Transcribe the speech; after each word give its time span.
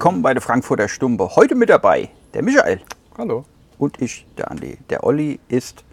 Willkommen 0.00 0.22
bei 0.22 0.32
der 0.32 0.40
Frankfurter 0.40 0.88
Stumpe. 0.88 1.36
Heute 1.36 1.54
mit 1.54 1.68
dabei 1.68 2.08
der 2.32 2.42
Michael 2.42 2.80
Hallo. 3.18 3.44
und 3.76 4.00
ich, 4.00 4.24
der 4.38 4.50
Andi. 4.50 4.78
Der 4.88 5.04
Olli 5.04 5.38
ist, 5.48 5.84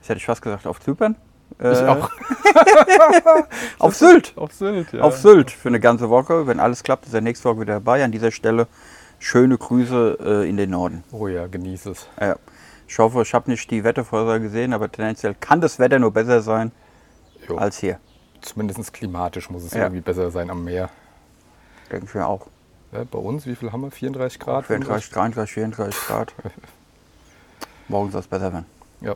das 0.00 0.08
hätte 0.08 0.16
ich 0.16 0.24
fast 0.24 0.40
gesagt, 0.40 0.66
auf 0.66 0.80
Zypern. 0.80 1.14
Ich 1.58 1.62
Äh, 1.66 1.84
auch. 1.88 2.08
Auf 3.80 3.94
Sylt. 3.96 4.32
Auf 4.34 4.54
Sylt, 4.54 4.94
ja. 4.94 5.02
Auf 5.02 5.18
Sylt 5.18 5.50
für 5.50 5.68
eine 5.68 5.78
ganze 5.78 6.08
Woche. 6.08 6.46
Wenn 6.46 6.58
alles 6.58 6.82
klappt, 6.82 7.04
ist 7.04 7.12
er 7.12 7.20
nächste 7.20 7.50
Woche 7.50 7.60
wieder 7.60 7.74
dabei. 7.74 8.02
An 8.02 8.12
dieser 8.12 8.30
Stelle 8.30 8.66
schöne 9.18 9.58
Grüße 9.58 10.16
äh, 10.24 10.48
in 10.48 10.56
den 10.56 10.70
Norden. 10.70 11.04
Oh 11.12 11.28
ja, 11.28 11.48
genieß 11.48 11.84
es. 11.84 12.08
Ja. 12.18 12.36
Ich 12.86 12.98
hoffe, 12.98 13.20
ich 13.20 13.34
habe 13.34 13.50
nicht 13.50 13.70
die 13.70 13.84
Wettervorhersage 13.84 14.44
gesehen, 14.44 14.72
aber 14.72 14.90
tendenziell 14.90 15.34
kann 15.38 15.60
das 15.60 15.78
Wetter 15.78 15.98
nur 15.98 16.12
besser 16.14 16.40
sein 16.40 16.72
Jo. 17.46 17.58
als 17.58 17.76
hier. 17.76 18.00
Zumindest 18.40 18.90
klimatisch 18.94 19.50
muss 19.50 19.64
es 19.64 19.74
Ja. 19.74 19.82
irgendwie 19.82 20.00
besser 20.00 20.30
sein 20.30 20.48
am 20.48 20.64
Meer. 20.64 20.88
Denke 21.92 22.06
ich 22.06 22.14
mir 22.14 22.26
auch. 22.26 22.46
Ja, 22.92 23.04
bei 23.04 23.18
uns, 23.18 23.46
wie 23.46 23.54
viel 23.54 23.70
haben 23.72 23.82
wir? 23.82 23.90
34 23.90 24.38
Grad? 24.38 24.66
34, 24.66 25.10
33, 25.10 25.52
34 25.54 26.00
Grad. 26.06 26.34
Morgen 27.88 28.10
soll 28.10 28.20
es 28.20 28.26
besser 28.26 28.52
werden. 28.52 28.66
Ja, 29.00 29.14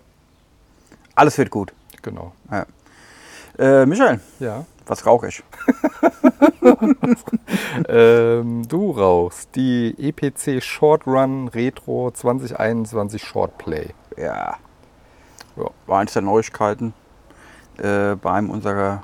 Alles 1.15 1.37
wird 1.39 1.51
gut. 1.51 1.73
genau. 2.03 2.33
Ja. 2.51 2.67
Äh, 3.59 3.87
Michael, 3.87 4.21
Ja. 4.41 4.65
was 4.87 5.05
rauche 5.07 5.29
ich? 5.29 5.43
ähm, 7.89 8.67
du 8.69 8.91
rauchst 8.93 9.55
die 9.57 9.95
EPC 9.99 10.63
Short 10.63 11.07
Run 11.07 11.49
Retro 11.49 12.11
2021 12.11 13.23
Short 13.23 13.59
Play. 13.59 13.91
Ja, 14.17 14.57
Ja. 15.57 15.71
war 15.87 15.99
eins 16.01 16.13
der 16.15 16.23
Neuigkeiten 16.23 16.95
äh, 17.79 18.15
bei 18.17 18.33
einem 18.33 18.51
unserer 18.51 19.03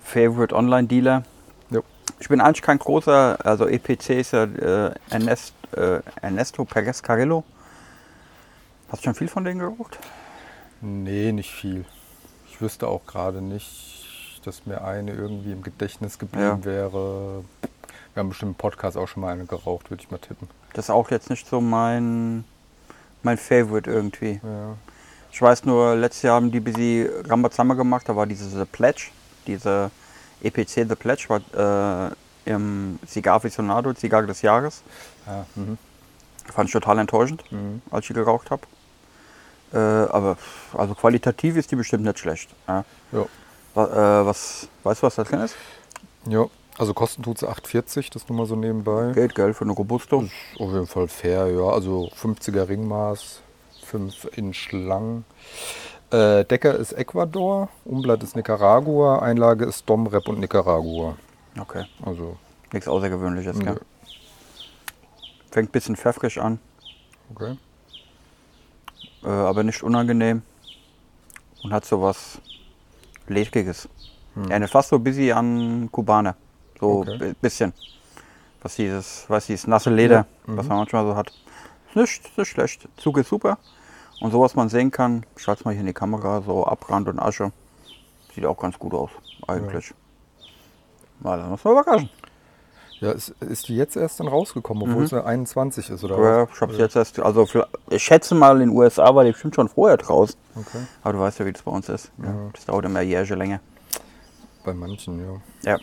Favorite 0.00 0.54
Online-Dealer. 0.54 1.18
Jo. 1.18 1.24
Ich 2.18 2.28
bin 2.28 2.40
eigentlich 2.40 2.62
kein 2.62 2.78
großer, 2.78 3.38
also 3.44 3.66
EPC 3.68 4.10
ist 4.10 4.32
ja 4.32 4.44
äh, 4.44 4.94
Ernest, 5.10 5.52
äh, 5.76 6.00
Ernesto 6.22 6.64
Perez-Carrillo. 6.64 7.44
Hast 8.90 9.02
du 9.02 9.04
schon 9.04 9.14
viel 9.14 9.28
von 9.28 9.44
denen 9.44 9.58
geraucht? 9.60 9.98
Nee, 10.80 11.32
nicht 11.32 11.52
viel. 11.52 11.84
Ich 12.48 12.60
wüsste 12.60 12.88
auch 12.88 13.04
gerade 13.06 13.42
nicht, 13.42 14.40
dass 14.44 14.64
mir 14.64 14.82
eine 14.84 15.12
irgendwie 15.12 15.52
im 15.52 15.62
Gedächtnis 15.62 16.18
geblieben 16.18 16.60
Ja. 16.60 16.64
wäre. 16.64 17.44
Wir 18.14 18.20
haben 18.20 18.28
bestimmt 18.30 18.52
im 18.52 18.54
Podcast 18.56 18.96
auch 18.96 19.08
schon 19.08 19.20
mal 19.22 19.32
eine 19.32 19.44
geraucht, 19.44 19.90
würde 19.90 20.02
ich 20.02 20.10
mal 20.10 20.18
tippen. 20.18 20.48
Das 20.72 20.86
ist 20.86 20.90
auch 20.90 21.10
jetzt 21.10 21.28
nicht 21.28 21.46
so 21.46 21.60
mein, 21.60 22.44
mein 23.22 23.36
Favorite 23.36 23.90
irgendwie. 23.90 24.40
Ja. 24.42 24.74
Ich 25.32 25.42
weiß 25.42 25.64
nur, 25.66 25.96
letztes 25.96 26.22
Jahr 26.22 26.36
haben 26.36 26.50
die 26.50 26.60
bisschen 26.60 27.08
Rambazamba 27.28 27.74
gemacht. 27.74 28.08
Da 28.08 28.16
war 28.16 28.26
diese 28.26 28.48
The 28.48 28.64
Pledge, 28.64 29.08
diese 29.46 29.90
EPC 30.42 30.86
The 30.88 30.94
Pledge, 30.94 31.26
war 31.28 32.08
äh, 32.08 32.14
im 32.50 32.98
Cigar 33.06 33.36
Aficionado, 33.36 33.92
Zigarre 33.94 34.26
des 34.26 34.42
Jahres. 34.42 34.82
Ja, 35.26 35.46
mhm. 35.56 35.78
Fand 36.52 36.68
ich 36.68 36.72
total 36.72 36.98
enttäuschend, 36.98 37.42
Mhm. 37.50 37.82
als 37.90 38.08
ich 38.08 38.14
geraucht 38.14 38.50
habe. 38.50 38.62
Äh, 39.72 39.78
aber 39.78 40.36
also 40.74 40.94
qualitativ 40.94 41.56
ist 41.56 41.70
die 41.72 41.76
bestimmt 41.76 42.04
nicht 42.04 42.18
schlecht. 42.20 42.50
Ja. 42.68 42.84
Ja. 43.12 43.26
Wa- 43.74 44.20
äh, 44.22 44.26
was, 44.26 44.68
weißt 44.84 45.02
du, 45.02 45.06
was 45.06 45.14
da 45.16 45.24
drin 45.24 45.40
ist? 45.40 45.56
ja, 46.28 46.46
also 46.78 46.94
kosten 46.94 47.22
tut 47.22 47.38
sie 47.38 47.48
8,40, 47.48 48.10
das 48.12 48.28
nur 48.28 48.38
mal 48.38 48.46
so 48.46 48.54
nebenbei. 48.54 49.12
Geht, 49.12 49.34
gell, 49.34 49.54
für 49.54 49.64
eine 49.64 49.72
Robusto. 49.72 50.22
Ist 50.22 50.60
auf 50.60 50.70
jeden 50.72 50.86
Fall 50.86 51.08
fair, 51.08 51.46
ja. 51.48 51.62
Also 51.68 52.10
50er 52.20 52.68
Ringmaß, 52.68 53.40
5 53.84 54.28
Inch 54.36 54.70
lang. 54.72 55.24
Äh, 56.10 56.44
Decker 56.44 56.74
ist 56.76 56.92
Ecuador, 56.92 57.68
Umblatt 57.84 58.22
ist 58.22 58.36
Nicaragua, 58.36 59.18
Einlage 59.20 59.64
ist 59.64 59.88
Domrep 59.88 60.28
und 60.28 60.38
Nicaragua. 60.38 61.16
Okay, 61.58 61.84
Also, 62.04 62.36
nichts 62.72 62.86
Außergewöhnliches, 62.88 63.58
gell? 63.58 63.80
Fängt 65.50 65.70
ein 65.70 65.72
bisschen 65.72 65.96
pfeffrig 65.96 66.40
an, 66.40 66.58
okay. 67.34 67.56
äh, 69.24 69.28
aber 69.28 69.62
nicht 69.64 69.82
unangenehm. 69.82 70.42
Und 71.64 71.72
hat 71.72 71.84
so 71.84 72.00
was 72.02 72.38
Ledriges. 73.26 73.88
Erinnert 74.50 74.70
fast 74.70 74.90
so 74.90 74.98
bisschen 74.98 75.34
an 75.36 75.88
Kubaner. 75.90 76.36
So 76.78 77.00
Okay. 77.00 77.18
ein 77.30 77.34
bisschen. 77.40 77.72
Was 78.62 78.76
dieses, 78.76 79.24
was 79.28 79.46
dieses 79.46 79.66
nasse 79.66 79.88
Leder, 79.90 80.26
Ja, 80.46 80.56
was 80.56 80.66
man 80.66 80.78
manchmal 80.78 81.06
so 81.06 81.16
hat. 81.16 81.32
Ist 81.88 81.96
nicht, 81.96 82.26
ist 82.26 82.36
nicht 82.38 82.48
schlecht. 82.50 82.86
Zug 82.98 83.16
ist 83.18 83.28
super. 83.30 83.56
Und 84.20 84.30
so 84.30 84.40
was 84.40 84.54
man 84.54 84.68
sehen 84.68 84.90
kann, 84.90 85.24
ich 85.36 85.46
halte 85.46 85.64
mal 85.64 85.72
hier 85.72 85.80
in 85.80 85.86
die 85.86 85.92
Kamera, 85.92 86.42
so 86.42 86.66
Abrand 86.66 87.08
und 87.08 87.18
Asche. 87.18 87.52
Sieht 88.34 88.46
auch 88.46 88.58
ganz 88.58 88.78
gut 88.78 88.94
aus, 88.94 89.10
eigentlich. 89.46 89.92
Mal, 91.20 91.38
dann 91.38 91.50
muss 91.50 91.64
man 91.64 91.72
überraschen. 91.74 92.10
Ja, 93.00 93.12
ist, 93.12 93.28
ist 93.40 93.68
die 93.68 93.76
jetzt 93.76 93.94
erst 93.96 94.20
dann 94.20 94.28
rausgekommen, 94.28 94.84
obwohl 94.84 95.02
Mhm. 95.02 95.06
sie 95.08 95.22
21 95.24 95.90
ist, 95.90 96.02
oder 96.02 96.16
Ja, 96.16 96.42
was? 96.42 96.48
ich 96.54 96.60
hab's 96.62 96.78
jetzt 96.78 96.96
erst, 96.96 97.18
also 97.20 97.46
ich 97.90 98.02
schätze 98.02 98.34
mal 98.34 98.60
in 98.62 98.68
den 98.70 98.76
USA 98.76 99.14
war 99.14 99.24
die 99.24 99.32
bestimmt 99.32 99.54
schon 99.54 99.68
vorher 99.68 99.98
draußen. 99.98 100.38
Okay. 100.54 100.78
Aber 101.02 101.12
du 101.12 101.18
weißt 101.20 101.38
ja, 101.38 101.44
wie 101.46 101.52
das 101.52 101.62
bei 101.62 101.70
uns 101.70 101.88
ist. 101.90 102.10
Ja. 102.18 102.24
Ja. 102.24 102.34
Das 102.54 102.64
dauert 102.64 102.86
immer 102.86 103.02
Jährige 103.02 103.34
länger. 103.34 103.60
Bei 104.64 104.72
manchen, 104.72 105.20
ja. 105.62 105.72
Ja. 105.72 105.78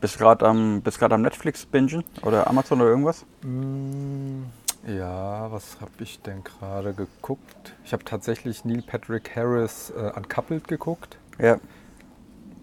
Bist 0.00 0.18
gerade 0.18 0.46
am, 0.46 0.80
bist 0.80 1.00
am 1.02 1.22
Netflix 1.22 1.64
bingen 1.66 2.02
oder 2.22 2.48
Amazon 2.48 2.80
oder 2.80 2.90
irgendwas? 2.90 3.24
Mm, 3.42 4.44
Ja, 4.86 5.50
was 5.52 5.80
habe 5.80 5.92
ich 6.00 6.20
denn 6.22 6.42
gerade 6.42 6.92
geguckt? 6.92 7.74
Ich 7.84 7.92
habe 7.92 8.04
tatsächlich 8.04 8.64
Neil 8.64 8.82
Patrick 8.82 9.34
Harris 9.36 9.90
äh, 9.96 10.10
Uncoupled 10.16 10.66
geguckt. 10.66 11.18
Ja. 11.38 11.58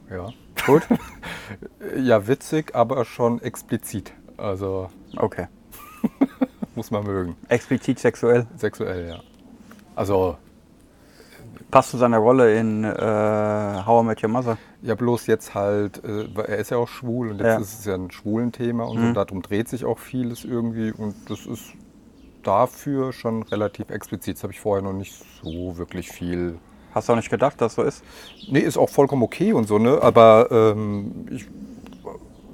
Ja. 0.10 0.30
Gut. 0.66 0.84
Ja, 1.98 2.28
witzig, 2.28 2.76
aber 2.76 3.06
schon 3.06 3.42
explizit. 3.42 4.14
Also 4.38 4.90
Okay. 5.18 5.48
muss 6.76 6.92
man 6.92 7.04
mögen. 7.06 7.36
Explizit 7.48 7.98
sexuell. 8.00 8.46
Sexuell, 8.56 9.08
ja. 9.10 9.20
Also, 9.96 10.38
Passt 11.72 11.92
zu 11.92 11.98
seiner 11.98 12.18
Rolle 12.20 12.56
in 12.60 12.84
äh, 12.84 12.90
How 13.86 14.04
I 14.04 14.06
Met 14.08 14.24
Your 14.24 14.30
Mother. 14.30 14.58
ja, 14.82 14.94
bloß 14.96 15.26
jetzt 15.28 15.54
halt, 15.56 16.04
äh, 16.04 16.26
er 16.36 16.58
ist 16.58 16.70
ja 16.72 16.78
auch 16.78 16.88
schwul 16.88 17.30
und 17.32 17.38
jetzt 17.40 17.46
Ja. 17.48 17.58
ist 17.60 17.80
es 17.80 17.86
ja 17.86 17.96
ein 17.96 18.12
schwulen 18.12 18.52
Thema 18.52 18.86
und 18.88 18.98
Mhm. 19.00 19.08
so, 19.08 19.14
darum 19.14 19.42
dreht 19.42 19.68
sich 19.70 19.86
auch 19.86 19.98
vieles 20.00 20.46
irgendwie 20.46 20.92
und 20.92 21.16
das 21.30 21.46
ist 21.48 21.74
dafür 22.44 23.14
schon 23.14 23.44
relativ 23.44 23.90
explizit. 23.90 24.38
Das 24.38 24.44
habe 24.44 24.54
ich 24.54 24.60
vorher 24.60 24.84
noch 24.84 24.94
nicht 24.94 25.14
so 25.44 25.78
wirklich 25.78 26.10
viel 26.10 26.58
Hast 26.92 27.08
du 27.08 27.14
auch 27.14 27.18
nicht 27.18 27.30
gedacht, 27.30 27.62
dass 27.62 27.76
so 27.76 27.84
ist? 27.84 28.04
Nee, 28.48 28.62
ist 28.62 28.76
auch 28.76 28.90
vollkommen 28.90 29.22
okay 29.22 29.54
und 29.54 29.68
so, 29.68 29.78
ne? 29.78 30.00
Aber 30.02 30.48
ähm, 30.50 31.28
ich, 31.30 31.46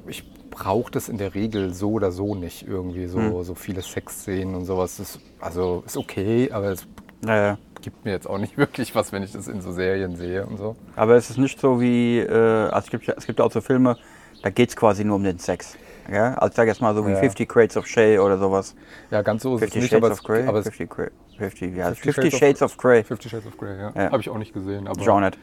ich 0.07 0.23
brauche 0.51 0.91
das 0.91 1.07
in 1.07 1.17
der 1.17 1.35
Regel 1.35 1.73
so 1.73 1.91
oder 1.91 2.11
so 2.11 2.35
nicht 2.35 2.67
irgendwie, 2.67 3.07
so, 3.07 3.19
Hm. 3.19 3.43
so 3.43 3.55
viele 3.55 3.81
Sexszenen 3.81 4.53
und 4.55 4.65
sowas. 4.65 4.97
Das, 4.97 5.19
also 5.39 5.83
ist 5.85 5.95
okay, 5.95 6.51
aber 6.51 6.71
es 6.71 6.85
Naja. 7.21 7.57
gibt 7.81 8.03
mir 8.03 8.11
jetzt 8.11 8.27
auch 8.29 8.37
nicht 8.37 8.57
wirklich 8.57 8.93
was, 8.93 9.13
wenn 9.13 9.23
ich 9.23 9.31
das 9.31 9.47
in 9.47 9.61
so 9.61 9.71
Serien 9.71 10.17
sehe 10.17 10.45
und 10.45 10.57
so. 10.57 10.75
Aber 10.97 11.15
es 11.15 11.29
ist 11.29 11.37
nicht 11.37 11.59
so 11.59 11.79
wie, 11.79 12.19
äh, 12.19 12.29
also 12.69 12.85
es 12.85 12.89
gibt, 12.91 13.05
ja- 13.07 13.15
es 13.17 13.25
gibt 13.25 13.39
ja 13.39 13.45
auch 13.45 13.51
so 13.53 13.61
Filme, 13.61 13.97
da 14.43 14.49
geht 14.49 14.69
es 14.69 14.75
quasi 14.75 15.05
nur 15.05 15.15
um 15.15 15.23
den 15.23 15.39
Sex. 15.39 15.77
Ja? 16.11 16.33
Also 16.35 16.51
ich 16.51 16.55
sag 16.55 16.67
jetzt 16.67 16.81
mal 16.81 16.93
so 16.95 17.05
wie 17.07 17.11
Ja. 17.11 17.17
50 17.19 17.47
Crates 17.49 17.77
of 17.77 17.87
Shay 17.87 18.19
oder 18.19 18.37
sowas. 18.37 18.75
Ja, 19.11 19.21
ganz 19.21 19.43
so 19.43 19.55
ist 19.55 19.61
es 19.63 19.71
50 19.73 19.81
nicht, 19.81 19.91
Shades 19.91 20.11
of 20.11 20.17
es, 20.19 20.23
Grey. 20.23 20.47
aber 20.47 20.59
es 20.59 20.65
50, 20.65 20.89
Cra- 20.91 21.11
50, 21.37 21.75
ja, 21.75 21.85
50 21.87 22.03
50, 22.15 22.15
Shades 22.15 22.33
of- 22.33 22.39
Shades 22.39 22.61
of 22.61 22.77
Grey. 22.77 23.03
Fifty 23.03 23.29
Shades 23.29 23.45
of 23.47 23.57
Grey, 23.57 23.77
ja. 23.77 23.91
Ja. 23.95 24.11
Habe 24.11 24.21
ich 24.21 24.29
auch 24.29 24.37
nicht 24.37 24.53
gesehen. 24.53 24.87
Aber 24.87 25.19
nicht. 25.21 25.37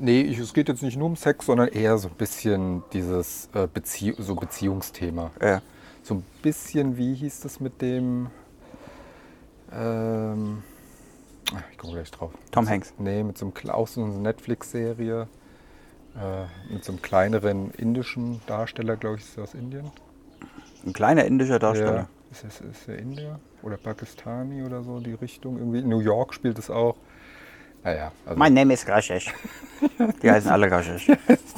Nee, 0.00 0.20
ich, 0.22 0.38
es 0.38 0.52
geht 0.52 0.68
jetzt 0.68 0.82
nicht 0.82 0.96
nur 0.98 1.06
um 1.06 1.16
Sex, 1.16 1.46
sondern 1.46 1.68
eher 1.68 1.96
so 1.98 2.08
ein 2.08 2.14
bisschen 2.14 2.82
dieses 2.92 3.48
äh, 3.54 3.66
Bezie 3.72 4.14
so 4.18 4.34
Beziehungsthema. 4.34 5.30
Ja. 5.40 5.62
So 6.02 6.14
ein 6.14 6.24
bisschen, 6.42 6.96
wie 6.96 7.14
hieß 7.14 7.40
das 7.40 7.60
mit 7.60 7.80
dem. 7.82 8.28
Ähm, 9.72 10.62
ach, 11.54 11.62
ich 11.72 11.78
komme 11.78 11.94
gleich 11.94 12.10
drauf. 12.10 12.30
Tom 12.50 12.68
Hanks. 12.68 12.92
Nee, 12.98 13.22
mit 13.22 13.38
so 13.38 13.46
einem 13.46 13.54
Kle- 13.54 13.70
auch 13.72 13.88
so 13.88 14.04
einer 14.04 14.14
Netflix-Serie. 14.14 15.28
Äh, 16.16 16.72
mit 16.72 16.84
so 16.84 16.92
einem 16.92 17.02
kleineren 17.02 17.70
indischen 17.72 18.40
Darsteller, 18.46 18.96
glaube 18.96 19.16
ich, 19.16 19.22
ist 19.24 19.36
der 19.36 19.44
aus 19.44 19.54
Indien. 19.54 19.90
Ein 20.86 20.92
kleiner 20.92 21.24
indischer 21.24 21.58
Darsteller. 21.58 21.96
Ja. 21.96 22.08
Ist, 22.30 22.44
es, 22.44 22.60
ist 22.60 22.86
der 22.88 22.98
Indier 22.98 23.38
oder 23.62 23.76
Pakistani 23.76 24.62
oder 24.62 24.82
so, 24.82 25.00
die 25.00 25.14
Richtung 25.14 25.58
irgendwie? 25.58 25.80
In 25.80 25.88
New 25.88 26.00
York 26.00 26.32
spielt 26.34 26.58
es 26.58 26.70
auch. 26.70 26.96
Naja, 27.84 28.10
also 28.24 28.38
Mein 28.38 28.54
Name 28.54 28.74
ist 28.74 28.88
Rashesh. 28.88 29.32
Die 30.22 30.30
heißen 30.30 30.50
alle 30.50 30.68
Rashesh. 30.70 31.08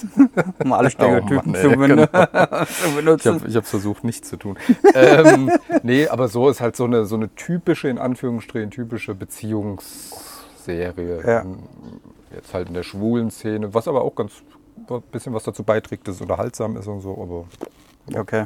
um 0.59 0.73
alle 0.75 0.91
Stereotypen 0.91 1.39
Oh 1.39 1.43
Mann, 1.53 1.55
zu, 1.63 1.71
ey, 1.71 1.77
ben 1.77 1.89
genau. 1.89 2.07
zu 2.67 2.89
Ich 2.89 2.95
benutzen. 2.97 3.35
habe 3.35 3.49
ich 3.49 3.57
hab 3.57 3.65
versucht, 3.65 4.05
nichts 4.05 4.29
zu 4.29 4.37
tun. 4.37 4.59
ähm, 4.95 5.51
nee, 5.83 6.07
aber 6.09 6.29
so 6.29 6.51
ist 6.51 6.61
halt 6.61 6.77
so 6.77 6.85
eine, 6.85 7.07
so 7.07 7.17
eine 7.17 7.35
typische, 7.35 7.89
in 7.89 7.99
Anführungsstrichen, 7.99 8.71
typische 8.71 9.15
Beziehungsserie. 9.15 11.23
Ja. 11.27 11.47
Jetzt 12.35 12.53
halt 12.55 12.69
in 12.69 12.75
der 12.75 12.83
schwulen 12.83 13.31
Szene, 13.31 13.73
was 13.75 13.89
aber 13.89 14.03
auch 14.03 14.15
ganz 14.15 14.33
ein 14.91 15.03
bisschen 15.13 15.35
was 15.35 15.45
dazu 15.45 15.63
beiträgt, 15.65 16.07
dass 16.09 16.17
es 16.17 16.21
unterhaltsam 16.21 16.77
ist 16.77 16.87
und 16.87 17.01
so, 17.01 17.13
aber 17.13 18.19
Okay. 18.21 18.45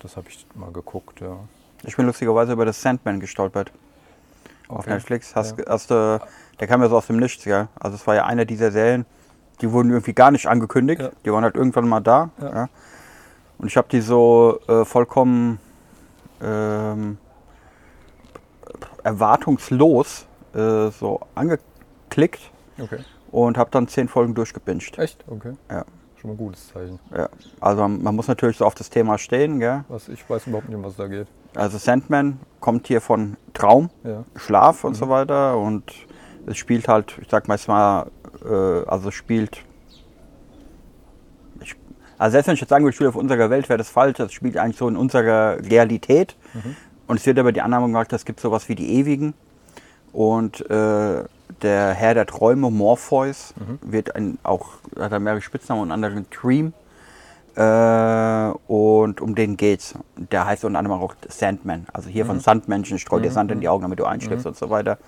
das 0.00 0.16
habe 0.16 0.28
ich 0.28 0.46
mal 0.54 0.72
geguckt, 0.72 1.20
ja. 1.20 1.36
Ich 1.82 1.96
bin 1.96 2.06
lustigerweise 2.06 2.52
über 2.52 2.64
das 2.64 2.80
Sandman 2.80 3.20
gestolpert. 3.20 3.70
Auf 4.68 4.80
Okay. 4.80 4.90
Netflix. 4.94 5.34
Hast, 5.36 5.58
Ja. 5.58 5.64
hast, 5.68 5.90
du- 5.90 6.20
der 6.58 6.66
kam 6.66 6.80
ja 6.82 6.88
so 6.88 6.96
aus 6.96 7.06
dem 7.08 7.18
Nichts, 7.18 7.44
ja. 7.44 7.68
Also 7.78 7.96
es 7.96 8.06
war 8.06 8.14
ja 8.14 8.24
einer 8.24 8.46
dieser 8.46 8.70
Serien, 8.72 9.04
die 9.60 9.70
wurden 9.70 9.90
irgendwie 9.90 10.14
gar 10.14 10.30
nicht 10.30 10.46
angekündigt. 10.46 11.02
Ja. 11.02 11.10
Die 11.24 11.32
waren 11.32 11.44
halt 11.44 11.56
irgendwann 11.56 11.86
mal 11.88 12.00
da. 12.00 12.30
Ja. 12.40 12.68
Und 13.58 13.66
ich 13.68 13.76
habe 13.76 13.88
die 13.90 14.00
so 14.00 14.58
äh, 14.66 14.84
vollkommen 14.86 15.60
ähm, 16.42 17.18
erwartungslos 19.02 20.26
äh, 20.54 20.90
so 20.90 21.20
angeklickt 21.34 22.50
Okay. 22.80 22.98
und 23.30 23.56
habe 23.58 23.70
dann 23.70 23.88
zehn 23.88 24.08
Folgen 24.08 24.34
durchgebinged. 24.34 24.98
Echt? 24.98 25.24
Okay. 25.28 25.52
Ja. 25.70 25.84
Schon 26.20 26.30
mal 26.30 26.34
ein 26.34 26.38
gutes 26.38 26.68
Zeichen. 26.68 26.98
Ja. 27.16 27.28
Also 27.60 27.86
man 27.86 28.14
muss 28.16 28.28
natürlich 28.28 28.56
so 28.56 28.64
auf 28.64 28.74
das 28.74 28.90
Thema 28.90 29.18
stehen. 29.18 29.60
Gell? 29.60 29.84
Was, 29.88 30.08
ich 30.08 30.28
weiß 30.28 30.46
überhaupt 30.46 30.68
nicht, 30.68 30.82
was 30.82 30.96
da 30.96 31.06
geht. 31.06 31.28
Also 31.54 31.78
Sandman 31.78 32.40
kommt 32.60 32.86
hier 32.88 33.00
von 33.00 33.36
Traum, 33.52 33.90
Ja. 34.02 34.24
Schlaf 34.34 34.84
und 34.84 34.94
so 34.94 35.08
weiter 35.08 35.56
und 35.56 35.84
es 36.46 36.56
spielt 36.56 36.88
halt, 36.88 37.16
ich 37.20 37.28
sag 37.30 37.46
mal 37.46 37.58
mal, 37.68 38.10
äh, 38.44 38.88
also 38.88 39.10
spielt, 39.10 39.62
ich, 41.60 41.76
also 42.18 42.32
selbst 42.32 42.48
wenn 42.48 42.54
ich 42.54 42.60
jetzt 42.60 42.70
sagen 42.70 42.84
würde, 42.84 42.90
es 42.90 42.96
spielt 42.96 43.08
auf 43.08 43.16
unserer 43.16 43.50
Welt, 43.50 43.68
wäre 43.68 43.78
das 43.78 43.88
falsch, 43.88 44.18
es 44.18 44.32
spielt 44.32 44.56
eigentlich 44.56 44.76
so 44.76 44.88
in 44.88 44.96
unserer 44.96 45.58
Realität 45.60 46.36
und 47.06 47.16
es 47.20 47.26
wird 47.26 47.38
aber 47.38 47.52
die 47.52 47.60
Annahme 47.62 47.86
gemacht, 47.86 48.12
es 48.12 48.24
gibt 48.24 48.40
sowas 48.40 48.68
wie 48.68 48.74
die 48.74 48.94
Ewigen 48.98 49.34
und 50.12 50.68
äh, 50.70 51.24
der 51.62 51.92
Herr 51.92 52.14
der 52.14 52.26
Träume, 52.26 52.70
Morpheus, 52.70 53.54
wird 53.82 54.14
ein, 54.16 54.38
auch, 54.42 54.70
hat 54.98 55.12
er 55.12 55.20
mehrere 55.20 55.40
Spitznamen 55.40 55.82
und 55.82 55.92
anderen 55.92 56.26
Dream 56.30 56.72
äh, 57.56 58.50
und 58.66 59.20
um 59.20 59.34
den 59.34 59.56
geht's. 59.56 59.94
Der 60.16 60.46
heißt 60.46 60.64
unter 60.64 60.78
anderem 60.78 61.00
auch 61.00 61.14
Sandman. 61.28 61.86
Also 61.92 62.08
hier 62.08 62.26
von 62.26 62.40
Sandmenschen, 62.40 62.98
streu 62.98 63.20
dir 63.20 63.30
Sand 63.30 63.50
in 63.52 63.60
die 63.60 63.68
Augen, 63.68 63.82
damit 63.82 63.98
du 63.98 64.04
einschläfst 64.04 64.46
und 64.46 64.56
so 64.56 64.70
weiter. 64.70 64.98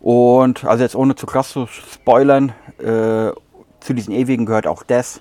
Und 0.00 0.64
also 0.64 0.82
jetzt 0.82 0.94
ohne 0.94 1.16
zu 1.16 1.26
krass 1.26 1.50
zu 1.50 1.66
spoilern, 1.66 2.52
äh, 2.78 3.32
zu 3.80 3.94
diesen 3.94 4.12
Ewigen 4.14 4.46
gehört 4.46 4.66
auch 4.66 4.82
Death 4.82 5.20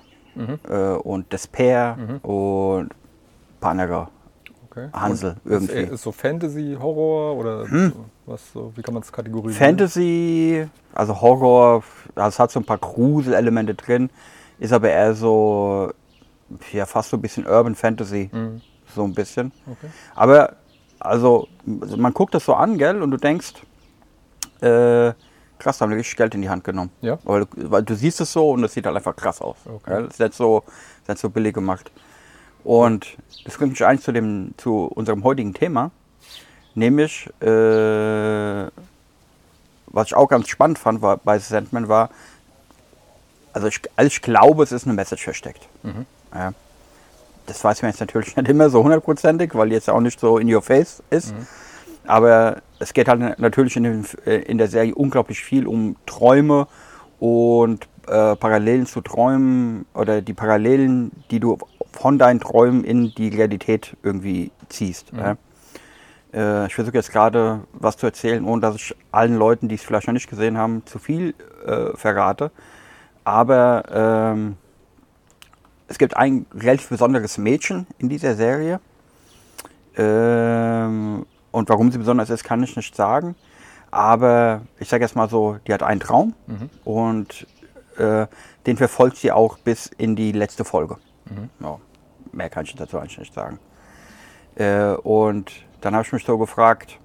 äh, 0.69 0.77
und 0.77 1.33
Despair 1.33 1.97
und 2.21 2.91
ein 2.91 3.59
paar 3.59 3.71
andere. 3.71 4.09
Okay. 4.77 4.89
Hansel, 4.93 5.35
Und 5.43 5.51
irgendwie. 5.51 5.73
Ist, 5.73 5.91
ist 5.93 6.03
so 6.03 6.11
Fantasy, 6.11 6.77
Horror 6.79 7.35
oder 7.37 7.65
so, 7.65 7.91
was 8.25 8.41
so, 8.53 8.71
wie 8.75 8.81
kann 8.81 8.93
man 8.93 9.03
es 9.03 9.11
kategorisieren? 9.11 9.65
Fantasy, 9.77 10.67
also 10.93 11.19
Horror, 11.19 11.83
also 12.15 12.27
es 12.27 12.39
hat 12.39 12.51
so 12.51 12.59
ein 12.59 12.65
paar 12.65 12.77
Gruselelemente 12.77 13.73
drin, 13.75 14.09
ist 14.59 14.73
aber 14.73 14.89
eher 14.89 15.13
so, 15.13 15.91
ja, 16.71 16.85
fast 16.85 17.09
so 17.09 17.17
ein 17.17 17.21
bisschen 17.21 17.45
Urban 17.47 17.75
Fantasy, 17.75 18.29
so 18.95 19.03
ein 19.03 19.13
bisschen. 19.13 19.51
Okay. 19.65 19.87
Aber, 20.15 20.55
also, 20.99 21.47
man 21.65 22.13
guckt 22.13 22.33
das 22.35 22.45
so 22.45 22.53
an, 22.53 22.77
gell, 22.77 23.01
und 23.01 23.11
du 23.11 23.17
denkst, 23.17 23.53
äh, 24.61 25.13
krass, 25.59 25.77
da 25.77 25.83
haben 25.83 25.89
wir 25.91 25.97
richtig 25.97 26.15
Geld 26.17 26.35
in 26.35 26.41
die 26.41 26.49
Hand 26.49 26.63
genommen. 26.63 26.91
Ja. 27.01 27.17
Weil, 27.23 27.41
du- 27.45 27.71
weil 27.71 27.83
du 27.83 27.95
siehst 27.95 28.21
es 28.21 28.31
so 28.31 28.51
und 28.51 28.63
es 28.63 28.73
sieht 28.73 28.85
halt 28.85 28.95
einfach 28.95 29.15
krass 29.15 29.41
aus. 29.41 29.57
Okay. 29.65 29.79
Gell? 29.91 30.03
Es 30.05 30.13
ist 30.13 30.19
nicht 30.19 30.33
so, 30.35 30.63
es 30.67 31.01
ist 31.03 31.09
nicht 31.09 31.19
so 31.19 31.29
billig 31.29 31.53
gemacht. 31.53 31.91
Und 32.67 33.15
das 33.45 33.55
bringt 33.55 33.71
mich 33.71 33.85
eigentlich 33.85 34.03
zu, 34.03 34.11
dem, 34.11 34.53
zu 34.57 34.91
unserem 34.93 35.23
heutigen 35.23 35.53
Thema, 35.53 35.89
nämlich, 36.75 37.29
äh, 37.39 38.67
was 39.85 40.07
ich 40.07 40.13
auch 40.13 40.27
ganz 40.27 40.49
spannend 40.49 40.77
fand 40.77 41.01
war, 41.01 41.15
bei 41.15 41.39
Sandman 41.39 41.87
war, 41.87 42.09
also 43.53 43.67
ich, 43.67 43.79
also 43.95 44.07
ich 44.07 44.21
glaube, 44.21 44.63
es 44.63 44.73
ist 44.73 44.83
eine 44.83 44.95
Message 44.95 45.23
versteckt. 45.23 45.69
Ja. 46.35 46.53
Das 47.45 47.63
weiß 47.63 47.83
man 47.83 47.91
jetzt 47.91 48.01
natürlich 48.01 48.35
nicht 48.35 48.49
immer 48.49 48.69
so 48.69 48.83
hundertprozentig, 48.83 49.55
weil 49.55 49.71
jetzt 49.71 49.89
auch 49.89 50.01
nicht 50.01 50.19
so 50.19 50.37
in 50.37 50.53
your 50.53 50.61
face 50.61 51.01
ist. 51.09 51.33
Aber 52.05 52.61
es 52.79 52.91
geht 52.91 53.07
halt 53.07 53.39
natürlich 53.39 53.77
in, 53.77 53.83
den, 53.83 54.05
äh, 54.25 54.39
in 54.39 54.57
der 54.57 54.67
Serie 54.67 54.93
unglaublich 54.93 55.39
viel 55.39 55.67
um 55.67 55.95
Träume 56.05 56.67
und 57.17 57.87
äh, 58.07 58.35
Parallelen 58.35 58.87
zu 58.87 58.99
Träumen 58.99 59.85
oder 59.93 60.21
die 60.21 60.33
Parallelen, 60.33 61.11
die 61.31 61.39
du 61.39 61.57
von 61.97 62.19
deinen 62.19 62.39
Träumen 62.39 62.83
in 62.83 63.13
die 63.15 63.29
Realität 63.29 63.97
irgendwie 64.03 64.51
ziehst. 64.69 65.11
Ja. 65.13 65.37
Äh, 66.33 66.67
ich 66.67 66.75
versuche 66.75 66.95
jetzt 66.95 67.11
gerade 67.11 67.61
was 67.73 67.97
zu 67.97 68.05
erzählen, 68.05 68.45
ohne 68.45 68.61
dass 68.61 68.75
ich 68.75 68.95
allen 69.11 69.35
Leuten, 69.35 69.67
die 69.67 69.75
es 69.75 69.83
vielleicht 69.83 70.07
noch 70.07 70.13
nicht 70.13 70.29
gesehen 70.29 70.57
haben, 70.57 70.85
zu 70.85 70.99
viel 70.99 71.33
äh, 71.65 71.97
verrate. 71.97 72.51
Aber 73.23 73.83
ähm, 73.91 74.57
es 75.87 75.97
gibt 75.97 76.15
ein 76.15 76.45
relativ 76.53 76.89
besonderes 76.89 77.37
Mädchen 77.37 77.87
in 77.97 78.09
dieser 78.09 78.35
Serie. 78.35 78.79
Ähm, 79.95 81.25
und 81.51 81.69
warum 81.69 81.91
sie 81.91 81.97
besonders 81.97 82.29
ist, 82.29 82.43
kann 82.43 82.61
ich 82.61 82.75
nicht 82.75 82.95
sagen. 82.95 83.35
Aber 83.89 84.61
ich 84.79 84.89
sage 84.89 85.03
jetzt 85.03 85.15
mal 85.15 85.29
so, 85.29 85.57
die 85.65 85.73
hat 85.73 85.81
einen 85.81 85.99
Traum 85.99 86.35
und 86.83 87.47
äh, 87.97 88.27
den 88.67 88.77
verfolgt 88.77 89.17
sie 89.17 89.31
auch 89.31 89.57
bis 89.57 89.87
in 89.97 90.15
die 90.15 90.31
letzte 90.33 90.63
Folge. 90.65 90.97
Ja, 91.59 91.79
mehr 92.37 92.49
kann 92.49 92.63
ich 92.63 92.75
dazu 92.75 92.97
eigentlich 92.97 93.17
nicht 93.17 93.33
sagen. 93.33 93.59
Äh, 94.55 94.93
und 94.93 95.51
dann 95.81 95.93
habe 95.93 96.05
ich 96.05 96.13
mich 96.13 96.23
so 96.23 96.37
gefragt, 96.37 96.99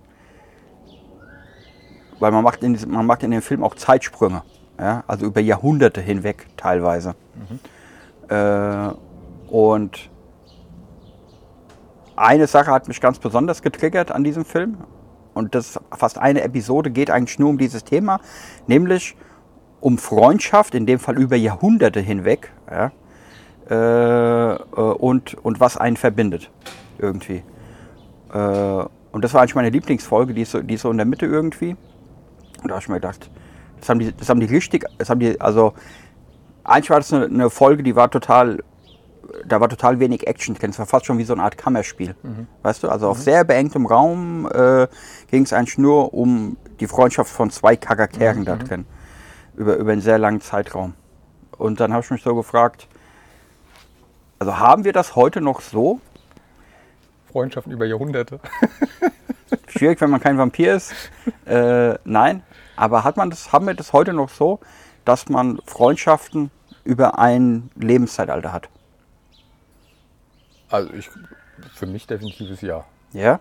weil 2.21 2.31
man 2.31 2.45
macht 2.45 2.63
in, 2.63 2.79
man 2.89 3.05
macht 3.05 3.23
in 3.23 3.33
dem 3.33 3.43
Film 3.43 3.65
auch 3.65 3.75
Zeitsprünge, 3.75 4.43
ja? 4.79 5.03
also 5.07 5.27
über 5.27 5.41
Jahrhunderte 5.41 6.01
hinweg 6.01 6.47
teilweise. 6.57 7.15
Äh, 8.29 8.95
und 9.49 10.11
eine 12.17 12.47
Sache 12.47 12.71
hat 12.71 12.89
mich 12.89 13.01
ganz 13.01 13.19
besonders 13.19 13.63
getriggert 13.63 14.13
an 14.13 14.23
diesem 14.23 14.45
Film. 14.45 14.79
Und 15.35 15.55
das 15.55 15.81
fast 15.97 16.19
eine 16.19 16.43
Episode 16.43 16.91
geht 16.91 17.11
eigentlich 17.11 17.39
nur 17.39 17.51
um 17.51 17.59
dieses 17.59 17.85
Thema, 17.85 18.21
nämlich 18.67 19.17
um 19.81 19.99
Freundschaft, 19.99 20.75
in 20.75 20.87
dem 20.87 20.99
Fall 20.99 21.19
über 21.19 21.37
Jahrhunderte 21.37 22.01
hinweg, 22.01 22.53
ja, 22.71 22.93
und, 23.71 25.35
und 25.35 25.61
was 25.61 25.77
einen 25.77 25.97
verbindet 25.97 26.51
irgendwie. 26.99 27.43
Äh, 28.33 28.85
und 29.13 29.23
das 29.23 29.35
war 29.35 29.43
eigentlich 29.43 29.55
meine 29.55 29.71
Lieblingsfolge, 29.71 30.33
die 30.35 30.43
ist, 30.43 30.53
so, 30.53 30.63
die 30.63 30.75
ist 30.75 30.83
so 30.83 30.91
in 30.91 30.97
der 30.97 31.07
Mitte 31.07 31.27
irgendwie. 31.27 31.77
Und 32.63 32.69
da 32.69 32.75
habe 32.75 32.81
ich 32.81 32.89
mir 32.89 32.95
gedacht, 32.95 33.31
das 33.79 33.89
haben 33.89 33.99
die, 33.99 34.13
das 34.13 34.29
haben 34.29 34.41
die 34.41 34.47
richtig, 34.47 34.87
das 34.99 35.11
haben 35.11 35.21
die, 35.21 35.39
also 35.41 35.75
eigentlich 36.65 36.91
war 36.91 36.99
das 36.99 37.13
eine, 37.13 37.27
eine 37.27 37.51
Folge, 37.51 37.83
die 37.83 37.95
war 37.95 38.11
total, 38.11 38.63
da 39.47 39.61
war 39.61 39.69
total 39.69 39.99
wenig 40.01 40.27
Action 40.27 40.55
drin. 40.55 40.71
Es 40.71 40.79
war 40.79 40.87
fast 40.87 41.07
schon 41.07 41.19
wie 41.19 41.25
so 41.25 41.35
eine 41.35 41.43
Art 41.43 41.59
Kammerspiel. 41.59 42.15
Weißt 42.63 42.83
du, 42.83 42.89
also 42.89 43.09
auf 43.09 43.19
sehr 43.19 43.45
beengtem 43.45 43.87
Raum 43.87 44.49
äh, 44.53 44.87
ging 45.31 45.43
es 45.43 45.53
eigentlich 45.53 45.79
nur 45.79 46.15
um 46.15 46.57
die 46.81 46.87
Freundschaft 46.87 47.31
von 47.31 47.51
zwei 47.51 47.77
Charakteren 47.77 48.45
da 48.45 48.57
drin. 48.57 48.87
Über, 49.57 49.77
über 49.77 49.93
einen 49.93 50.01
sehr 50.01 50.19
langen 50.19 50.41
Zeitraum. 50.41 50.95
Und 51.59 51.81
dann 51.81 51.93
habe 51.93 52.03
ich 52.03 52.11
mich 52.11 52.23
so 52.23 52.35
gefragt, 52.35 52.89
also 54.43 54.59
haben 54.59 54.83
wir 54.83 54.93
das 54.93 55.15
heute 55.15 55.41
noch 55.41 55.61
so? 55.61 56.01
Freundschaften 57.31 57.73
über 57.73 57.87
Jahrhunderte. 57.87 58.41
Schwierig, 59.69 60.01
wenn 60.01 60.11
man 60.11 60.19
kein 60.19 60.37
Vampir 60.37 60.75
ist. 60.75 60.93
Äh, 61.47 61.95
nein, 62.03 62.43
aber 62.75 63.05
hat 63.05 63.17
man 63.17 63.31
das, 63.31 63.53
haben 63.53 63.69
wir 63.69 63.75
das 63.75 63.93
heute 63.93 64.13
noch 64.13 64.31
so, 64.31 64.59
dass 65.05 65.29
man 65.29 65.61
Freundschaften 65.65 66.51
über 66.83 67.21
ein 67.21 67.71
Lebenszeitalter 67.77 68.53
hat? 68.53 68.69
Also 70.69 70.93
ich, 70.93 71.09
für 71.73 71.87
mich 71.87 72.09
definitives 72.09 72.63
Ja. 72.63 72.85
Ja? 73.13 73.39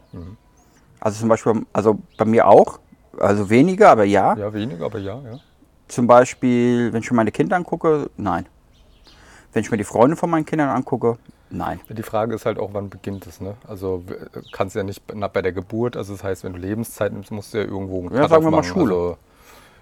Also 0.99 1.19
zum 1.19 1.29
Beispiel, 1.29 1.65
also 1.73 1.97
bei 2.15 2.25
mir 2.25 2.45
auch, 2.45 2.79
also 3.17 3.49
weniger, 3.49 3.89
aber 3.89 4.03
ja. 4.03 4.35
Ja, 4.35 4.53
weniger, 4.53 4.85
aber 4.85 4.99
ja, 4.99 5.19
ja. 5.19 5.39
Zum 5.87 6.05
Beispiel, 6.05 6.93
wenn 6.93 7.01
ich 7.01 7.09
mir 7.09 7.17
meine 7.17 7.31
Kinder 7.31 7.55
angucke, 7.55 8.11
nein. 8.17 8.45
Wenn 9.53 9.61
ich 9.63 9.71
mir 9.71 9.77
die 9.77 9.83
Freunde 9.83 10.15
von 10.15 10.29
meinen 10.29 10.45
Kindern 10.45 10.69
angucke, 10.69 11.17
nein. 11.49 11.79
Die 11.89 12.03
Frage 12.03 12.35
ist 12.35 12.45
halt 12.45 12.57
auch, 12.57 12.69
wann 12.73 12.89
beginnt 12.89 13.27
es, 13.27 13.41
ne? 13.41 13.55
Also 13.67 14.03
kannst 14.53 14.75
ja 14.75 14.83
nicht 14.83 15.01
bei 15.07 15.41
der 15.41 15.51
Geburt, 15.51 15.97
also 15.97 16.13
das 16.13 16.23
heißt, 16.23 16.43
wenn 16.43 16.53
du 16.53 16.59
Lebenszeit 16.59 17.11
nimmst, 17.11 17.31
musst 17.31 17.53
du 17.53 17.57
ja 17.57 17.65
irgendwo 17.65 17.99
einen 17.99 18.15
Ja, 18.15 18.27
sagen 18.27 18.43
wir 18.43 18.51
mal. 18.51 18.63
Schule. 18.63 18.93
Also 18.93 19.17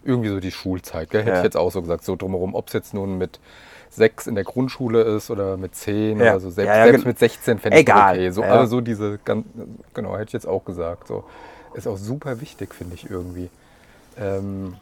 irgendwie 0.04 0.30
so 0.30 0.40
die 0.40 0.52
Schulzeit, 0.52 1.10
gell? 1.10 1.22
Hätte 1.22 1.32
Ja. 1.32 1.38
ich 1.40 1.44
jetzt 1.44 1.58
auch 1.58 1.72
so 1.72 1.82
gesagt, 1.82 2.04
so 2.04 2.16
drumherum, 2.16 2.56
ob 2.56 2.68
es 2.68 2.74
jetzt 2.74 2.94
nun 2.94 3.18
mit 3.18 3.40
sechs 3.90 4.28
in 4.28 4.36
der 4.36 4.44
Grundschule 4.46 5.02
ist 5.02 5.30
oder 5.30 5.58
mit 5.58 5.76
zehn 5.76 6.20
Ja. 6.20 6.32
oder 6.32 6.40
so, 6.40 6.50
selbst, 6.50 6.70
Ja, 6.76 6.84
selbst 6.86 7.06
mit 7.06 7.20
16 7.20 7.60
fände 7.60 7.80
ich 7.80 7.90
okay. 7.90 8.30
So. 8.32 8.44
Also 8.44 8.78
so 8.78 8.82
diese, 8.82 9.20
ganz, 9.26 9.46
genau, 9.94 10.14
hätte 10.14 10.28
ich 10.28 10.34
jetzt 10.34 10.48
auch 10.48 10.64
gesagt. 10.64 11.08
So. 11.08 11.24
Ist 11.74 11.88
auch 11.88 11.98
super 11.98 12.40
wichtig, 12.42 12.74
finde 12.74 12.96
ich 12.96 13.10
irgendwie. 13.10 13.50
Ähm, 14.18 14.76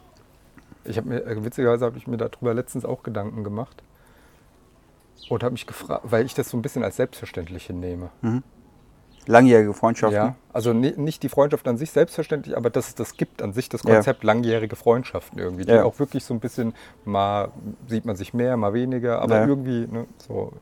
ich 0.84 0.96
habe 0.96 1.08
mir, 1.08 1.26
äh, 1.26 1.44
witzigerweise 1.44 1.84
habe 1.84 1.98
ich 1.98 2.06
mir 2.06 2.16
darüber 2.16 2.54
letztens 2.54 2.84
auch 2.84 3.02
Gedanken 3.02 3.44
gemacht 3.44 3.82
und 5.28 5.42
habe 5.42 5.52
mich 5.52 5.66
gefragt, 5.66 6.02
weil 6.04 6.24
ich 6.24 6.34
das 6.34 6.48
so 6.50 6.56
ein 6.56 6.62
bisschen 6.62 6.82
als 6.84 6.96
selbstverständlich 6.96 7.66
hinnehme. 7.66 8.10
Langjährige 9.26 9.74
Freundschaften. 9.74 10.16
Ja, 10.16 10.34
also 10.54 10.72
ni- 10.72 10.94
nicht 10.96 11.22
die 11.22 11.28
Freundschaft 11.28 11.68
an 11.68 11.76
sich 11.76 11.90
selbstverständlich, 11.90 12.56
aber 12.56 12.70
dass 12.70 12.88
es 12.88 12.94
das 12.94 13.16
gibt 13.18 13.42
an 13.42 13.52
sich, 13.52 13.68
das 13.68 13.82
Ja. 13.82 13.94
Konzept 13.96 14.24
langjährige 14.24 14.74
Freundschaften 14.74 15.38
irgendwie, 15.38 15.66
die 15.66 15.72
Ja. 15.72 15.84
auch 15.84 15.98
wirklich 15.98 16.24
so 16.24 16.32
ein 16.32 16.40
bisschen, 16.40 16.72
mal 17.04 17.50
sieht 17.86 18.06
man 18.06 18.16
sich 18.16 18.32
mehr, 18.32 18.56
mal 18.56 18.72
weniger, 18.72 19.20
aber 19.20 19.40
Ja. 19.40 19.46
irgendwie 19.46 19.86
ne, 19.86 20.06
so. 20.16 20.52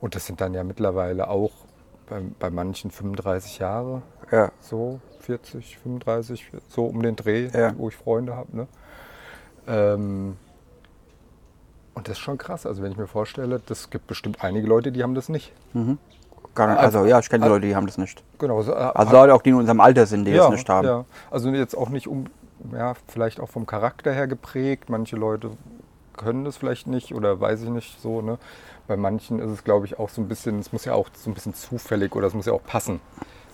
Und 0.00 0.14
das 0.14 0.24
sind 0.24 0.40
dann 0.40 0.54
ja 0.54 0.62
mittlerweile 0.62 1.28
auch 1.28 1.50
bei, 2.08 2.22
bei 2.38 2.50
manchen 2.50 2.92
35 2.92 3.58
Jahre, 3.58 4.02
Ja. 4.30 4.52
so 4.60 5.00
40, 5.18 5.76
35, 5.78 6.50
so 6.68 6.84
um 6.86 7.02
den 7.02 7.16
Dreh, 7.16 7.48
Ja. 7.52 7.74
wo 7.76 7.88
ich 7.88 7.96
Freunde 7.96 8.36
habe. 8.36 8.56
Ne? 8.56 8.68
Ähm, 9.66 10.36
Und 11.94 12.08
das 12.08 12.12
ist 12.12 12.20
schon 12.20 12.38
krass. 12.38 12.66
Also 12.66 12.82
wenn 12.82 12.92
ich 12.92 12.98
mir 12.98 13.06
vorstelle, 13.06 13.60
das 13.66 13.90
gibt 13.90 14.06
bestimmt 14.06 14.42
einige 14.42 14.66
Leute, 14.66 14.92
die 14.92 15.02
haben 15.02 15.14
das 15.14 15.28
nicht. 15.28 15.52
Nicht, 15.72 15.98
also 16.56 17.04
ja, 17.04 17.18
ich 17.18 17.28
kenne 17.28 17.44
also- 17.44 17.54
Leute, 17.54 17.66
die 17.66 17.76
haben 17.76 17.86
das 17.86 17.98
nicht. 17.98 18.22
Genau. 18.38 18.62
So, 18.62 18.72
äh, 18.72 18.76
Also 18.76 19.12
Leute 19.12 19.34
auch, 19.34 19.42
die 19.42 19.50
in 19.50 19.56
unserem 19.56 19.80
Alter 19.80 20.06
sind, 20.06 20.24
die 20.24 20.32
ja, 20.32 20.44
es 20.46 20.50
nicht 20.50 20.68
haben. 20.68 20.86
Ja. 20.86 21.04
Also 21.30 21.50
jetzt 21.50 21.76
auch 21.76 21.88
nicht 21.88 22.06
um, 22.08 22.26
ja, 22.72 22.94
vielleicht 23.08 23.40
auch 23.40 23.48
vom 23.48 23.66
Charakter 23.66 24.12
her 24.12 24.26
geprägt. 24.26 24.88
Manche 24.90 25.16
Leute 25.16 25.50
können 26.16 26.44
das 26.44 26.56
vielleicht 26.56 26.86
nicht 26.86 27.14
oder 27.14 27.40
weiß 27.40 27.62
ich 27.62 27.70
nicht 27.70 28.00
so. 28.00 28.20
Ne? 28.20 28.38
Bei 28.88 28.96
manchen 28.96 29.38
ist 29.38 29.50
es, 29.50 29.64
glaube 29.64 29.86
ich, 29.86 29.98
auch 29.98 30.08
so 30.08 30.20
ein 30.20 30.28
bisschen, 30.28 30.58
es 30.58 30.72
muss 30.72 30.84
ja 30.84 30.94
auch 30.94 31.08
so 31.14 31.30
ein 31.30 31.34
bisschen 31.34 31.54
zufällig 31.54 32.14
oder 32.14 32.26
es 32.26 32.34
muss 32.34 32.46
ja 32.46 32.52
auch 32.52 32.64
passen. 32.64 33.00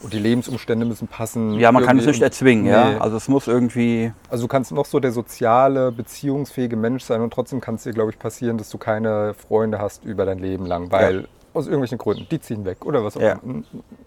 Und 0.03 0.12
die 0.12 0.19
Lebensumstände 0.19 0.85
müssen 0.87 1.09
passen. 1.09 1.59
Ja, 1.59 1.73
man 1.73 1.85
kann 1.85 1.99
es 1.99 2.07
nicht 2.07 2.23
erzwingen, 2.23 2.65
Nee. 2.65 2.71
ja. 2.71 2.99
Also 2.99 3.17
es 3.17 3.29
muss 3.29 3.47
irgendwie, 3.47 4.12
Also 4.29 4.45
du 4.45 4.49
kannst 4.49 4.71
noch 4.73 4.87
so 4.87 5.00
der 5.00 5.11
soziale, 5.12 5.91
beziehungsfähige 5.91 6.76
Mensch 6.76 7.03
sein 7.05 7.21
und 7.23 7.33
trotzdem 7.33 7.61
kann 7.61 7.76
es 7.76 7.85
dir, 7.85 7.93
glaube 7.93 8.11
ich, 8.11 8.19
passieren, 8.19 8.59
dass 8.59 8.69
du 8.71 8.79
keine 8.79 9.35
Freunde 9.35 9.79
hast 9.79 10.05
über 10.05 10.26
dein 10.26 10.38
Leben 10.38 10.67
lang, 10.67 10.91
weil 10.93 11.26
aus 11.55 11.67
irgendwelchen 11.67 11.97
Gründen, 11.99 12.26
die 12.31 12.41
ziehen 12.41 12.65
weg 12.67 12.85
oder 12.85 13.03
was 13.05 13.17
auch 13.17 13.23
Ja. 13.23 13.41
immer. 13.43 13.62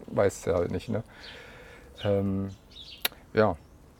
Weiß 0.07 0.45
ja 0.45 0.53
halt 0.53 0.71
nicht, 0.71 0.89
ne? 0.89 1.03
Ähm, 2.03 2.49
ja, 3.33 3.55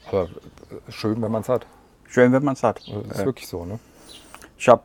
aber 0.08 0.24
äh, 0.26 0.92
schön, 0.92 1.22
wenn 1.22 1.32
man 1.32 1.42
es 1.42 1.50
hat. 1.50 1.66
schön, 2.08 2.32
wenn 2.32 2.44
man 2.44 2.54
es 2.54 2.64
hat. 2.64 2.82
Das 2.88 3.12
ist 3.12 3.20
Ja. 3.20 3.26
wirklich 3.26 3.48
so, 3.48 3.66
ne? 3.66 3.80
Ich 4.58 4.68
habe, 4.68 4.84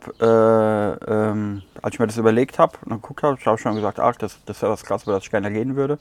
äh, 1.09 1.11
ähm, 1.13 1.63
als 1.83 1.95
ich 1.95 1.99
mir 2.01 2.07
das 2.07 2.17
überlegt 2.17 2.59
habe 2.59 2.79
und 2.85 3.03
geguckt 3.03 3.23
habe, 3.23 3.37
ich 3.41 3.47
habe 3.47 3.59
schon 3.59 3.75
gesagt, 3.75 3.99
ach, 3.99 4.15
das, 4.17 4.39
das 4.47 4.63
wäre 4.63 4.73
was 4.73 4.85
krass, 4.85 5.03
über 5.05 5.13
das 5.15 5.25
ich 5.25 5.31
gerne 5.31 5.49
reden 5.51 5.75
würde. 5.77 5.99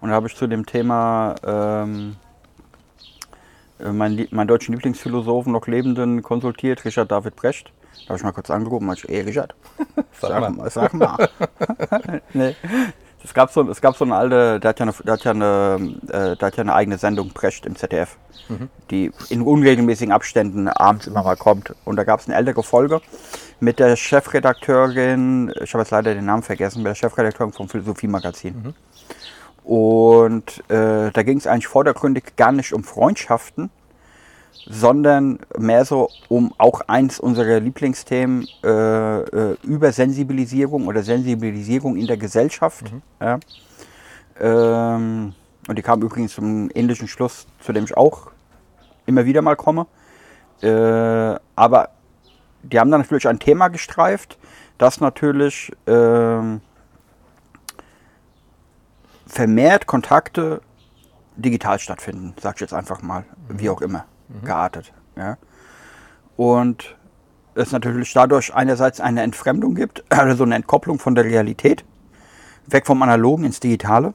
Und 0.00 0.10
da 0.10 0.14
habe 0.14 0.26
ich 0.26 0.36
zu 0.36 0.46
dem 0.46 0.66
Thema 0.66 1.34
ähm, 1.44 2.16
äh, 3.78 3.92
meinen, 3.92 4.26
meinen 4.30 4.48
deutschen 4.48 4.74
Lieblingsphilosophen, 4.74 5.52
noch 5.52 5.66
Lebenden, 5.66 6.22
konsultiert, 6.22 6.84
Richard 6.84 7.10
David 7.10 7.36
Brecht. 7.36 7.72
Da 8.04 8.10
habe 8.10 8.18
ich 8.18 8.24
mal 8.24 8.32
kurz 8.32 8.50
angerufen, 8.50 8.86
meinte 8.86 9.06
ich, 9.06 9.12
ey 9.12 9.22
Richard, 9.22 9.54
Sag 10.20 10.56
mal. 10.56 10.70
Sag 10.70 10.94
mal. 10.94 11.28
nee. 12.32 12.54
Es 13.24 13.34
gab, 13.34 13.50
so, 13.50 13.68
es 13.68 13.80
gab 13.80 13.96
so 13.96 14.04
eine 14.04 14.14
alte, 14.14 14.60
der 14.60 14.68
hat 14.68 14.78
ja 14.78 14.84
eine, 14.84 14.94
der 15.04 15.12
hat 15.14 15.24
ja 15.24 15.30
eine, 15.32 15.96
äh, 16.08 16.36
der 16.36 16.46
hat 16.46 16.56
ja 16.56 16.60
eine 16.60 16.74
eigene 16.74 16.96
Sendung, 16.96 17.30
Brecht 17.30 17.66
im 17.66 17.74
ZDF, 17.74 18.16
die 18.90 19.10
in 19.30 19.42
unregelmäßigen 19.42 20.12
Abständen 20.12 20.68
abends 20.68 21.08
immer 21.08 21.24
mal 21.24 21.36
kommt. 21.36 21.74
Und 21.84 21.96
da 21.96 22.04
gab 22.04 22.20
es 22.20 22.28
eine 22.28 22.36
ältere 22.36 22.62
Folge 22.62 23.00
mit 23.58 23.80
der 23.80 23.96
Chefredakteurin, 23.96 25.52
ich 25.60 25.74
habe 25.74 25.82
jetzt 25.82 25.90
leider 25.90 26.14
den 26.14 26.26
Namen 26.26 26.44
vergessen, 26.44 26.82
mit 26.82 26.90
der 26.90 26.94
Chefredakteurin 26.94 27.52
vom 27.52 27.68
Philosophie-Magazin. 27.68 28.74
Und 29.66 30.62
äh, 30.70 31.10
da 31.10 31.22
ging 31.24 31.38
es 31.38 31.48
eigentlich 31.48 31.66
vordergründig 31.66 32.36
gar 32.36 32.52
nicht 32.52 32.72
um 32.72 32.84
Freundschaften, 32.84 33.70
sondern 34.64 35.40
mehr 35.58 35.84
so 35.84 36.08
um 36.28 36.54
auch 36.56 36.82
eins 36.82 37.18
unserer 37.18 37.58
Lieblingsthemen 37.58 38.46
äh, 38.62 39.22
äh, 39.22 39.56
Übersensibilisierung 39.64 40.86
oder 40.86 41.02
Sensibilisierung 41.02 41.96
in 41.96 42.06
der 42.06 42.16
Gesellschaft. 42.16 42.92
Ja. 43.20 43.40
Ähm, 44.38 45.34
und 45.66 45.76
die 45.76 45.82
kam 45.82 46.00
übrigens 46.00 46.34
zum 46.34 46.70
ähnlichen 46.72 47.08
Schluss, 47.08 47.48
zu 47.58 47.72
dem 47.72 47.86
ich 47.86 47.96
auch 47.96 48.30
immer 49.04 49.24
wieder 49.24 49.42
mal 49.42 49.56
komme. 49.56 49.88
Äh, 50.62 51.40
aber 51.56 51.88
die 52.62 52.78
haben 52.78 52.92
dann 52.92 53.00
natürlich 53.00 53.26
ein 53.26 53.40
Thema 53.40 53.66
gestreift, 53.66 54.38
das 54.78 55.00
natürlich 55.00 55.72
ähm, 55.88 56.60
vermehrt 59.26 59.86
Kontakte 59.86 60.60
digital 61.36 61.78
stattfinden, 61.78 62.34
sag 62.40 62.54
ich 62.56 62.60
jetzt 62.62 62.74
einfach 62.74 63.02
mal, 63.02 63.24
wie 63.48 63.68
auch 63.68 63.80
immer, 63.82 64.04
geartet. 64.44 64.92
Ja. 65.16 65.36
Und 66.36 66.96
es 67.54 67.72
natürlich 67.72 68.12
dadurch 68.12 68.54
einerseits 68.54 69.00
eine 69.00 69.22
Entfremdung 69.22 69.74
gibt, 69.74 70.04
also 70.10 70.44
eine 70.44 70.54
Entkopplung 70.54 70.98
von 70.98 71.14
der 71.14 71.24
Realität, 71.24 71.84
weg 72.66 72.86
vom 72.86 73.02
Analogen 73.02 73.44
ins 73.44 73.60
Digitale. 73.60 74.14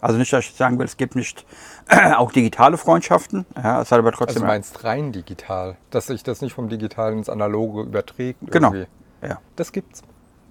Also 0.00 0.18
nicht, 0.18 0.32
dass 0.32 0.44
ich 0.44 0.52
sagen 0.54 0.78
will, 0.78 0.84
es 0.84 0.96
gibt 0.96 1.16
nicht 1.16 1.46
auch 2.16 2.30
digitale 2.30 2.76
Freundschaften, 2.76 3.46
ja, 3.56 3.80
es 3.80 3.90
hat 3.90 3.98
aber 3.98 4.08
Also 4.08 4.18
trotzdem. 4.18 4.42
du 4.42 4.46
meinst 4.48 4.84
rein 4.84 5.12
digital, 5.12 5.76
dass 5.90 6.06
sich 6.06 6.22
das 6.22 6.42
nicht 6.42 6.52
vom 6.52 6.68
Digitalen 6.68 7.18
ins 7.18 7.28
Analoge 7.28 7.82
überträgt? 7.82 8.38
genau. 8.50 8.72
irgendwie. 8.72 8.90
Ja, 9.22 9.38
Das 9.56 9.72
gibt's. 9.72 10.02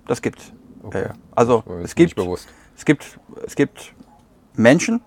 das 0.07 0.21
gibt's. 0.21 0.51
Okay. 0.83 1.09
Also 1.35 1.63
es 1.83 1.95
gibt, 1.95 2.15
bewusst. 2.15 2.47
Es 2.75 2.85
gibt, 2.85 3.19
es 3.45 3.55
gibt 3.55 3.93
Menschen, 4.55 5.01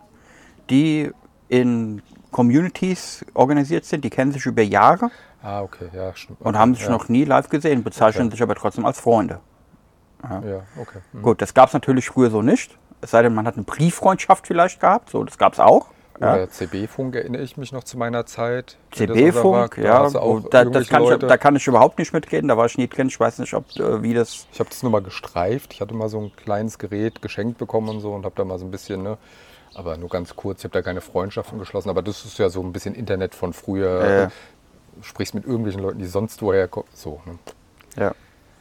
die 0.71 1.11
in 1.49 2.03
Communities 2.31 3.25
organisiert 3.35 3.85
sind, 3.85 4.05
die 4.05 4.11
kennen 4.11 4.33
sich 4.33 4.45
über 4.47 4.63
Jahre 4.63 5.11
Ah, 5.43 5.63
okay, 5.63 5.89
ja, 5.95 6.15
stimmt. 6.15 6.41
und 6.41 6.59
haben 6.59 6.75
sich 6.75 6.85
ja. 6.85 6.91
noch 6.91 7.09
nie 7.09 7.25
live 7.25 7.49
gesehen, 7.49 7.83
bezeichnen 7.85 8.27
Okay. 8.27 8.33
sich 8.33 8.43
aber 8.43 8.55
trotzdem 8.55 8.85
als 8.85 9.01
Freunde. 9.01 9.41
Ja, 10.23 10.63
okay. 10.77 10.99
Hm. 11.13 11.23
Gut, 11.23 11.41
das 11.41 11.55
gab 11.55 11.69
es 11.69 11.75
natürlich 11.75 12.09
früher 12.09 12.29
so 12.31 12.43
nicht. 12.43 12.77
Es 13.01 13.13
sei 13.13 13.23
denn, 13.23 13.35
man 13.35 13.47
hat 13.47 13.55
eine 13.55 13.63
Brieffreundschaft 13.63 14.49
vielleicht 14.49 14.81
gehabt, 14.81 15.11
so, 15.11 15.23
das 15.23 15.39
gab 15.39 15.53
es 15.53 15.61
auch. 15.61 15.87
Ja. 16.21 16.35
Oder 16.35 16.51
CB-Funk 16.51 17.15
erinnere 17.15 17.43
ich 17.43 17.57
mich 17.57 17.73
noch 17.73 17.85
zu 17.85 17.97
meiner 17.97 18.27
Zeit. 18.27 18.77
CB-Funk, 18.93 19.79
ja, 19.79 20.03
da, 20.03 20.03
das 20.05 20.15
irgendwelche 20.15 20.91
kann 20.91 21.03
ich, 21.05 21.19
da 21.19 21.37
kann 21.37 21.57
ich 21.57 21.67
überhaupt 21.67 21.99
nicht 21.99 22.13
mitreden, 22.13 22.49
da 22.49 22.57
war 22.57 22.67
ich 22.67 22.77
nie 22.77 22.89
drin, 22.89 23.07
ich 23.07 23.21
weiß 23.21 23.39
nicht, 23.39 23.55
ob, 23.55 23.65
äh, 23.79 24.03
wie 24.03 24.15
das... 24.15 24.47
Ich 24.53 24.59
habe 24.59 24.69
das 24.69 24.83
nur 24.83 24.91
mal 24.91 25.03
gestreift. 25.03 25.73
Ich 25.73 25.81
hatte 25.81 25.95
mal 25.95 26.09
so 26.09 26.19
ein 26.21 26.33
kleines 26.35 26.79
Gerät 26.79 27.23
geschenkt 27.23 27.59
bekommen 27.59 27.89
und 27.89 28.01
so 28.01 28.13
und 28.13 28.25
habe 28.25 28.35
da 28.37 28.45
mal 28.45 28.59
so 28.59 28.65
ein 28.65 28.71
bisschen, 28.73 29.03
ne, 29.05 29.17
aber 29.75 29.97
nur 29.97 30.09
ganz 30.09 30.35
kurz. 30.35 30.61
Ich 30.61 30.65
habe 30.65 30.73
da 30.73 30.83
keine 30.83 31.01
Freundschaften 31.01 31.59
geschlossen, 31.59 31.89
aber 31.89 32.03
das 32.03 32.25
ist 32.25 32.39
ja 32.39 32.49
so 32.49 32.63
ein 32.63 32.73
bisschen 32.73 32.95
Internet 32.95 33.35
von 33.35 33.53
früher. 33.53 34.21
Ja, 34.23 34.31
sprichst 35.03 35.35
mit 35.35 35.45
irgendwelchen 35.45 35.83
Leuten, 35.83 35.99
die 35.99 36.07
sonst 36.07 36.43
woher 36.43 36.69
kommen. 36.69 36.89
So, 36.93 37.21
ne? 37.25 37.39
Ja. 37.97 38.13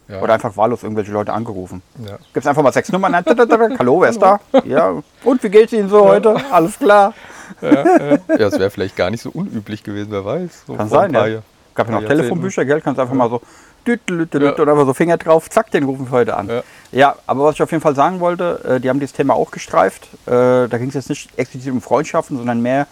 ja. 0.08 0.22
Oder 0.22 0.34
einfach 0.34 0.56
wahllos 0.58 0.84
irgendwelche 0.84 1.12
Leute 1.12 1.34
angerufen. 1.34 1.82
ja. 2.06 2.18
Gibt 2.18 2.38
es 2.38 2.48
einfach 2.48 2.62
mal 2.62 2.74
sechs 2.74 2.92
Nummern. 2.92 3.16
Hallo, 3.16 4.02
wer 4.02 4.10
ist 4.10 4.22
da? 4.22 4.40
Ja. 4.64 5.02
Und 5.24 5.44
wie 5.44 5.50
geht's 5.50 5.74
Ihnen 5.74 5.90
so 5.90 6.08
heute? 6.08 6.36
Alles 6.52 6.78
klar. 6.78 7.14
Ja, 7.62 8.48
es 8.48 8.60
wäre 8.60 8.70
vielleicht 8.70 8.96
gar 8.96 9.10
nicht 9.10 9.22
so 9.22 9.30
unüblich 9.32 9.84
gewesen, 9.84 10.08
wer 10.12 10.25
weiß. 10.25 10.63
So 10.68 10.74
Kann 10.75 10.89
sein, 10.89 11.13
ja. 11.13 11.27
Jahr- 11.27 11.44
Gab 11.75 11.88
ja 11.88 11.94
noch 11.94 12.01
Jahrzehnten. 12.01 12.22
Telefonbücher, 12.24 12.66
gell? 12.66 12.82
Kannst 12.82 13.00
einfach 13.00 13.13
mal 13.13 13.30
so 13.30 13.42
Ja. 13.86 13.94
und 14.10 14.70
einfach 14.70 14.86
so 14.86 14.94
Finger 14.94 15.18
drauf, 15.18 15.50
zack, 15.50 15.72
den 15.72 15.84
rufen 15.86 16.08
wir 16.08 16.12
heute 16.12 16.36
an. 16.36 16.48
Ja. 16.50 16.63
Ja. 16.92 17.16
aber 17.27 17.46
was 17.46 17.56
ich 17.56 17.62
auf 17.62 17.72
jeden 17.72 17.82
Fall 17.82 17.96
sagen 17.96 18.20
wollte, 18.20 18.62
äh, 18.68 18.80
die 18.82 18.89
haben 18.89 19.00
dieses 19.00 19.13
Thema 19.13 19.34
auch 19.36 19.51
gestreift. 19.51 20.08
Äh, 20.25 20.32
da 20.68 20.77
ging 20.77 20.89
es 20.89 20.96
jetzt 20.96 21.10
nicht 21.10 21.30
explizit 21.38 21.72
um 21.72 21.82
Freundschaften, 21.82 22.36
sondern 22.38 22.62
mehr 22.62 22.88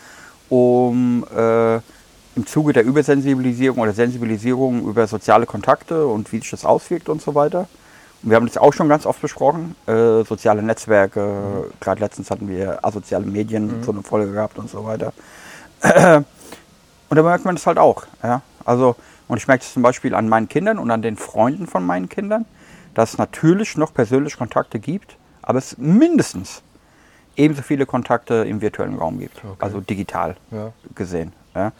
um 0.49 1.25
äh, 1.35 1.75
im 2.37 2.45
Zuge 2.45 2.73
der 2.73 2.83
Übersensibilisierung 2.85 3.79
oder 3.79 3.93
Sensibilisierung 3.93 4.87
über 4.87 5.07
soziale 5.07 5.45
Kontakte 5.45 6.05
und 6.05 6.31
wie 6.31 6.39
sich 6.39 6.51
das 6.51 6.65
auswirkt 6.65 7.09
und 7.09 7.21
so 7.21 7.33
weiter. 7.35 7.67
Wir 8.27 8.37
haben 8.37 8.47
das 8.47 8.57
auch 8.57 8.73
schon 8.73 8.89
ganz 8.89 9.05
oft 9.05 9.21
besprochen, 9.21 9.75
äh, 9.85 10.23
soziale 10.23 10.63
Netzwerke, 10.63 11.69
gerade 11.79 12.01
letztens 12.01 12.31
hatten 12.31 12.47
wir 12.49 12.83
asoziale 12.83 13.23
Medien, 13.25 13.83
so 13.83 13.91
eine 13.91 14.01
Folge 14.01 14.31
gehabt 14.31 14.57
und 14.57 14.67
so 14.69 14.83
weiter. 14.83 15.13
Und 17.07 17.17
da 17.17 17.21
merkt 17.21 17.45
man 17.45 17.53
das 17.55 17.67
halt 17.67 17.77
auch. 17.77 18.03
Ja? 18.23 18.41
Also, 18.65 18.95
und 19.27 19.37
ich 19.37 19.47
merke 19.47 19.63
das 19.63 19.73
zum 19.73 19.83
Beispiel 19.83 20.15
an 20.15 20.27
meinen 20.27 20.49
Kindern 20.49 20.79
und 20.79 20.89
an 20.89 21.03
den 21.03 21.17
Freunden 21.17 21.67
von 21.67 21.85
meinen 21.85 22.09
Kindern, 22.09 22.45
dass 22.95 23.11
es 23.13 23.17
natürlich 23.19 23.77
noch 23.77 23.93
persönliche 23.93 24.37
Kontakte 24.37 24.79
gibt, 24.79 25.15
aber 25.43 25.59
es 25.59 25.77
mindestens 25.77 26.63
ebenso 27.37 27.61
viele 27.61 27.85
Kontakte 27.85 28.43
im 28.47 28.59
virtuellen 28.61 28.97
Raum 28.97 29.19
gibt. 29.19 29.37
Okay. 29.37 29.55
Also 29.59 29.81
digital 29.81 30.35
Ja. 30.49 30.71
gesehen. 30.95 31.31
Ja? 31.53 31.73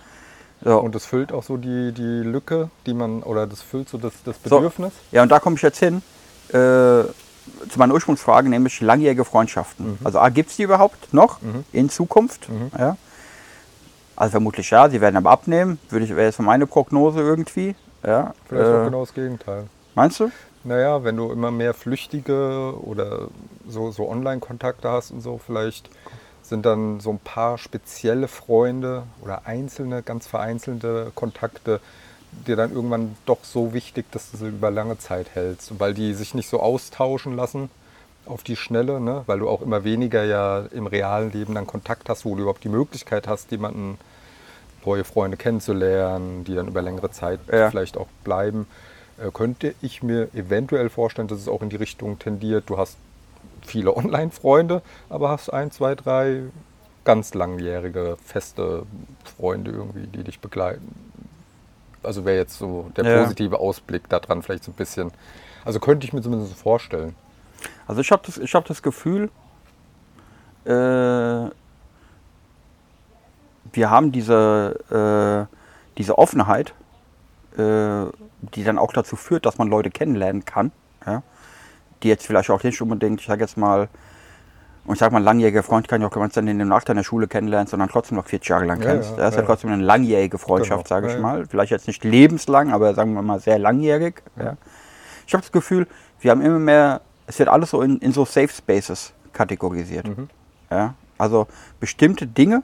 So, 0.64 0.80
Und 0.80 0.94
das 0.94 1.06
füllt 1.08 1.32
auch 1.34 1.44
so 1.44 1.58
die, 1.58 1.92
die 1.92 2.22
Lücke, 2.22 2.70
die 2.86 2.94
man, 2.94 3.24
oder 3.24 3.48
das 3.48 3.64
füllt 3.64 3.90
so 3.90 3.98
das, 3.98 4.14
das 4.24 4.36
So. 4.44 4.58
Bedürfnis. 4.58 4.94
Ja, 5.12 5.24
und 5.24 5.30
da 5.32 5.40
komme 5.40 5.56
ich 5.56 5.64
jetzt 5.64 5.80
hin 5.80 6.04
zu 6.52 7.80
meiner 7.80 7.94
Ursprungsfrage, 7.94 8.50
nämlich 8.50 8.82
langjährige 8.82 9.26
Freundschaften. 9.26 9.98
Also 10.04 10.20
A, 10.20 10.30
gibt 10.30 10.50
es 10.52 10.56
die 10.58 10.64
überhaupt 10.64 11.14
noch 11.14 11.40
in 11.72 11.90
Zukunft? 11.90 12.48
Ja. 12.78 12.98
Also 14.16 14.32
vermutlich 14.32 14.70
ja, 14.70 14.90
sie 14.90 15.02
werden 15.02 15.18
aber 15.18 15.32
abnehmen, 15.32 15.78
würde 15.90 16.06
ich, 16.06 16.12
wäre 16.12 16.28
jetzt 16.28 16.40
meine 16.40 16.68
Prognose 16.68 17.20
irgendwie. 17.20 17.76
Ja. 18.06 18.34
Vielleicht 18.48 18.68
auch 18.68 18.82
Äh, 18.82 18.86
genau 18.86 19.02
das 19.02 19.14
Gegenteil. 19.14 19.66
Meinst 19.94 20.20
du? 20.20 20.32
Naja, 20.64 21.04
wenn 21.04 21.18
du 21.18 21.32
immer 21.32 21.52
mehr 21.52 21.74
Flüchtige 21.74 22.74
oder 22.82 23.28
so, 23.68 23.92
so 23.92 24.10
Online-Kontakte 24.10 24.90
hast 24.90 25.12
und 25.12 25.22
so, 25.22 25.40
vielleicht 25.44 25.90
sind 26.42 26.66
dann 26.66 27.00
so 27.00 27.12
ein 27.12 27.20
paar 27.20 27.58
spezielle 27.58 28.28
Freunde 28.28 29.04
oder 29.22 29.46
einzelne, 29.46 30.02
ganz 30.02 30.28
vereinzelte 30.28 31.12
Kontakte 31.14 31.82
dir 32.48 32.56
dann 32.56 32.74
irgendwann 32.74 33.16
doch 33.26 33.44
so 33.44 33.74
wichtig, 33.74 34.12
dass 34.12 34.32
du 34.32 34.38
sie 34.38 34.48
über 34.48 34.72
lange 34.72 34.98
Zeit 34.98 35.30
hältst, 35.34 35.80
weil 35.80 35.94
die 35.94 36.14
sich 36.14 36.34
nicht 36.34 36.50
so 36.50 36.60
austauschen 36.60 37.36
lassen 37.36 37.70
auf 38.26 38.44
die 38.44 38.56
Schnelle, 38.56 39.00
ne? 39.00 39.24
weil 39.28 39.40
du 39.40 39.50
auch 39.50 39.62
immer 39.62 39.84
weniger 39.84 40.24
ja 40.24 40.66
im 40.72 40.88
realen 40.88 41.32
Leben 41.32 41.56
dann 41.56 41.68
Kontakt 41.68 42.10
hast, 42.10 42.26
wo 42.26 42.36
du 42.36 42.42
überhaupt 42.42 42.64
die 42.64 42.70
Möglichkeit 42.70 43.28
hast, 43.28 43.52
jemanden 43.52 43.98
neue 44.86 45.04
Freunde 45.04 45.38
kennenzulernen, 45.38 46.44
die 46.44 46.56
dann 46.56 46.68
über 46.68 46.82
längere 46.82 47.12
Zeit 47.12 47.40
Ja. 47.52 47.70
vielleicht 47.70 47.98
auch 47.98 48.08
bleiben, 48.24 48.68
äh, 49.18 49.32
könnte 49.32 49.74
ich 49.82 50.04
mir 50.04 50.30
eventuell 50.34 50.90
vorstellen, 50.90 51.28
dass 51.28 51.40
es 51.40 51.48
auch 51.48 51.62
in 51.62 51.70
die 51.70 51.76
Richtung 51.76 52.20
tendiert. 52.20 52.70
Du 52.70 52.78
hast 52.78 52.98
viele 53.66 53.96
Online-Freunde, 53.98 54.82
aber 55.10 55.30
hast 55.30 55.50
ein, 55.50 55.72
zwei, 55.72 55.96
drei 55.96 56.44
ganz 57.04 57.34
langjährige, 57.34 58.18
feste 58.24 58.84
Freunde 59.38 59.72
irgendwie, 59.72 60.08
die 60.08 60.24
dich 60.24 60.40
begleiten. 60.40 60.94
Also 62.06 62.26
wäre 62.26 62.38
jetzt 62.38 62.58
so 62.58 62.90
der 62.96 63.06
Ja. 63.06 63.22
positive 63.24 63.60
Ausblick 63.60 64.08
daran 64.10 64.42
vielleicht 64.42 64.64
so 64.64 64.72
ein 64.72 64.76
bisschen. 64.76 65.12
Also 65.64 65.80
könnte 65.80 66.06
ich 66.06 66.14
mir 66.14 66.22
zumindest 66.22 66.54
vorstellen. 66.56 67.16
Also 67.88 68.02
ich 68.02 68.12
habe 68.12 68.22
das, 68.26 68.38
ich 68.38 68.54
hab 68.54 68.66
das 68.66 68.82
Gefühl, 68.84 69.30
äh, 70.66 71.50
wir 73.74 73.90
haben 73.90 74.12
diese, 74.12 75.48
äh, 75.50 75.56
diese 75.98 76.18
Offenheit, 76.18 76.74
äh, 77.58 78.06
die 78.54 78.64
dann 78.64 78.78
auch 78.78 78.94
dazu 78.94 79.16
führt, 79.16 79.46
dass 79.46 79.58
man 79.58 79.68
Leute 79.68 79.90
kennenlernen 79.90 80.46
kann, 80.46 80.72
ja? 81.06 81.24
die 82.04 82.10
jetzt 82.10 82.26
vielleicht 82.28 82.50
auch 82.50 82.64
nicht 82.64 82.82
unbedingt, 82.82 83.22
ich 83.22 83.28
sage 83.28 83.42
jetzt 83.42 83.58
mal, 83.58 83.90
und 84.86 84.94
ich 84.94 85.00
sage 85.00 85.12
mal, 85.14 85.20
ein 85.20 85.24
langjähriger 85.24 85.64
Freund 85.64 85.88
kann 85.88 86.02
ja 86.02 86.08
auch 86.08 86.12
gemeinsam 86.12 86.48
in 86.48 86.60
dem 86.60 86.70
deiner 86.70 87.04
Schule 87.04 87.28
kennenlernen, 87.28 87.68
sondern 87.68 87.90
trotzdem 87.90 88.18
noch 88.18 88.26
40 88.28 88.50
Jahre 88.50 88.66
lang 88.66 88.82
Ja, 88.82 88.92
kennst. 88.92 89.12
ja, 89.12 89.18
das 89.18 89.30
ist 89.30 89.36
ja, 89.36 89.42
ja. 89.42 89.48
trotzdem 89.48 89.72
eine 89.72 89.84
langjährige 89.84 90.38
Freundschaft, 90.38 90.88
Genau, 90.88 90.96
sage 90.96 91.08
ich 91.08 91.14
ja, 91.14 91.20
ja. 91.20 91.24
mal. 91.24 91.46
Vielleicht 91.48 91.72
jetzt 91.72 91.88
nicht 91.88 92.04
lebenslang, 92.04 92.72
aber 92.72 92.94
sagen 92.94 93.14
wir 93.14 93.22
mal 93.22 93.40
sehr 93.40 93.58
langjährig. 93.58 94.22
Ja. 94.38 94.58
Ich 95.26 95.34
habe 95.34 95.42
das 95.42 95.52
Gefühl, 95.52 95.88
wir 96.20 96.32
haben 96.32 96.42
immer 96.42 96.60
mehr, 96.60 97.02
es 97.26 97.40
wird 97.40 97.50
alles 97.50 97.72
so 97.72 97.82
in, 97.82 97.98
in 97.98 98.12
so 98.12 98.26
Safe 98.26 98.50
Spaces 98.50 99.14
kategorisiert. 99.34 100.08
Mhm. 100.08 100.30
Ja? 100.70 100.94
Also 101.18 101.48
bestimmte 101.80 102.28
Dinge 102.28 102.62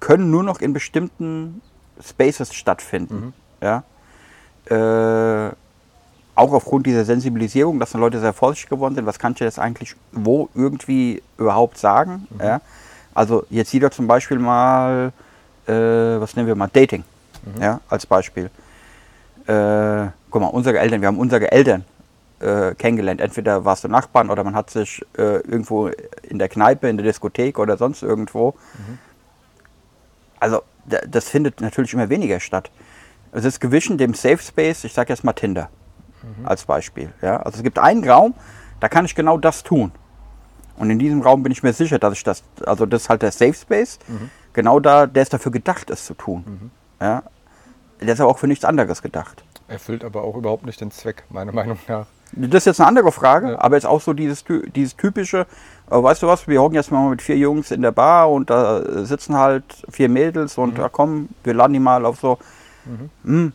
können 0.00 0.30
nur 0.30 0.42
noch 0.42 0.60
in 0.60 0.72
bestimmten 0.72 1.60
Spaces 2.02 2.54
stattfinden. 2.54 3.34
Ja? 3.60 3.82
Äh, 4.70 5.52
auch 6.38 6.52
aufgrund 6.52 6.86
dieser 6.86 7.04
Sensibilisierung, 7.04 7.80
dass 7.80 7.90
dann 7.92 8.00
Leute 8.00 8.20
sehr 8.20 8.32
vorsichtig 8.32 8.70
geworden 8.70 8.94
sind, 8.94 9.06
was 9.06 9.18
kann 9.18 9.32
ich 9.32 9.40
jetzt 9.40 9.58
eigentlich 9.58 9.94
wo 10.12 10.48
irgendwie 10.54 11.22
überhaupt 11.36 11.78
sagen. 11.78 12.26
Ja? 12.40 12.60
Also 13.14 13.44
jetzt 13.50 13.72
jeder 13.72 13.90
zum 13.90 14.06
Beispiel 14.06 14.38
mal, 14.38 15.12
äh, 15.66 15.72
was 15.72 16.36
nehmen 16.36 16.46
wir 16.46 16.54
mal, 16.54 16.68
Dating 16.72 17.02
ja, 17.60 17.80
als 17.88 18.06
Beispiel. 18.06 18.50
Äh, 19.46 20.06
guck 20.30 20.42
mal, 20.42 20.48
unsere 20.48 20.78
Eltern, 20.78 21.00
wir 21.00 21.08
haben 21.08 21.18
unsere 21.18 21.50
Eltern 21.50 21.84
äh, 22.40 22.74
kennengelernt. 22.74 23.20
Entweder 23.20 23.64
warst 23.64 23.82
du 23.84 23.88
Nachbarn 23.88 24.30
oder 24.30 24.44
man 24.44 24.54
hat 24.54 24.70
sich 24.70 25.02
äh, 25.16 25.38
irgendwo 25.40 25.88
in 26.22 26.38
der 26.38 26.48
Kneipe, 26.48 26.88
in 26.88 26.96
der 26.98 27.06
Diskothek 27.06 27.58
oder 27.58 27.76
sonst 27.76 28.02
irgendwo. 28.02 28.54
Also 30.38 30.62
da- 30.86 31.00
das 31.06 31.28
findet 31.28 31.60
natürlich 31.60 31.92
immer 31.94 32.08
weniger 32.08 32.38
statt. 32.38 32.70
Es 33.32 33.44
ist 33.44 33.60
gewichen 33.60 33.98
dem 33.98 34.14
Safe 34.14 34.38
Space, 34.38 34.84
ich 34.84 34.92
sage 34.92 35.12
jetzt 35.12 35.24
mal 35.24 35.32
Tinder 35.32 35.68
als 36.44 36.64
Beispiel. 36.64 37.12
Ja? 37.22 37.36
Also 37.38 37.58
es 37.58 37.62
gibt 37.62 37.78
einen 37.78 38.08
Raum, 38.08 38.34
da 38.80 38.88
kann 38.88 39.04
ich 39.04 39.14
genau 39.14 39.38
das 39.38 39.62
tun. 39.62 39.92
Und 40.76 40.90
in 40.90 40.98
diesem 40.98 41.22
Raum 41.22 41.42
bin 41.42 41.50
ich 41.52 41.62
mir 41.62 41.72
sicher, 41.72 41.98
dass 41.98 42.12
ich 42.14 42.22
das, 42.24 42.44
also 42.64 42.86
das 42.86 43.02
ist 43.02 43.08
halt 43.08 43.22
der 43.22 43.32
Safe 43.32 43.54
Space, 43.54 43.98
genau 44.52 44.78
da, 44.80 45.06
der 45.06 45.22
ist 45.24 45.32
dafür 45.32 45.50
gedacht, 45.52 45.90
es 45.90 46.04
zu 46.06 46.14
tun. 46.14 46.70
Ja? 47.00 47.22
Der 48.00 48.14
ist 48.14 48.20
aber 48.20 48.30
auch 48.30 48.38
für 48.38 48.46
nichts 48.46 48.64
anderes 48.64 49.02
gedacht. 49.02 49.42
Erfüllt 49.66 50.04
aber 50.04 50.22
auch 50.22 50.36
überhaupt 50.36 50.64
nicht 50.66 50.80
den 50.80 50.90
Zweck, 50.92 51.24
meiner 51.30 51.52
Meinung 51.52 51.78
nach. 51.88 52.06
Das 52.32 52.54
ist 52.58 52.66
jetzt 52.66 52.80
eine 52.80 52.88
andere 52.88 53.10
Frage, 53.10 53.52
Ja. 53.52 53.60
aber 53.60 53.74
jetzt 53.76 53.86
auch 53.86 54.00
so 54.02 54.12
dieses, 54.12 54.44
dieses 54.74 54.96
typische, 54.96 55.46
äh, 55.90 56.02
weißt 56.02 56.22
du 56.22 56.26
was, 56.26 56.46
wir 56.46 56.60
hocken 56.60 56.74
jetzt 56.74 56.90
mal 56.92 57.08
mit 57.10 57.22
vier 57.22 57.36
Jungs 57.38 57.70
in 57.70 57.80
der 57.82 57.90
Bar 57.90 58.30
und 58.30 58.50
da 58.50 59.04
sitzen 59.04 59.34
halt 59.36 59.64
vier 59.90 60.08
Mädels 60.10 60.58
und 60.58 60.76
ja, 60.78 60.88
komm, 60.90 61.30
wir 61.42 61.54
laden 61.54 61.72
die 61.72 61.80
mal 61.80 62.04
auf 62.04 62.20
so. 62.20 62.38
Hm, 63.24 63.52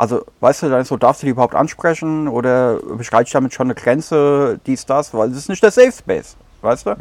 also, 0.00 0.24
weißt 0.40 0.62
du, 0.62 0.70
dann 0.70 0.82
so, 0.86 0.96
darfst 0.96 1.20
du 1.20 1.26
die 1.26 1.32
überhaupt 1.32 1.54
ansprechen 1.54 2.26
oder 2.26 2.76
beschreite 2.76 3.24
ich 3.24 3.32
damit 3.32 3.52
schon 3.52 3.66
eine 3.66 3.74
Grenze, 3.74 4.58
dies, 4.64 4.86
das, 4.86 5.12
weil 5.12 5.30
es 5.30 5.36
ist 5.36 5.50
nicht 5.50 5.62
der 5.62 5.70
Safe 5.70 5.92
Space, 5.92 6.36
weißt 6.62 6.86
du? 6.86 6.96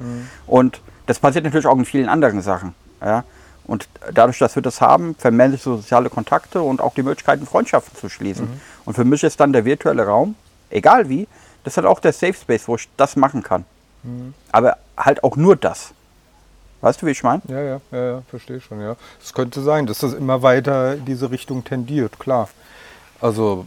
Und 0.47 0.81
das 1.05 1.17
passiert 1.17 1.45
natürlich 1.45 1.65
auch 1.65 1.77
in 1.77 1.85
vielen 1.85 2.09
anderen 2.09 2.41
Sachen. 2.41 2.75
Ja? 2.99 3.23
Und 3.65 3.87
dadurch, 4.13 4.37
dass 4.39 4.55
wir 4.55 4.61
das 4.61 4.81
haben, 4.81 5.15
vermehren 5.15 5.53
sich 5.53 5.61
so 5.61 5.77
soziale 5.77 6.09
Kontakte 6.09 6.61
und 6.61 6.81
auch 6.81 6.93
die 6.93 7.03
Möglichkeiten, 7.03 7.45
Freundschaften 7.45 7.97
zu 7.97 8.09
schließen. 8.09 8.59
Und 8.83 8.95
für 8.95 9.05
mich 9.05 9.23
ist 9.23 9.39
dann 9.39 9.53
der 9.53 9.63
virtuelle 9.63 10.05
Raum, 10.05 10.35
egal 10.69 11.07
wie, 11.07 11.25
das 11.63 11.73
ist 11.73 11.77
halt 11.77 11.87
auch 11.87 12.01
der 12.01 12.11
Safe 12.11 12.33
Space, 12.33 12.67
wo 12.67 12.75
ich 12.75 12.89
das 12.97 13.15
machen 13.15 13.43
kann. 13.43 13.63
Aber 14.51 14.75
halt 14.97 15.23
auch 15.23 15.37
nur 15.37 15.55
das. 15.55 15.93
Weißt 16.81 17.01
du, 17.01 17.05
wie 17.05 17.11
ich 17.11 17.23
meine? 17.23 17.41
Ja, 17.47 17.61
ja, 17.61 17.81
ja, 17.91 18.05
ja 18.11 18.21
verstehe 18.29 18.59
schon, 18.59 18.81
ja. 18.81 18.97
Es 19.23 19.33
könnte 19.33 19.61
sein, 19.61 19.85
dass 19.85 19.99
das 19.99 20.13
immer 20.13 20.41
weiter 20.41 20.95
in 20.95 21.05
diese 21.05 21.31
Richtung 21.31 21.63
tendiert, 21.63 22.19
klar. 22.19 22.49
Also 23.21 23.65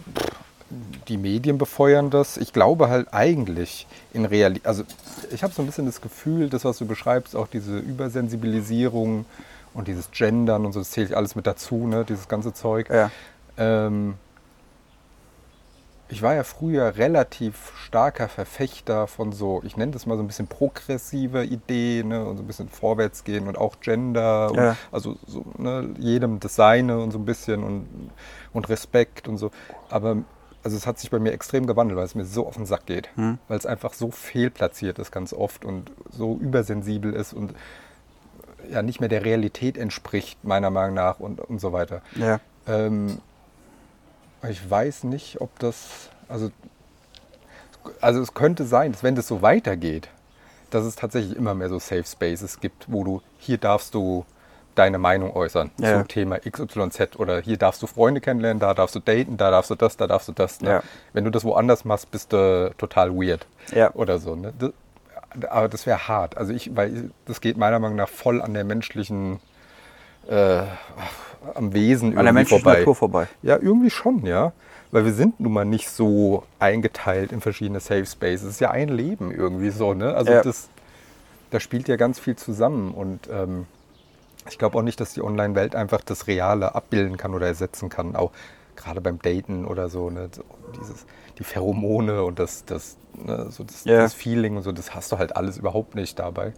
die 1.08 1.18
Medien 1.18 1.58
befeuern 1.58 2.10
das. 2.10 2.36
Ich 2.36 2.52
glaube 2.52 2.88
halt 2.88 3.12
eigentlich 3.12 3.86
in 4.12 4.24
Realität, 4.24 4.66
also 4.66 4.84
ich 5.30 5.42
habe 5.42 5.52
so 5.52 5.62
ein 5.62 5.66
bisschen 5.66 5.86
das 5.86 6.00
Gefühl, 6.00 6.48
das, 6.48 6.64
was 6.64 6.78
du 6.78 6.86
beschreibst, 6.86 7.36
auch 7.36 7.46
diese 7.46 7.78
Übersensibilisierung 7.78 9.26
und 9.74 9.88
dieses 9.88 10.10
Gendern 10.10 10.64
und 10.64 10.72
so, 10.72 10.80
das 10.80 10.90
zählt 10.90 11.12
alles 11.12 11.34
mit 11.34 11.46
dazu, 11.46 11.86
ne, 11.86 12.04
dieses 12.04 12.28
ganze 12.28 12.52
Zeug. 12.54 12.88
Ja. 12.90 13.10
Ähm, 13.58 14.14
ich 16.12 16.20
war 16.20 16.34
ja 16.34 16.44
früher 16.44 16.96
relativ 16.98 17.72
starker 17.86 18.28
Verfechter 18.28 19.06
von 19.06 19.32
so, 19.32 19.62
ich 19.64 19.78
nenne 19.78 19.92
das 19.92 20.04
mal 20.04 20.18
so 20.18 20.22
ein 20.22 20.26
bisschen 20.26 20.46
progressive 20.46 21.42
Ideen 21.42 22.08
ne, 22.08 22.22
und 22.26 22.36
so 22.36 22.42
ein 22.42 22.46
bisschen 22.46 22.68
vorwärts 22.68 23.24
gehen 23.24 23.48
und 23.48 23.56
auch 23.56 23.80
Gender, 23.80 24.50
und, 24.50 24.58
Ja. 24.58 24.76
also 24.92 25.16
so, 25.26 25.42
ne, 25.56 25.88
jedem 25.98 26.38
das 26.38 26.54
Seine 26.54 26.98
und 26.98 27.12
so 27.12 27.18
ein 27.18 27.24
bisschen 27.24 27.64
und, 27.64 28.10
und 28.52 28.68
Respekt 28.68 29.26
und 29.26 29.38
so. 29.38 29.50
Aber 29.88 30.18
also 30.62 30.76
es 30.76 30.86
hat 30.86 30.98
sich 30.98 31.10
bei 31.10 31.18
mir 31.18 31.32
extrem 31.32 31.66
gewandelt, 31.66 31.96
weil 31.96 32.04
es 32.04 32.14
mir 32.14 32.26
so 32.26 32.46
auf 32.46 32.56
den 32.56 32.66
Sack 32.66 32.84
geht, 32.84 33.08
weil 33.48 33.56
es 33.58 33.64
einfach 33.64 33.94
so 33.94 34.10
fehlplatziert 34.10 34.98
ist 34.98 35.12
ganz 35.12 35.32
oft 35.32 35.64
und 35.64 35.90
so 36.10 36.36
übersensibel 36.36 37.14
ist 37.14 37.32
und 37.32 37.54
ja 38.70 38.82
nicht 38.82 39.00
mehr 39.00 39.08
der 39.08 39.24
Realität 39.24 39.78
entspricht, 39.78 40.44
meiner 40.44 40.70
Meinung 40.70 40.94
nach 40.94 41.20
und, 41.20 41.40
und 41.40 41.58
so 41.58 41.72
weiter. 41.72 42.02
Ja. 42.16 42.38
Ähm, 42.68 43.18
ich 44.48 44.68
weiß 44.70 45.04
nicht, 45.04 45.40
ob 45.40 45.58
das, 45.58 46.10
also, 46.28 46.50
also 48.00 48.20
es 48.20 48.34
könnte 48.34 48.64
sein, 48.64 48.92
dass 48.92 49.02
wenn 49.02 49.14
das 49.14 49.28
so 49.28 49.42
weitergeht, 49.42 50.08
dass 50.70 50.84
es 50.84 50.96
tatsächlich 50.96 51.36
immer 51.36 51.54
mehr 51.54 51.68
so 51.68 51.78
Safe 51.78 52.04
Spaces 52.04 52.60
gibt, 52.60 52.86
wo 52.90 53.04
du, 53.04 53.22
hier 53.38 53.58
darfst 53.58 53.94
du 53.94 54.24
deine 54.74 54.98
Meinung 54.98 55.36
äußern 55.36 55.70
Ja. 55.78 55.98
zum 55.98 56.08
Thema 56.08 56.38
XYZ 56.38 57.16
oder 57.18 57.40
hier 57.42 57.58
darfst 57.58 57.82
du 57.82 57.86
Freunde 57.86 58.22
kennenlernen, 58.22 58.58
da 58.58 58.72
darfst 58.72 58.94
du 58.94 59.00
daten, 59.00 59.36
da 59.36 59.50
darfst 59.50 59.70
du 59.70 59.74
das, 59.74 59.98
da 59.98 60.06
darfst 60.06 60.28
du 60.28 60.32
das. 60.32 60.60
Ne? 60.62 60.70
Ja. 60.70 60.82
Wenn 61.12 61.24
du 61.24 61.30
das 61.30 61.44
woanders 61.44 61.84
machst, 61.84 62.10
bist 62.10 62.32
du 62.32 62.72
total 62.78 63.14
weird 63.14 63.46
Ja. 63.74 63.92
oder 63.94 64.18
so. 64.18 64.34
Ne? 64.34 64.54
Das, 64.58 64.70
aber 65.50 65.68
das 65.68 65.84
wäre 65.86 66.08
hart. 66.08 66.36
Also 66.38 66.52
ich, 66.54 66.74
weil 66.74 67.10
das 67.26 67.40
geht 67.42 67.58
meiner 67.58 67.78
Meinung 67.80 67.96
nach 67.96 68.08
voll 68.08 68.40
an 68.40 68.54
der 68.54 68.64
menschlichen, 68.64 69.40
äh, 70.28 70.62
am 71.54 71.72
Wesen 71.72 72.08
An 72.10 72.14
der 72.16 72.24
irgendwie 72.24 72.34
menschlichen 72.34 72.62
vorbei. 72.64 72.78
Natur 72.80 72.94
vorbei. 72.94 73.28
Ja, 73.42 73.56
irgendwie 73.60 73.90
schon, 73.90 74.24
ja. 74.26 74.52
Weil 74.90 75.04
wir 75.06 75.12
sind 75.14 75.40
nun 75.40 75.52
mal 75.52 75.64
nicht 75.64 75.88
so 75.88 76.42
eingeteilt 76.58 77.32
in 77.32 77.40
verschiedene 77.40 77.80
Safe 77.80 78.04
Spaces. 78.06 78.42
Es 78.42 78.48
ist 78.54 78.60
ja 78.60 78.70
ein 78.70 78.88
Leben 78.88 79.30
irgendwie 79.32 79.70
so, 79.70 79.94
ne? 79.94 80.14
Also 80.14 80.32
Ja. 80.32 80.42
das, 80.42 80.68
da 81.50 81.60
spielt 81.60 81.88
ja 81.88 81.96
ganz 81.96 82.18
viel 82.18 82.36
zusammen. 82.36 82.92
Und 82.92 83.28
ähm, 83.32 83.66
ich 84.48 84.58
glaube 84.58 84.76
auch 84.78 84.82
nicht, 84.82 85.00
dass 85.00 85.14
die 85.14 85.22
Online-Welt 85.22 85.74
einfach 85.74 86.02
das 86.02 86.26
Reale 86.26 86.74
abbilden 86.74 87.16
kann 87.16 87.32
oder 87.34 87.46
ersetzen 87.46 87.88
kann. 87.88 88.16
Auch 88.16 88.32
gerade 88.76 89.00
beim 89.00 89.20
Daten 89.20 89.64
oder 89.64 89.88
so, 89.88 90.10
ne? 90.10 90.28
so 90.30 90.42
dieses, 90.78 91.06
die 91.38 91.44
Pheromone 91.44 92.22
und 92.24 92.38
das, 92.38 92.64
das, 92.66 92.96
ne? 93.14 93.46
so 93.50 93.64
das, 93.64 93.84
Ja. 93.84 93.98
das 93.98 94.12
Feeling 94.14 94.56
und 94.56 94.62
so, 94.62 94.72
das 94.72 94.94
hast 94.94 95.10
du 95.12 95.18
halt 95.18 95.36
alles 95.36 95.56
überhaupt 95.56 95.94
nicht 95.94 96.18
dabei. 96.18 96.52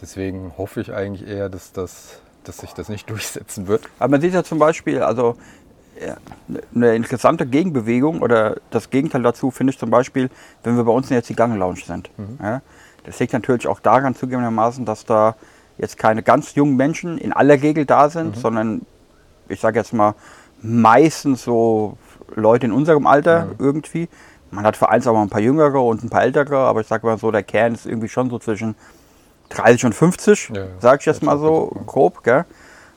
Deswegen 0.00 0.52
hoffe 0.56 0.80
ich 0.80 0.92
eigentlich 0.92 1.28
eher, 1.28 1.48
dass, 1.48 1.72
das, 1.72 2.20
dass 2.44 2.58
sich 2.58 2.72
das 2.72 2.88
nicht 2.88 3.08
durchsetzen 3.10 3.68
wird. 3.68 3.82
Aber 3.98 4.12
man 4.12 4.20
sieht 4.20 4.34
ja 4.34 4.44
zum 4.44 4.58
Beispiel, 4.58 5.02
also 5.02 5.36
eine 6.74 6.94
interessante 6.94 7.46
Gegenbewegung 7.46 8.22
oder 8.22 8.56
das 8.70 8.90
Gegenteil 8.90 9.22
dazu 9.22 9.50
finde 9.50 9.72
ich 9.72 9.78
zum 9.78 9.90
Beispiel, 9.90 10.30
wenn 10.62 10.76
wir 10.76 10.84
bei 10.84 10.92
uns 10.92 11.08
jetzt 11.08 11.28
die 11.28 11.34
Gang 11.34 11.56
Lounge 11.56 11.80
sind. 11.86 12.10
Ja, 12.42 12.62
das 13.04 13.18
liegt 13.18 13.32
natürlich 13.32 13.66
auch 13.66 13.80
daran 13.80 14.14
zugegebenermaßen, 14.14 14.84
dass 14.84 15.04
da 15.04 15.34
jetzt 15.76 15.98
keine 15.98 16.22
ganz 16.22 16.54
jungen 16.54 16.76
Menschen 16.76 17.18
in 17.18 17.32
aller 17.32 17.60
Regel 17.62 17.84
da 17.86 18.10
sind, 18.10 18.36
sondern 18.36 18.82
ich 19.48 19.60
sage 19.60 19.78
jetzt 19.78 19.92
mal 19.92 20.14
meistens 20.60 21.44
so 21.44 21.96
Leute 22.34 22.66
in 22.66 22.72
unserem 22.72 23.06
Alter 23.06 23.48
irgendwie. 23.58 24.08
Man 24.50 24.64
hat 24.64 24.76
vereinzelt 24.76 25.12
auch 25.12 25.16
mal 25.16 25.22
ein 25.22 25.30
paar 25.30 25.40
Jüngere 25.40 25.82
und 25.82 26.02
ein 26.02 26.10
paar 26.10 26.22
Ältere, 26.22 26.58
aber 26.58 26.80
ich 26.80 26.86
sage 26.86 27.06
mal 27.06 27.18
so, 27.18 27.30
der 27.30 27.42
Kern 27.42 27.74
ist 27.74 27.86
irgendwie 27.86 28.08
schon 28.08 28.30
so 28.30 28.38
zwischen 28.38 28.74
30 29.50 29.86
und 29.86 29.94
50, 29.94 30.50
Ja, 30.50 30.62
ja. 30.62 30.66
sage 30.78 30.98
ich 31.00 31.06
jetzt 31.06 31.22
mal 31.22 31.38
so 31.38 31.76
grob. 31.86 32.22
Gell? 32.22 32.44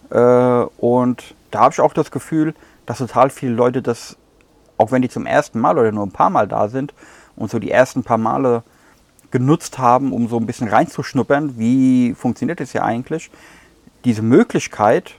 Äh, 0.10 0.66
und 0.78 1.36
da 1.52 1.60
habe 1.62 1.74
ich 1.74 1.82
auch 1.82 1.94
das 1.94 2.12
Gefühl, 2.12 2.54
dass 2.86 2.98
total 2.98 3.30
viele 3.30 3.54
Leute 3.54 3.82
das, 3.82 4.18
auch 4.78 4.92
wenn 4.92 5.02
die 5.02 5.10
zum 5.10 5.26
ersten 5.26 5.60
Mal 5.60 5.78
oder 5.78 5.92
nur 5.92 6.06
ein 6.06 6.12
paar 6.12 6.30
Mal 6.30 6.48
da 6.48 6.68
sind 6.68 6.94
und 7.36 7.50
so 7.52 7.60
die 7.60 7.72
ersten 7.72 8.04
paar 8.04 8.18
Male 8.18 8.64
genutzt 9.32 9.78
haben, 9.80 10.12
um 10.12 10.28
so 10.28 10.38
ein 10.38 10.46
bisschen 10.46 10.68
reinzuschnuppern, 10.68 11.58
wie 11.58 12.14
funktioniert 12.14 12.60
das 12.60 12.72
hier 12.72 12.84
eigentlich, 12.84 13.32
diese 14.04 14.22
Möglichkeit, 14.22 15.16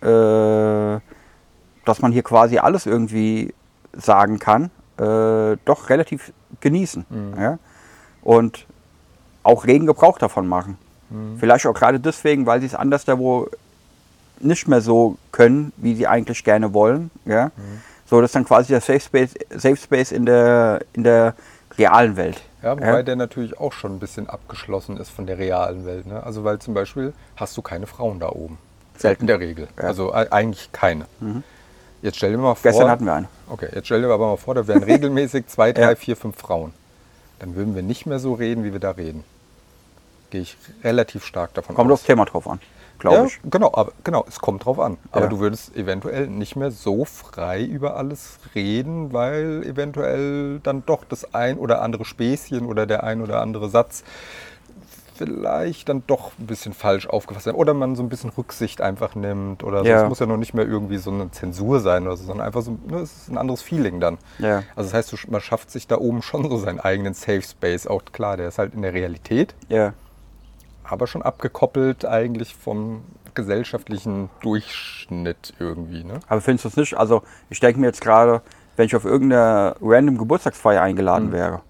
äh, 0.00 0.98
dass 1.84 2.00
man 2.00 2.12
hier 2.12 2.22
quasi 2.22 2.58
alles 2.58 2.86
irgendwie 2.86 3.54
sagen 3.92 4.38
kann, 4.38 4.70
äh, 4.98 5.56
doch 5.64 5.88
relativ 5.88 6.32
genießen. 6.60 7.06
Ja? 7.38 7.58
Und 8.22 8.66
auch 9.48 9.66
regen 9.66 9.86
Gebrauch 9.86 10.18
davon 10.18 10.46
machen. 10.46 10.78
Vielleicht 11.38 11.66
auch 11.66 11.72
gerade 11.72 11.98
deswegen, 11.98 12.44
weil 12.44 12.60
sie 12.60 12.66
es 12.66 12.74
anders 12.74 13.06
da 13.06 13.18
wo 13.18 13.48
nicht 14.40 14.68
mehr 14.68 14.82
so 14.82 15.16
können, 15.32 15.72
wie 15.78 15.94
sie 15.94 16.06
eigentlich 16.06 16.44
gerne 16.44 16.74
wollen. 16.74 17.10
Ja? 17.24 17.50
So, 18.06 18.20
das 18.20 18.28
ist 18.28 18.34
dann 18.34 18.44
quasi 18.44 18.68
der 18.68 18.80
Safe 18.82 19.00
Space, 19.00 19.30
Safe 19.50 19.76
Space 19.76 20.12
in, 20.12 20.26
der, 20.26 20.80
in 20.92 21.04
der 21.04 21.34
realen 21.78 22.16
Welt. 22.16 22.42
Ja, 22.62 22.72
wobei 22.76 23.02
der 23.02 23.16
natürlich 23.16 23.58
auch 23.58 23.72
schon 23.72 23.96
ein 23.96 23.98
bisschen 24.00 24.28
abgeschlossen 24.28 24.98
ist 24.98 25.08
von 25.10 25.26
der 25.26 25.38
realen 25.38 25.86
Welt. 25.86 26.06
Ne? 26.06 26.22
Also 26.22 26.44
weil 26.44 26.58
zum 26.58 26.74
Beispiel 26.74 27.14
hast 27.36 27.56
du 27.56 27.62
keine 27.62 27.86
Frauen 27.86 28.20
da 28.20 28.28
oben. 28.28 28.58
Selten. 28.96 29.22
In 29.22 29.26
der 29.28 29.40
Regel. 29.40 29.68
Ja. 29.78 29.84
Also 29.84 30.12
eigentlich 30.12 30.70
keine. 30.72 31.06
Jetzt 32.02 32.16
stell 32.18 32.32
dir 32.32 32.38
mal 32.38 32.54
vor. 32.54 32.70
Gestern 32.70 32.90
hatten 32.90 33.04
wir 33.06 33.14
eine. 33.14 33.28
Okay, 33.48 33.68
jetzt 33.74 33.86
stell 33.86 34.02
dir 34.02 34.08
aber 34.08 34.26
mal 34.26 34.36
vor, 34.36 34.54
da 34.54 34.66
wären 34.66 34.82
regelmäßig 34.94 35.46
zwei, 35.46 35.72
drei, 35.72 35.90
Ja. 35.90 35.94
vier, 35.94 36.16
fünf 36.16 36.36
Frauen. 36.36 36.72
Dann 37.38 37.54
würden 37.54 37.74
wir 37.74 37.82
nicht 37.82 38.06
mehr 38.06 38.18
so 38.18 38.34
reden, 38.34 38.62
wie 38.64 38.72
wir 38.72 38.80
da 38.80 38.90
reden. 38.90 39.24
Gehe 40.30 40.42
ich 40.42 40.56
relativ 40.84 41.24
stark 41.24 41.54
davon 41.54 41.74
Kommt 41.74 41.90
aus. 41.90 42.00
aufs 42.00 42.06
Thema 42.06 42.24
drauf 42.26 42.46
an, 42.48 42.60
glaube 42.98 43.16
ja, 43.16 43.24
ich. 43.24 43.40
Genau, 43.44 43.70
aber 43.72 43.92
genau, 44.04 44.24
es 44.28 44.40
kommt 44.40 44.64
drauf 44.64 44.78
an. 44.78 44.98
Aber 45.10 45.22
Ja. 45.24 45.26
du 45.28 45.38
würdest 45.40 45.74
eventuell 45.76 46.26
nicht 46.26 46.54
mehr 46.56 46.70
so 46.70 47.04
frei 47.04 47.62
über 47.64 47.96
alles 47.96 48.38
reden, 48.54 49.12
weil 49.12 49.62
eventuell 49.64 50.60
dann 50.60 50.84
doch 50.84 51.04
das 51.04 51.34
ein 51.34 51.56
oder 51.58 51.80
andere 51.82 52.04
Späßchen 52.04 52.66
oder 52.66 52.86
der 52.86 53.04
ein 53.04 53.22
oder 53.22 53.40
andere 53.40 53.68
Satz 53.70 54.04
vielleicht 55.18 55.88
dann 55.88 56.04
doch 56.06 56.30
ein 56.38 56.46
bisschen 56.46 56.72
falsch 56.72 57.08
aufgefasst 57.08 57.46
sein. 57.46 57.54
Oder 57.54 57.74
man 57.74 57.96
so 57.96 58.02
ein 58.04 58.08
bisschen 58.08 58.30
Rücksicht 58.30 58.80
einfach 58.80 59.14
nimmt. 59.16 59.64
Oder 59.64 59.80
so. 59.82 59.88
Ja. 59.88 60.02
Es 60.02 60.08
muss 60.08 60.20
ja 60.20 60.26
noch 60.26 60.36
nicht 60.36 60.54
mehr 60.54 60.64
irgendwie 60.64 60.98
so 60.98 61.10
eine 61.10 61.30
Zensur 61.32 61.80
sein 61.80 62.06
oder 62.06 62.16
so, 62.16 62.24
sondern 62.24 62.46
einfach 62.46 62.62
so, 62.62 62.78
ne, 62.86 62.98
es 62.98 63.12
ist 63.22 63.28
ein 63.28 63.36
anderes 63.36 63.60
Feeling 63.60 63.98
dann. 63.98 64.18
Ja. 64.38 64.62
Also 64.76 64.90
das 64.90 64.94
heißt, 64.94 65.28
man 65.28 65.40
schafft 65.40 65.70
sich 65.72 65.88
da 65.88 65.98
oben 65.98 66.22
schon 66.22 66.48
so 66.48 66.56
seinen 66.58 66.78
eigenen 66.78 67.14
Safe 67.14 67.42
Space. 67.42 67.88
Auch 67.88 68.02
klar, 68.12 68.36
der 68.36 68.48
ist 68.48 68.58
halt 68.58 68.74
in 68.74 68.82
der 68.82 68.94
Realität 68.94 69.54
Ja. 69.68 69.92
Aber 70.88 71.06
schon 71.06 71.22
abgekoppelt 71.22 72.04
eigentlich 72.04 72.54
vom 72.54 73.04
gesellschaftlichen 73.34 74.30
Durchschnitt 74.40 75.54
irgendwie. 75.58 76.04
Ne? 76.04 76.20
Aber 76.28 76.40
findest 76.40 76.64
du 76.64 76.68
es 76.68 76.76
nicht? 76.76 76.96
Also, 76.96 77.22
ich 77.50 77.60
denke 77.60 77.80
mir 77.80 77.86
jetzt 77.86 78.00
gerade, 78.00 78.42
wenn 78.76 78.86
ich 78.86 78.96
auf 78.96 79.04
irgendeine 79.04 79.76
random 79.80 80.18
Geburtstagsfeier 80.18 80.82
eingeladen 80.82 81.32
wäre 81.32 81.62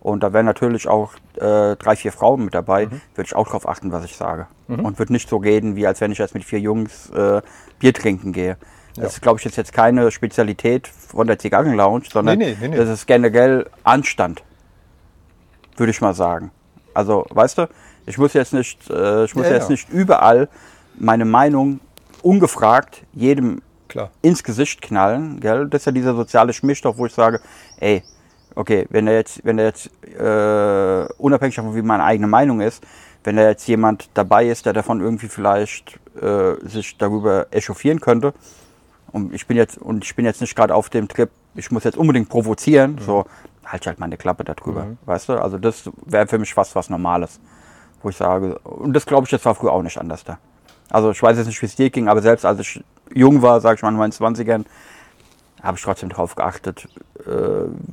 und 0.00 0.22
da 0.22 0.32
wären 0.32 0.46
natürlich 0.46 0.88
auch 0.88 1.12
äh, 1.36 1.76
drei, 1.76 1.96
vier 1.96 2.12
Frauen 2.12 2.44
mit 2.44 2.54
dabei, 2.54 2.90
würde 2.90 3.26
ich 3.26 3.36
auch 3.36 3.46
darauf 3.46 3.68
achten, 3.68 3.92
was 3.92 4.04
ich 4.04 4.16
sage. 4.16 4.46
Und 4.68 4.98
würde 4.98 5.12
nicht 5.12 5.28
so 5.28 5.36
reden, 5.36 5.76
wie 5.76 5.86
als 5.86 6.00
wenn 6.00 6.10
ich 6.12 6.18
jetzt 6.18 6.34
mit 6.34 6.44
vier 6.44 6.58
Jungs 6.58 7.10
äh, 7.10 7.42
Bier 7.78 7.92
trinken 7.92 8.32
gehe. 8.32 8.56
Das 8.96 9.14
ist, 9.14 9.22
glaube 9.22 9.38
ich, 9.38 9.44
jetzt, 9.44 9.56
jetzt 9.56 9.72
keine 9.72 10.10
Spezialität 10.10 10.88
von 10.88 11.26
der 11.26 11.38
Zigarrenlounge, 11.38 12.04
sondern 12.10 12.38
nee, 12.38 12.56
nee, 12.60 12.68
nee. 12.68 12.76
das 12.76 12.88
ist 12.88 13.06
generell 13.06 13.66
Anstand, 13.84 14.42
würde 15.76 15.90
ich 15.90 16.00
mal 16.00 16.14
sagen. 16.14 16.50
Also, 16.94 17.26
weißt 17.30 17.58
du, 17.58 17.68
ich 18.06 18.18
muss 18.18 18.32
jetzt 18.32 18.52
nicht, 18.52 18.90
äh, 18.90 19.24
ich 19.24 19.34
muss 19.34 19.46
Ja, 19.46 19.54
jetzt 19.54 19.64
ja. 19.64 19.70
nicht 19.70 19.88
überall 19.90 20.48
meine 20.98 21.24
Meinung 21.24 21.80
ungefragt 22.22 23.04
jedem 23.12 23.62
Klar. 23.88 24.10
ins 24.22 24.42
Gesicht 24.42 24.82
knallen. 24.82 25.40
Gell? 25.40 25.68
Das 25.68 25.82
ist 25.82 25.86
ja 25.86 25.92
dieser 25.92 26.14
soziale 26.14 26.52
Schmischstoff, 26.52 26.98
wo 26.98 27.06
ich 27.06 27.14
sage, 27.14 27.40
ey, 27.78 28.02
okay, 28.54 28.86
wenn 28.90 29.06
er 29.06 29.14
jetzt, 29.14 29.44
wenn 29.44 29.58
er 29.58 29.66
jetzt 29.66 29.90
äh, 30.18 31.12
unabhängig 31.18 31.54
davon, 31.56 31.74
wie 31.74 31.82
meine 31.82 32.04
eigene 32.04 32.26
Meinung 32.26 32.60
ist, 32.60 32.84
wenn 33.24 33.36
da 33.36 33.48
jetzt 33.48 33.66
jemand 33.68 34.08
dabei 34.14 34.46
ist, 34.48 34.66
der 34.66 34.72
davon 34.72 35.00
irgendwie 35.00 35.28
vielleicht 35.28 35.98
äh, 36.20 36.54
sich 36.66 36.96
darüber 36.98 37.46
echauffieren 37.50 38.00
könnte, 38.00 38.34
und 39.12 39.34
ich 39.34 39.46
bin 39.46 39.58
jetzt 39.58 39.76
und 39.76 40.04
ich 40.04 40.16
bin 40.16 40.24
jetzt 40.24 40.40
nicht 40.40 40.56
gerade 40.56 40.74
auf 40.74 40.88
dem 40.88 41.06
Trip, 41.06 41.30
ich 41.54 41.70
muss 41.70 41.84
jetzt 41.84 41.98
unbedingt 41.98 42.30
provozieren, 42.30 42.96
so 43.04 43.26
halt 43.64 43.86
halt 43.86 43.98
meine 44.00 44.16
Klappe 44.16 44.42
darüber, 44.42 44.86
weißt 45.04 45.28
du? 45.28 45.34
Also 45.34 45.58
das 45.58 45.88
wäre 46.06 46.26
für 46.26 46.38
mich 46.38 46.54
fast 46.54 46.74
was 46.74 46.88
Normales, 46.88 47.38
wo 48.02 48.08
ich 48.08 48.16
sage, 48.16 48.58
und 48.60 48.92
das 48.92 49.06
glaube 49.06 49.24
ich, 49.24 49.30
das 49.30 49.44
war 49.44 49.54
früher 49.54 49.72
auch 49.72 49.82
nicht 49.82 49.98
anders 49.98 50.24
da. 50.24 50.38
Also 50.90 51.10
ich 51.10 51.22
weiß 51.22 51.38
jetzt 51.38 51.46
nicht, 51.46 51.60
wie 51.62 51.66
es 51.66 51.76
dir 51.76 51.90
ging, 51.90 52.08
aber 52.08 52.20
selbst 52.20 52.44
als 52.44 52.60
ich 52.60 52.84
jung 53.14 53.42
war, 53.42 53.60
sag 53.60 53.76
ich 53.76 53.82
mal 53.82 53.90
in 53.90 53.96
meinen 53.96 54.12
20ern, 54.12 54.64
habe 55.62 55.76
ich 55.76 55.82
trotzdem 55.82 56.08
darauf 56.08 56.34
geachtet, 56.34 56.88
äh, 57.20 57.30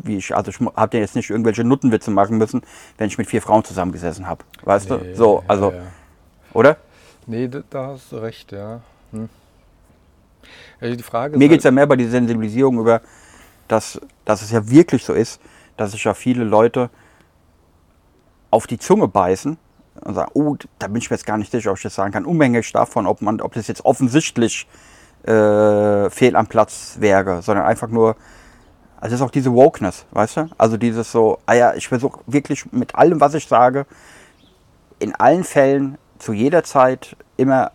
wie 0.04 0.18
ich, 0.18 0.36
also 0.36 0.50
ich 0.50 0.60
habe 0.76 0.98
ja 0.98 1.02
jetzt 1.02 1.16
nicht 1.16 1.30
irgendwelche 1.30 1.64
Nuttenwitze 1.64 2.10
machen 2.10 2.38
müssen, 2.38 2.62
wenn 2.98 3.08
ich 3.08 3.18
mit 3.18 3.28
vier 3.28 3.42
Frauen 3.42 3.64
zusammengesessen 3.64 4.28
habe, 4.28 4.44
weißt 4.64 4.90
du? 4.90 5.16
So, 5.16 5.44
also, 5.48 5.72
Ja, 5.72 5.78
ja. 5.78 5.84
oder? 6.54 6.78
Nee, 7.28 7.48
da, 7.48 7.88
hast 7.88 8.12
du 8.12 8.18
recht, 8.18 8.52
ja. 8.52 8.82
Hm. 9.12 9.30
ja 10.82 10.96
die 10.96 11.04
Frage 11.04 11.38
Mir 11.38 11.48
geht 11.48 11.60
es 11.60 11.66
halt, 11.66 11.74
ja 11.74 11.76
mehr 11.76 11.88
bei 11.88 11.96
dieser 11.96 12.12
Sensibilisierung 12.12 12.80
über, 12.80 13.02
dass, 13.68 14.02
dass 14.26 14.42
es 14.42 14.52
ja 14.52 14.68
wirklich 14.68 15.06
so 15.06 15.14
ist, 15.14 15.40
dass 15.78 15.92
sich 15.92 16.04
ja 16.04 16.14
viele 16.16 16.44
Leute 16.44 16.90
auf 18.52 18.66
die 18.66 18.80
Zunge 18.80 19.08
beißen 19.08 19.58
und 20.04 20.16
sagen, 20.16 20.32
oh, 20.34 20.56
da 20.80 20.88
bin 20.88 20.98
ich 20.98 21.10
mir 21.10 21.16
jetzt 21.16 21.26
gar 21.26 21.38
nicht 21.38 21.52
sicher, 21.52 21.72
ob 21.72 21.78
ich 21.78 21.84
das 21.84 21.96
sagen 21.96 22.12
kann, 22.12 22.26
unabhängig 22.26 22.72
davon, 22.72 23.08
ob, 23.08 23.22
man, 23.22 23.42
ob 23.42 23.54
das 23.54 23.68
jetzt 23.68 23.86
offensichtlich 23.86 24.68
äh, 25.24 26.10
fehl 26.10 26.36
am 26.36 26.48
Platz 26.48 26.98
wäre, 27.00 27.42
sondern 27.42 27.66
einfach 27.66 27.90
nur, 27.90 28.16
also 28.98 29.12
das 29.12 29.14
ist 29.14 29.22
auch 29.22 29.32
diese 29.32 29.54
Wokeness, 29.54 30.06
weißt 30.12 30.38
du? 30.38 30.50
Also 30.58 30.78
dieses 30.78 31.12
so, 31.12 31.40
ah 31.46 31.54
ja, 31.54 31.74
ich 31.74 31.88
versuche 31.88 32.22
wirklich 32.26 32.72
mit 32.72 32.96
allem, 32.96 33.22
was 33.22 33.34
ich 33.34 33.48
sage, 33.48 33.86
in 35.00 35.16
allen 35.16 35.44
Fällen, 35.44 35.98
zu 36.20 36.34
jeder 36.34 36.64
Zeit, 36.64 37.16
immer 37.38 37.72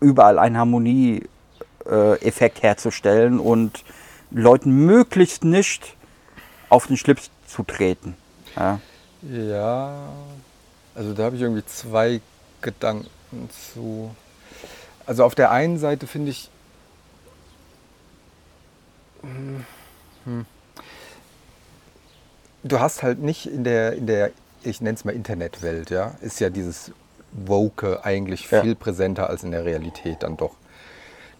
überall 0.00 0.38
einen 0.38 0.56
Harmonie-Effekt 0.56 2.62
herzustellen 2.62 3.38
und 3.38 3.84
Leuten 4.30 4.86
möglichst 4.86 5.44
nicht 5.44 5.96
auf 6.70 6.86
den 6.86 6.96
Schlips 6.96 7.30
zu 7.46 7.62
treten. 7.62 8.16
Ja. 8.56 8.80
Ja, 9.22 10.08
also 10.94 11.14
da 11.14 11.24
habe 11.24 11.36
ich 11.36 11.42
irgendwie 11.42 11.64
zwei 11.66 12.20
Gedanken 12.60 13.08
zu. 13.74 14.14
Also 15.06 15.24
auf 15.24 15.34
der 15.34 15.50
einen 15.50 15.78
Seite 15.78 16.06
finde 16.06 16.30
ich, 16.30 16.48
hm, 19.22 19.64
hm. 20.24 20.46
du 22.62 22.80
hast 22.80 23.02
halt 23.02 23.18
nicht 23.20 23.46
in 23.46 23.64
der, 23.64 23.94
in 23.94 24.06
der 24.06 24.30
ich 24.64 24.80
nenne 24.80 24.94
es 24.94 25.04
mal 25.04 25.12
Internetwelt, 25.12 25.90
ja, 25.90 26.14
ist 26.20 26.40
ja 26.40 26.50
dieses 26.50 26.92
Woke 27.32 28.04
eigentlich 28.04 28.48
Ja. 28.50 28.62
viel 28.62 28.74
präsenter 28.74 29.28
als 29.28 29.42
in 29.42 29.50
der 29.50 29.64
Realität 29.64 30.22
dann 30.22 30.36
doch. 30.36 30.54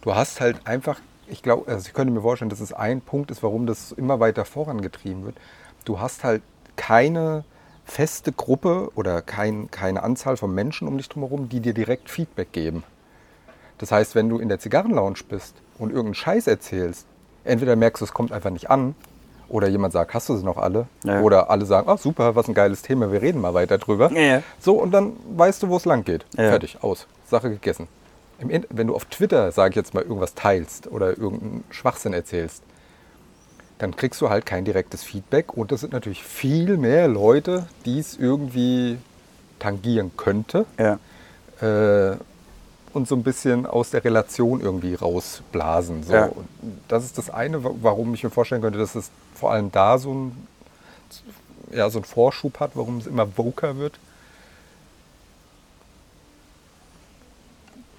Du 0.00 0.14
hast 0.14 0.40
halt 0.40 0.66
einfach, 0.66 0.98
ich 1.28 1.42
glaube, 1.42 1.70
also 1.70 1.86
ich 1.86 1.94
könnte 1.94 2.12
mir 2.12 2.22
vorstellen, 2.22 2.50
dass 2.50 2.60
es 2.60 2.72
ein 2.72 3.00
Punkt 3.00 3.30
ist, 3.30 3.42
warum 3.42 3.66
das 3.66 3.92
immer 3.92 4.18
weiter 4.18 4.44
vorangetrieben 4.44 5.24
wird. 5.24 5.36
Du 5.84 6.00
hast 6.00 6.24
halt 6.24 6.42
keine 6.76 7.44
feste 7.84 8.32
Gruppe 8.32 8.90
oder 8.94 9.22
kein, 9.22 9.70
keine 9.70 10.02
Anzahl 10.02 10.36
von 10.36 10.54
Menschen 10.54 10.88
um 10.88 10.96
dich 10.96 11.08
drumherum, 11.08 11.48
die 11.48 11.60
dir 11.60 11.74
direkt 11.74 12.10
Feedback 12.10 12.52
geben. 12.52 12.84
Das 13.78 13.90
heißt, 13.90 14.14
wenn 14.14 14.28
du 14.28 14.38
in 14.38 14.48
der 14.48 14.58
Zigarrenlounge 14.58 15.18
bist 15.28 15.56
und 15.78 15.90
irgendeinen 15.90 16.14
Scheiß 16.14 16.46
erzählst, 16.46 17.06
entweder 17.44 17.74
merkst 17.76 18.00
du, 18.00 18.04
es 18.04 18.12
kommt 18.12 18.32
einfach 18.32 18.50
nicht 18.50 18.70
an, 18.70 18.94
oder 19.48 19.68
jemand 19.68 19.92
sagt, 19.92 20.14
hast 20.14 20.30
du 20.30 20.36
sie 20.36 20.44
noch 20.44 20.56
alle? 20.56 20.86
Ja. 21.04 21.20
Oder 21.20 21.50
alle 21.50 21.66
sagen, 21.66 21.86
ach 21.90 21.98
super, 21.98 22.34
was 22.34 22.48
ein 22.48 22.54
geiles 22.54 22.80
Thema, 22.80 23.12
wir 23.12 23.20
reden 23.20 23.38
mal 23.40 23.52
weiter 23.52 23.76
drüber. 23.76 24.10
Ja. 24.12 24.42
So, 24.58 24.80
und 24.80 24.92
dann 24.92 25.12
weißt 25.36 25.62
du, 25.62 25.68
wo 25.68 25.76
es 25.76 25.84
lang 25.84 26.04
geht. 26.04 26.24
Ja. 26.38 26.48
Fertig, 26.48 26.78
aus. 26.80 27.06
Sache 27.26 27.50
gegessen. 27.50 27.86
Wenn 28.38 28.86
du 28.86 28.94
auf 28.94 29.04
Twitter, 29.04 29.52
sage 29.52 29.70
ich 29.70 29.76
jetzt 29.76 29.92
mal, 29.92 30.02
irgendwas 30.02 30.34
teilst 30.34 30.86
oder 30.86 31.18
irgendeinen 31.18 31.64
Schwachsinn 31.70 32.14
erzählst, 32.14 32.62
dann 33.78 33.96
kriegst 33.96 34.20
du 34.20 34.30
halt 34.30 34.46
kein 34.46 34.64
direktes 34.64 35.02
Feedback. 35.02 35.56
Und 35.56 35.72
das 35.72 35.80
sind 35.80 35.92
natürlich 35.92 36.22
viel 36.22 36.76
mehr 36.76 37.08
Leute, 37.08 37.66
die 37.84 37.98
es 37.98 38.16
irgendwie 38.16 38.98
tangieren 39.58 40.12
könnte 40.16 40.66
Ja. 40.78 40.98
äh, 41.60 42.16
und 42.92 43.08
so 43.08 43.14
ein 43.16 43.22
bisschen 43.22 43.64
aus 43.64 43.90
der 43.90 44.04
Relation 44.04 44.60
irgendwie 44.60 44.94
rausblasen. 44.94 46.02
So. 46.04 46.12
Ja. 46.12 46.26
Und 46.26 46.46
das 46.88 47.04
ist 47.04 47.16
das 47.16 47.30
eine, 47.30 47.64
wa- 47.64 47.72
warum 47.80 48.12
ich 48.14 48.22
mir 48.22 48.30
vorstellen 48.30 48.60
könnte, 48.60 48.78
dass 48.78 48.94
es 48.94 49.10
vor 49.34 49.50
allem 49.52 49.72
da 49.72 49.98
so 49.98 50.12
ein, 50.12 50.46
ja, 51.72 51.88
so 51.90 51.98
einen 51.98 52.04
Vorschub 52.04 52.60
hat, 52.60 52.72
warum 52.74 52.98
es 52.98 53.06
immer 53.06 53.26
voker 53.26 53.78
wird. 53.78 53.98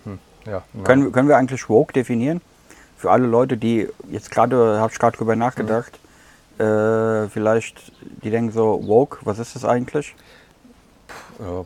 Hm, 0.03 0.19
ja, 0.45 0.63
Können, 0.83 1.11
können 1.11 1.27
wir 1.27 1.37
eigentlich 1.37 1.67
woke 1.69 1.91
definieren? 1.93 2.41
Für 3.03 3.11
alle 3.11 3.27
Leute, 3.27 3.57
die 3.57 3.89
jetzt 4.09 4.31
gerade, 4.31 4.79
habe 4.79 4.89
ich 4.93 4.97
gerade 4.97 5.17
drüber 5.17 5.35
nachgedacht, 5.35 5.99
äh, 6.57 7.27
vielleicht, 7.27 7.91
die 8.23 8.29
denken 8.29 8.53
so, 8.53 8.79
woke, 8.87 9.17
was 9.25 9.39
ist 9.39 9.57
das 9.57 9.65
eigentlich? 9.65 10.15
ja, 11.37 11.65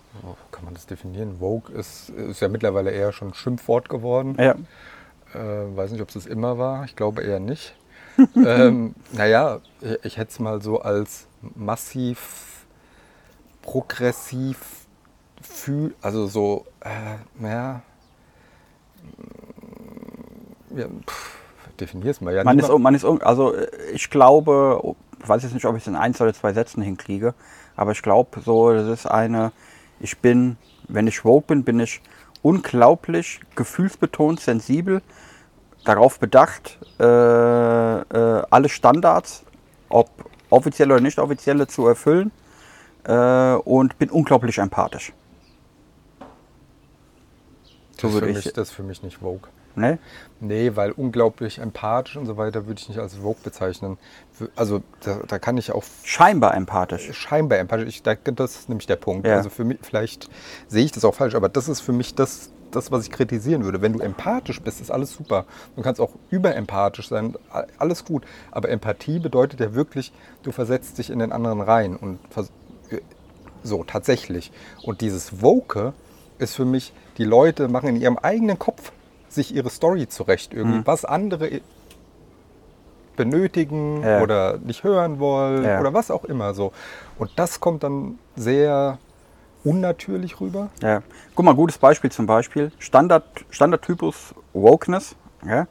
kann 0.52 0.66
man 0.66 0.74
das 0.74 0.88
definieren? 0.88 1.38
Vogue 1.38 1.72
ist, 1.76 2.10
ist 2.10 2.40
ja 2.40 2.48
mittlerweile 2.48 2.90
eher 2.90 3.12
schon 3.12 3.28
ein 3.28 3.34
Schimpfwort 3.36 3.88
geworden. 3.88 4.36
Ja, 4.40 4.56
Äh, 5.36 5.78
weiß 5.78 5.92
nicht, 5.92 6.02
ob 6.02 6.08
es 6.08 6.16
das 6.16 6.26
immer 6.26 6.58
war. 6.58 6.86
Ich 6.86 6.96
glaube 6.96 7.22
eher 7.22 7.40
nicht. 7.40 7.76
ähm, 8.36 8.96
naja, 9.12 9.60
ich, 9.82 10.06
ich 10.06 10.18
hätte 10.18 10.32
es 10.32 10.40
mal 10.40 10.60
so 10.64 10.82
als 10.82 11.28
massiv 11.54 12.66
progressiv 13.62 14.58
fühl, 15.40 15.94
also 16.02 16.26
so, 16.26 16.66
äh, 16.80 17.18
naja, 17.40 17.84
mm, 19.04 19.47
ja, 20.78 20.88
definier 21.80 22.12
es 22.12 22.22
mal. 22.22 22.34
Ja, 22.34 22.44
man 22.44 22.60
ist, 22.60 22.70
man 22.70 22.96
ist, 22.96 23.06
also 23.06 23.54
äh, 23.54 23.68
ich 23.94 24.10
glaube, 24.10 24.82
ich 25.22 25.28
weiß 25.28 25.44
jetzt 25.44 25.54
nicht, 25.54 25.66
ob 25.66 25.76
ich 25.76 25.84
es 25.84 25.88
in 25.88 25.96
ein 25.96 26.14
oder 26.16 26.34
zwei 26.34 26.54
Sätzen 26.54 26.82
hinkriege, 26.82 27.34
aber 27.76 27.92
ich 27.92 28.02
glaube 28.02 28.40
so, 28.42 28.72
das 28.74 28.88
ist 28.88 29.06
eine, 29.06 29.52
ich 30.00 30.18
bin, 30.20 30.58
wenn 30.88 31.08
ich 31.08 31.26
woke 31.26 31.48
bin, 31.48 31.64
bin 31.64 31.80
ich 31.80 32.02
unglaublich 32.42 33.40
gefühlsbetont, 33.56 34.40
sensibel, 34.40 35.02
darauf 35.86 36.20
bedacht, 36.20 36.78
äh, 37.00 37.04
äh, 37.04 38.44
alle 38.50 38.70
Standards, 38.70 39.44
ob 39.90 40.10
offizielle 40.50 40.94
oder 40.94 41.02
nicht 41.02 41.20
offizielle, 41.20 41.68
zu 41.68 41.88
erfüllen 41.88 42.32
äh, 43.06 43.54
und 43.56 43.98
bin 43.98 44.10
unglaublich 44.10 44.58
empathisch. 44.60 45.14
Das, 47.98 48.04
ist 48.04 48.14
würde 48.14 48.28
für 48.28 48.32
ich- 48.40 48.46
mich, 48.46 48.54
das 48.54 48.70
ist 48.70 48.76
für 48.76 48.84
mich 48.84 49.02
nicht 49.04 49.18
Vogue. 49.18 49.50
Ne? 49.78 50.00
Nee, 50.40 50.72
weil 50.76 50.92
unglaublich 50.92 51.60
empathisch 51.60 52.18
und 52.18 52.26
so 52.26 52.36
weiter 52.36 52.66
würde 52.66 52.80
ich 52.82 52.90
nicht 52.90 53.00
als 53.00 53.16
Vogue 53.16 53.38
bezeichnen. 53.44 53.98
Also 54.56 54.82
da, 55.02 55.20
da 55.28 55.40
kann 55.40 55.56
ich 55.58 55.72
auch 55.72 55.84
Scheinbar 56.04 56.56
empathisch. 56.56 57.12
scheinbar 57.14 57.60
empathisch. 57.60 57.88
Ich 57.88 58.04
denke, 58.04 58.34
das 58.34 58.56
ist 58.56 58.70
nämlich 58.70 58.88
der 58.88 58.96
Punkt. 58.96 59.28
Ja. 59.28 59.36
Also 59.36 59.50
für 59.50 59.64
mich, 59.64 59.78
vielleicht 59.82 60.30
sehe 60.68 60.84
ich 60.84 60.92
das 60.92 61.06
auch 61.06 61.14
falsch, 61.14 61.36
aber 61.36 61.48
das 61.48 61.70
ist 61.70 61.82
für 61.82 61.94
mich 61.94 62.16
das, 62.16 62.52
das, 62.72 62.92
was 62.92 63.04
ich 63.04 63.12
kritisieren 63.12 63.64
würde. 63.64 63.82
Wenn 63.82 63.94
du 63.94 64.00
empathisch 64.00 64.62
bist, 64.62 64.82
ist 64.82 64.90
alles 64.92 65.14
super. 65.14 65.46
Du 65.76 65.84
kannst 65.84 66.02
auch 66.02 66.12
überempathisch 66.32 67.08
sein, 67.10 67.36
alles 67.78 68.04
gut. 68.04 68.24
Aber 68.52 68.70
Empathie 68.70 69.20
bedeutet 69.20 69.60
ja 69.60 69.76
wirklich, 69.76 70.12
du 70.44 70.52
versetzt 70.52 70.98
dich 70.98 71.10
in 71.12 71.20
den 71.20 71.32
anderen 71.32 71.62
rein 71.62 71.96
und 71.96 72.20
vers- 72.32 72.52
so 73.64 73.84
tatsächlich. 73.84 74.52
Und 74.84 75.02
dieses 75.02 75.42
Woke 75.42 75.94
ist 76.40 76.56
für 76.56 76.66
mich, 76.66 76.94
die 77.18 77.24
Leute 77.26 77.68
machen 77.68 77.90
in 77.90 77.96
ihrem 77.96 78.18
eigenen 78.18 78.60
Kopf 78.60 78.92
sich 79.38 79.56
ihre 79.56 79.70
Story 79.70 80.08
zurecht 80.10 80.54
irgendwie, 80.54 80.82
was 80.86 81.06
andere 81.06 81.62
benötigen 83.16 84.04
Ja. 84.04 84.22
oder 84.22 84.58
nicht 84.60 84.84
hören 84.84 85.20
wollen 85.20 85.64
Ja. 85.64 85.80
oder 85.80 85.94
was 85.94 86.12
auch 86.12 86.26
immer 86.26 86.54
so. 86.54 86.72
Und 87.18 87.32
das 87.38 87.60
kommt 87.60 87.84
dann 87.84 88.20
sehr 88.36 89.00
unnatürlich 89.64 90.40
rüber. 90.40 90.70
Ja. 90.82 91.02
Guck 91.36 91.46
mal, 91.46 91.56
gutes 91.56 91.78
Beispiel 91.78 92.12
zum 92.12 92.26
Beispiel. 92.28 92.72
Standard, 92.80 93.24
Standardtypus 93.50 94.36
Wokeness 94.54 95.16
ja, 95.46 95.68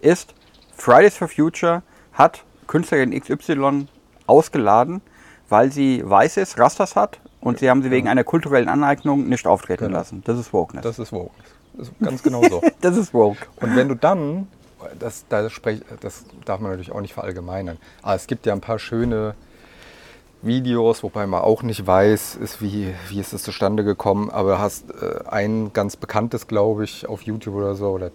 ist 0.00 0.34
Fridays 0.76 1.16
for 1.16 1.28
Future 1.28 1.82
hat 2.12 2.44
Künstlerin 2.66 3.18
XY 3.18 3.86
ausgeladen, 4.26 5.00
weil 5.48 5.72
sie 5.72 6.02
weiß 6.04 6.36
ist, 6.36 6.58
Rastas 6.58 6.96
hat 6.96 7.18
und 7.40 7.58
sie 7.58 7.70
haben 7.70 7.82
sie 7.82 7.90
wegen 7.90 8.08
einer 8.08 8.24
kulturellen 8.24 8.68
Aneignung 8.68 9.28
nicht 9.28 9.46
auftreten 9.46 9.86
Genau. 9.86 9.98
lassen. 9.98 10.22
Das 10.26 10.38
ist 10.38 10.52
Wokeness. 10.52 10.82
Das 10.84 10.98
ist 10.98 11.12
Woke. 11.12 11.32
Das 11.80 11.88
ist 11.88 11.98
ganz 12.00 12.22
genau 12.22 12.42
so. 12.48 12.60
das 12.80 12.96
ist 12.96 13.14
Woke. 13.14 13.38
Und 13.56 13.74
wenn 13.74 13.88
du 13.88 13.94
dann, 13.94 14.48
das, 14.98 15.24
da 15.28 15.48
sprech, 15.48 15.80
das 16.00 16.24
darf 16.44 16.60
man 16.60 16.70
natürlich 16.72 16.92
auch 16.92 17.00
nicht 17.00 17.14
verallgemeinern, 17.14 17.78
aber 18.02 18.14
es 18.14 18.26
gibt 18.26 18.46
ja 18.46 18.52
ein 18.52 18.60
paar 18.60 18.78
schöne 18.78 19.34
Videos, 20.42 21.02
wobei 21.02 21.26
man 21.26 21.42
auch 21.42 21.62
nicht 21.62 21.86
weiß, 21.86 22.36
ist, 22.36 22.62
wie, 22.62 22.94
wie 23.08 23.20
ist 23.20 23.32
es 23.32 23.42
zustande 23.42 23.84
gekommen, 23.84 24.30
aber 24.30 24.58
hast 24.58 24.90
äh, 24.90 25.28
ein 25.28 25.72
ganz 25.72 25.96
bekanntes, 25.96 26.46
glaube 26.46 26.84
ich, 26.84 27.06
auf 27.06 27.22
YouTube 27.22 27.54
oder 27.56 27.74
so, 27.74 27.90
oder 27.90 28.10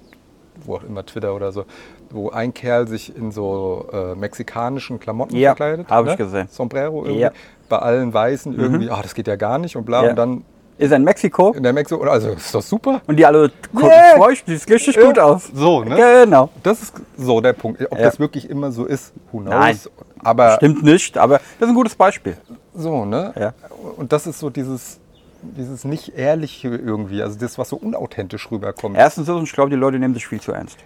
wo 0.64 0.76
auch 0.78 0.84
immer, 0.84 1.06
Twitter 1.06 1.36
oder 1.36 1.52
so, 1.52 1.66
wo 2.10 2.30
ein 2.30 2.54
Kerl 2.54 2.88
sich 2.88 3.16
in 3.16 3.32
so 3.32 3.88
äh, 3.92 4.16
mexikanischen 4.16 5.00
Klamotten 5.00 5.36
Ja, 5.36 5.52
verkleidet. 5.56 5.90
hab 5.90 6.08
ich 6.08 6.18
gesehen. 6.18 6.48
Sombrero 6.50 7.04
irgendwie. 7.04 7.22
Ja. 7.22 7.30
Mhm. 7.30 7.34
Bei 7.70 7.80
allen 7.80 8.14
Weißen 8.14 8.58
irgendwie, 8.58 8.90
ah, 8.90 9.02
das 9.02 9.16
geht 9.16 9.28
ja 9.28 9.36
gar 9.36 9.58
nicht 9.60 9.76
und 9.76 9.86
bla. 9.86 10.04
Ja. 10.04 10.10
Und 10.12 10.16
dann 10.16 10.46
Ist 10.78 10.92
er 10.92 10.98
in 10.98 11.04
Mexiko 11.04 11.54
in 11.54 11.64
der 11.64 11.72
Mexiko, 11.72 12.04
also 12.04 12.30
ist 12.32 12.54
doch 12.54 12.62
super. 12.62 13.02
und 13.08 13.16
die 13.18 13.26
alle 13.26 13.52
Yeah. 13.74 14.18
feucht, 14.18 14.46
sieht 14.46 14.70
richtig 14.70 15.00
gut 15.00 15.18
aus. 15.18 15.50
So, 15.54 15.84
ne? 15.84 15.96
Genau. 16.26 16.50
Das 16.64 16.82
ist 16.82 16.94
so 17.18 17.40
der 17.40 17.54
Punkt. 17.54 17.82
Ob 17.90 17.98
Ja. 17.98 18.04
das 18.06 18.20
wirklich 18.20 18.50
immer 18.50 18.72
so 18.72 18.86
ist, 18.86 19.14
who 19.32 19.40
knows. 19.40 19.54
Nein. 19.54 19.80
Aber 20.24 20.56
Stimmt 20.58 20.84
nicht, 20.84 21.18
aber 21.18 21.36
das 21.60 21.68
ist 21.68 21.70
ein 21.70 21.76
gutes 21.76 21.96
Beispiel. 21.96 22.36
so, 22.74 23.06
ne? 23.06 23.34
Ja. 23.40 23.54
Und 23.98 24.12
das 24.12 24.28
ist 24.28 24.40
so 24.40 24.50
dieses, 24.50 25.00
dieses 25.44 25.86
nicht 25.86 26.18
ehrliche 26.18 26.68
irgendwie, 26.70 27.22
also 27.22 27.38
das, 27.40 27.58
was 27.58 27.70
so 27.70 27.78
unauthentisch 27.78 28.50
rüberkommt. 28.52 28.98
Erstens 28.98 29.30
ist, 29.30 29.34
und 29.36 29.44
ich 29.44 29.54
glaube, 29.54 29.70
die 29.70 29.76
Leute 29.78 29.98
nehmen 30.00 30.14
sich 30.14 30.28
viel 30.28 30.42
zu 30.42 30.52
ernst. 30.52 30.78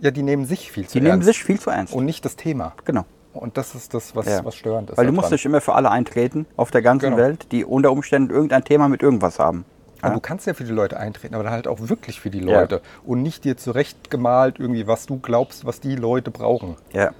Ja, 0.00 0.10
die 0.10 0.22
nehmen 0.22 0.44
sich 0.44 0.70
viel 0.72 0.86
zu 0.86 0.92
Die 0.94 1.00
nehmen 1.00 1.12
ernst 1.12 1.26
sich 1.28 1.42
viel 1.44 1.58
zu 1.58 1.70
ernst. 1.70 1.94
und 1.94 2.04
nicht 2.04 2.24
das 2.24 2.36
Thema. 2.36 2.72
genau. 2.84 3.04
Und 3.34 3.56
das 3.56 3.74
ist 3.74 3.92
das, 3.94 4.14
was, 4.16 4.26
Ja. 4.26 4.44
was 4.44 4.54
störend 4.54 4.90
ist. 4.90 4.96
Weil 4.98 5.06
du 5.06 5.12
musst 5.12 5.24
daran. 5.26 5.34
nicht 5.34 5.44
immer 5.44 5.60
für 5.60 5.74
alle 5.74 5.90
eintreten 5.90 6.46
auf 6.56 6.70
der 6.70 6.82
ganzen 6.82 7.06
Genau. 7.06 7.16
Welt, 7.18 7.50
die 7.52 7.64
unter 7.64 7.90
Umständen 7.92 8.30
irgendein 8.32 8.64
Thema 8.64 8.88
mit 8.88 9.02
irgendwas 9.02 9.38
haben. 9.38 9.64
Ja. 10.02 10.10
du 10.10 10.20
kannst 10.20 10.46
ja 10.46 10.52
für 10.52 10.64
die 10.64 10.72
Leute 10.72 10.98
eintreten, 10.98 11.34
aber 11.34 11.44
dann 11.44 11.52
halt 11.54 11.66
auch 11.66 11.78
wirklich 11.88 12.20
für 12.20 12.28
die 12.30 12.40
Ja. 12.40 12.60
Leute. 12.60 12.82
Und 13.06 13.22
nicht 13.22 13.44
dir 13.44 13.56
zurechtgemalt 13.56 14.58
irgendwie, 14.60 14.86
was 14.86 15.06
du 15.06 15.18
glaubst, 15.18 15.64
was 15.64 15.80
die 15.80 15.96
Leute 15.96 16.30
brauchen. 16.30 16.76
Ja. 16.92 17.10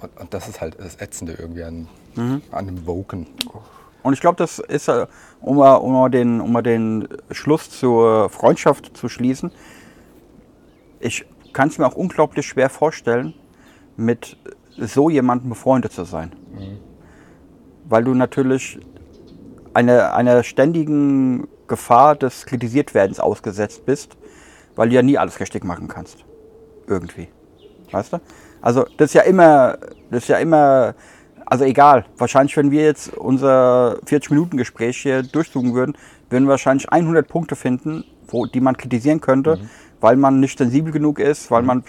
Und, 0.00 0.10
und 0.20 0.34
das 0.34 0.48
ist 0.48 0.60
halt 0.60 0.76
das 0.80 0.96
Ätzende 1.00 1.34
irgendwie 1.34 1.62
an, 1.62 1.86
Mhm. 2.16 2.42
an 2.50 2.66
dem 2.66 2.84
Woken. 2.86 3.28
Und 4.02 4.12
ich 4.14 4.20
glaube, 4.20 4.36
das 4.36 4.58
ist, 4.58 4.88
äh, 4.88 5.06
um 5.40 5.56
mal, 5.58 5.74
um, 5.76 5.92
mal 5.92 6.08
den, 6.10 6.40
um 6.40 6.50
mal 6.50 6.62
den 6.62 7.06
Schluss 7.30 7.70
zur 7.70 8.28
Freundschaft 8.28 8.96
zu 8.96 9.08
schließen, 9.08 9.52
ich 11.00 11.24
kann 11.52 11.68
es 11.68 11.78
mir 11.78 11.86
auch 11.86 11.94
unglaublich 11.94 12.46
schwer 12.46 12.68
vorstellen, 12.70 13.34
mit 13.96 14.36
so 14.76 15.10
jemandem 15.10 15.50
befreundet 15.50 15.92
zu 15.92 16.04
sein. 16.04 16.32
Weil 17.88 18.04
du 18.04 18.14
natürlich 18.14 18.78
einer, 19.74 20.14
einer 20.14 20.42
ständigen 20.42 21.48
Gefahr 21.66 22.16
des 22.16 22.46
Kritisiertwerdens 22.46 23.20
ausgesetzt 23.20 23.86
bist, 23.86 24.16
weil 24.76 24.88
du 24.88 24.94
ja 24.94 25.02
nie 25.02 25.18
alles 25.18 25.40
richtig 25.40 25.64
machen 25.64 25.88
kannst. 25.88 26.24
Irgendwie. 26.86 27.28
Weißt 27.90 28.12
du? 28.12 28.18
Also 28.60 28.84
das 28.96 29.10
ist 29.10 29.14
ja 29.14 29.22
immer, 29.22 29.78
das 30.10 30.22
ist 30.22 30.28
ja 30.28 30.38
immer, 30.38 30.94
also 31.46 31.64
egal, 31.64 32.06
wahrscheinlich 32.16 32.56
wenn 32.56 32.70
wir 32.70 32.82
jetzt 32.82 33.12
unser 33.16 33.98
40-Minuten-Gespräch 34.06 34.98
hier 34.98 35.22
durchsuchen 35.22 35.74
würden, 35.74 35.96
würden 36.30 36.44
wir 36.44 36.50
wahrscheinlich 36.50 36.90
100 36.90 37.26
Punkte 37.28 37.56
finden, 37.56 38.04
wo, 38.28 38.46
die 38.46 38.60
man 38.60 38.76
kritisieren 38.76 39.20
könnte, 39.20 39.58
weil 40.02 40.16
man 40.16 40.40
nicht 40.40 40.58
sensibel 40.58 40.92
genug 40.92 41.18
ist, 41.18 41.50
weil 41.50 41.62
man 41.62 41.82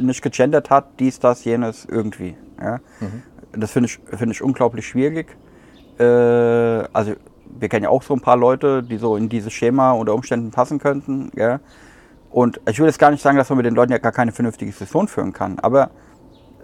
nicht 0.00 0.22
gegendert 0.22 0.70
hat, 0.70 1.00
dies, 1.00 1.18
das, 1.18 1.44
jenes, 1.44 1.86
irgendwie. 1.86 2.36
Ja? 2.62 2.78
Das 3.52 3.72
finde 3.72 3.88
ich, 3.88 3.98
finde 4.16 4.32
ich 4.32 4.42
unglaublich 4.42 4.86
schwierig. 4.86 5.34
Äh, 5.98 6.04
also 6.04 7.14
wir 7.58 7.68
kennen 7.68 7.84
ja 7.84 7.88
auch 7.88 8.02
so 8.02 8.14
ein 8.14 8.20
paar 8.20 8.36
Leute, 8.36 8.82
die 8.82 8.98
so 8.98 9.16
in 9.16 9.28
dieses 9.28 9.52
Schema 9.52 9.92
unter 9.92 10.14
Umständen 10.14 10.50
passen 10.50 10.78
könnten. 10.78 11.30
Ja? 11.36 11.60
Und 12.30 12.60
ich 12.68 12.78
will 12.78 12.86
jetzt 12.86 12.98
gar 12.98 13.10
nicht 13.10 13.22
sagen, 13.22 13.38
dass 13.38 13.48
man 13.48 13.56
mit 13.56 13.66
den 13.66 13.74
Leuten 13.74 13.92
ja 13.92 13.98
gar 13.98 14.12
keine 14.12 14.32
vernünftige 14.32 14.70
Diskussion 14.70 15.08
führen 15.08 15.32
kann, 15.32 15.58
aber 15.60 15.90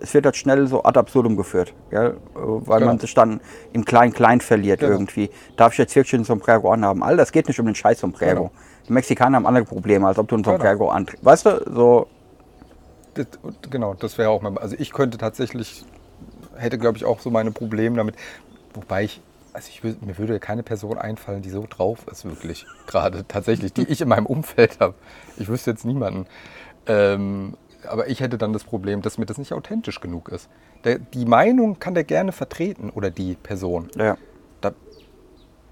es 0.02 0.12
wird 0.14 0.24
halt 0.24 0.36
schnell 0.36 0.66
so 0.66 0.82
ad 0.82 0.98
absurdum 0.98 1.36
geführt, 1.36 1.74
gell? 1.90 2.16
weil 2.34 2.80
Genau. 2.80 2.90
man 2.92 2.98
sich 2.98 3.14
dann 3.14 3.40
im 3.72 3.84
Klein-Klein 3.84 4.40
verliert 4.40 4.80
Genau. 4.80 4.92
irgendwie. 4.92 5.30
Darf 5.56 5.72
ich 5.72 5.78
jetzt 5.78 5.94
wirklich 5.94 6.14
ein 6.14 6.24
Sombrero 6.24 6.72
anhaben? 6.72 7.02
All 7.02 7.16
das 7.16 7.32
geht 7.32 7.48
nicht 7.48 7.60
um 7.60 7.66
den 7.66 7.74
scheiß 7.74 8.00
Sombrero. 8.00 8.50
Genau. 8.80 8.86
Die 8.88 8.92
Mexikaner 8.92 9.36
haben 9.36 9.46
andere 9.46 9.64
Probleme, 9.64 10.06
als 10.06 10.18
ob 10.18 10.28
du 10.28 10.36
ein 10.36 10.42
Genau. 10.42 10.56
Sombrero 10.56 10.90
antrittst. 10.90 11.24
Weißt 11.24 11.46
du, 11.46 11.70
so, 11.72 12.06
Das, 13.14 13.26
genau, 13.70 13.94
das 13.94 14.18
wäre 14.18 14.30
auch 14.30 14.42
mal. 14.42 14.56
Also 14.58 14.76
ich 14.78 14.92
könnte 14.92 15.18
tatsächlich, 15.18 15.84
hätte 16.56 16.78
glaube 16.78 16.96
ich 16.98 17.04
auch 17.04 17.20
so 17.20 17.30
meine 17.30 17.50
Probleme 17.50 17.96
damit. 17.96 18.14
Wobei 18.74 19.04
ich, 19.04 19.20
also 19.52 19.68
ich 19.68 19.82
mir 19.82 20.16
würde 20.18 20.38
keine 20.38 20.62
Person 20.62 20.96
einfallen, 20.98 21.42
die 21.42 21.50
so 21.50 21.66
drauf 21.68 22.06
ist, 22.10 22.24
wirklich. 22.24 22.66
Gerade 22.86 23.24
tatsächlich, 23.28 23.72
die 23.72 23.82
ich 23.88 24.00
in 24.00 24.08
meinem 24.08 24.26
Umfeld 24.26 24.78
habe. 24.80 24.94
Ich 25.36 25.48
wüsste 25.48 25.72
jetzt 25.72 25.84
niemanden. 25.84 26.26
Ähm, 26.86 27.56
aber 27.88 28.08
ich 28.08 28.20
hätte 28.20 28.36
dann 28.38 28.52
das 28.52 28.62
Problem, 28.64 29.00
dass 29.02 29.16
mir 29.18 29.26
das 29.26 29.38
nicht 29.38 29.52
authentisch 29.52 30.00
genug 30.00 30.28
ist. 30.28 30.48
Der, 30.84 30.98
die 30.98 31.24
Meinung 31.24 31.78
kann 31.78 31.94
der 31.94 32.04
gerne 32.04 32.32
vertreten 32.32 32.90
oder 32.90 33.10
die 33.10 33.34
Person. 33.34 33.88
ja. 33.96 34.16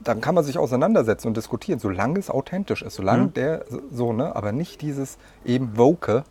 Da, 0.04 0.12
dann 0.12 0.20
kann 0.20 0.34
man 0.34 0.44
sich 0.44 0.58
auseinandersetzen 0.58 1.28
und 1.28 1.37
diskutieren, 1.37 1.78
solange 1.78 2.18
es 2.18 2.30
authentisch 2.30 2.82
ist, 2.82 2.94
solange 2.94 3.24
Mhm. 3.24 3.34
der 3.34 3.64
so, 3.92 4.12
ne, 4.12 4.34
aber 4.34 4.52
nicht 4.52 4.80
dieses 4.82 5.18
eben 5.44 5.76
Woke, 5.76 6.24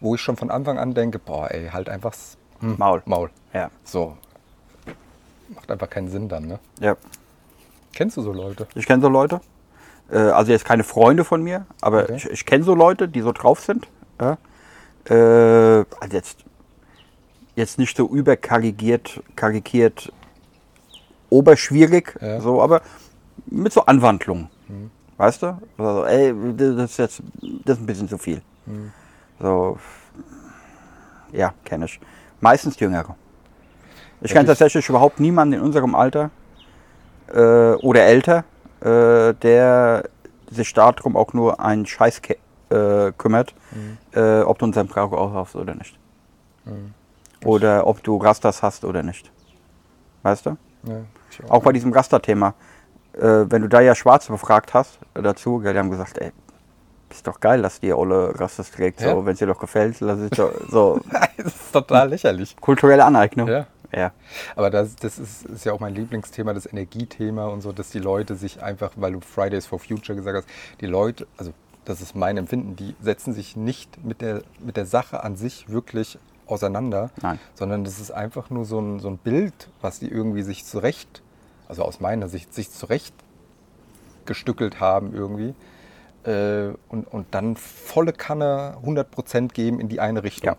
wo 0.00 0.14
ich 0.14 0.20
schon 0.20 0.36
von 0.36 0.50
Anfang 0.50 0.78
an 0.78 0.94
denke, 0.94 1.18
boah, 1.18 1.50
ey, 1.50 1.68
halt 1.70 1.88
einfach 1.88 2.14
hm, 2.60 2.76
Maul. 2.78 3.02
Maul. 3.06 3.30
Ja. 3.52 3.70
So. 3.84 4.16
Macht 5.54 5.70
einfach 5.70 5.90
keinen 5.90 6.08
Sinn 6.08 6.28
dann, 6.28 6.46
ne? 6.46 6.58
ja. 6.80 6.96
Kennst 7.92 8.16
du 8.16 8.22
so 8.22 8.32
Leute? 8.32 8.66
Ich 8.74 8.86
kenne 8.86 9.00
so 9.02 9.08
Leute. 9.08 9.40
Äh, 10.10 10.16
also 10.18 10.50
jetzt 10.50 10.64
keine 10.64 10.82
Freunde 10.82 11.24
von 11.24 11.42
mir, 11.42 11.64
aber 11.80 12.02
Okay. 12.02 12.16
ich, 12.16 12.24
ich 12.28 12.44
kenne 12.44 12.64
so 12.64 12.74
Leute, 12.74 13.08
die 13.08 13.20
so 13.20 13.30
drauf 13.30 13.60
sind. 13.60 13.86
Ja. 14.20 14.36
Äh, 15.08 15.84
also 16.00 16.16
jetzt, 16.16 16.44
jetzt 17.54 17.78
nicht 17.78 17.96
so 17.96 18.08
überkarikiert, 18.08 19.22
karikiert, 19.36 20.12
oberschwierig, 21.38 22.16
Ja. 22.20 22.40
so, 22.40 22.62
aber 22.62 22.80
mit 23.46 23.72
so 23.72 23.84
Anwandlungen. 23.86 24.48
Weißt 25.16 25.42
du? 25.42 25.58
Also, 25.78 26.04
ey, 26.06 26.34
das 26.56 26.90
ist 26.90 26.96
jetzt 26.98 27.22
das 27.64 27.76
ist 27.76 27.82
ein 27.82 27.86
bisschen 27.86 28.08
zu 28.08 28.18
viel. 28.18 28.40
So, 29.40 29.78
ja, 31.32 31.52
kenne 31.64 31.84
ich. 31.86 32.00
Meistens 32.40 32.78
Jüngere. 32.80 33.14
Ich 34.20 34.30
Ja, 34.30 34.34
kenne 34.36 34.44
ich- 34.44 34.48
tatsächlich 34.58 34.88
überhaupt 34.88 35.20
niemanden 35.20 35.54
in 35.54 35.60
unserem 35.60 35.94
Alter 35.94 36.30
äh, 37.32 37.74
oder 37.88 38.02
älter, 38.04 38.44
äh, 38.80 39.34
der 39.34 40.04
sich 40.50 40.72
darum 40.72 41.16
auch 41.16 41.32
nur 41.32 41.58
einen 41.60 41.86
Scheiß 41.86 42.20
äh, 42.70 43.12
kümmert, 43.18 43.54
äh, 44.14 44.40
ob 44.42 44.58
du 44.58 44.66
einen 44.66 44.72
Sembraro 44.72 45.16
aufhast 45.16 45.56
oder 45.56 45.74
nicht. 45.74 45.98
Oder 47.44 47.86
ob 47.86 48.02
du 48.02 48.16
Rastas 48.16 48.62
hast 48.62 48.84
oder 48.84 49.02
nicht. 49.02 49.30
Weißt 50.22 50.46
du? 50.46 50.56
Ja, 50.84 50.94
Auch 51.48 51.62
bei 51.62 51.72
diesem 51.72 51.92
Rasta-Thema. 51.92 52.54
Äh, 53.14 53.44
wenn 53.48 53.62
du 53.62 53.68
da 53.68 53.80
ja 53.80 53.94
Schwarze 53.94 54.32
befragt 54.32 54.74
hast 54.74 54.98
äh, 55.14 55.22
dazu, 55.22 55.60
die 55.60 55.68
haben 55.68 55.90
gesagt, 55.90 56.18
ey, 56.18 56.32
Ist 57.10 57.26
doch 57.26 57.38
geil, 57.38 57.62
dass 57.62 57.78
die 57.80 57.92
Olle 57.92 58.38
Rastas 58.38 58.70
trägt. 58.72 59.00
Ja. 59.00 59.12
So, 59.12 59.24
wenn 59.24 59.34
es 59.34 59.38
dir 59.38 59.46
doch 59.46 59.60
gefällt, 59.60 60.00
lass 60.00 60.20
ich 60.20 60.30
doch, 60.30 60.50
so 60.68 61.00
das 61.36 61.46
ist 61.46 61.72
total 61.72 62.08
lächerlich. 62.08 62.56
kulturelle 62.60 63.04
Aneignung. 63.04 63.46
Ja. 63.46 63.66
ja. 63.92 64.10
Aber 64.56 64.70
das, 64.70 64.96
das 64.96 65.18
ist, 65.18 65.46
ist 65.46 65.64
ja 65.64 65.72
auch 65.72 65.80
mein 65.80 65.94
Lieblingsthema, 65.94 66.52
das 66.52 66.66
Energiethema 66.66 67.46
und 67.46 67.60
so, 67.60 67.70
dass 67.70 67.90
die 67.90 68.00
Leute 68.00 68.34
sich 68.34 68.62
einfach, 68.62 68.92
weil 68.96 69.12
du 69.12 69.20
Fridays 69.20 69.66
for 69.66 69.78
Future 69.78 70.16
gesagt 70.16 70.38
hast, 70.38 70.48
die 70.80 70.86
Leute, 70.86 71.26
also 71.36 71.52
das 71.84 72.00
ist 72.00 72.16
mein 72.16 72.36
Empfinden, 72.36 72.74
die 72.74 72.96
setzen 73.00 73.32
sich 73.32 73.56
nicht 73.56 74.04
mit 74.04 74.20
der, 74.20 74.42
mit 74.58 74.76
der 74.76 74.86
Sache 74.86 75.22
an 75.22 75.36
sich 75.36 75.68
wirklich 75.68 76.18
auseinander, 76.46 77.10
Nein. 77.22 77.38
sondern 77.54 77.84
das 77.84 78.00
ist 78.00 78.10
einfach 78.10 78.50
nur 78.50 78.64
so 78.64 78.80
ein, 78.80 78.98
so 79.00 79.08
ein 79.08 79.18
Bild, 79.18 79.68
was 79.80 79.98
die 79.98 80.08
irgendwie 80.08 80.42
sich 80.42 80.64
zurecht, 80.64 81.22
also 81.74 81.82
aus 81.84 82.00
meiner 82.00 82.28
Sicht, 82.28 82.54
sich 82.54 82.70
zurecht 82.70 83.14
gestückelt 84.26 84.78
haben 84.80 85.12
irgendwie. 85.12 85.54
Äh, 86.24 86.72
und, 86.88 87.04
und 87.12 87.26
dann 87.32 87.56
volle 87.56 88.12
Kanne 88.12 88.76
100% 88.84 89.48
geben 89.52 89.80
in 89.80 89.88
die 89.88 89.98
eine 90.00 90.22
Richtung. 90.22 90.50
ja. 90.50 90.56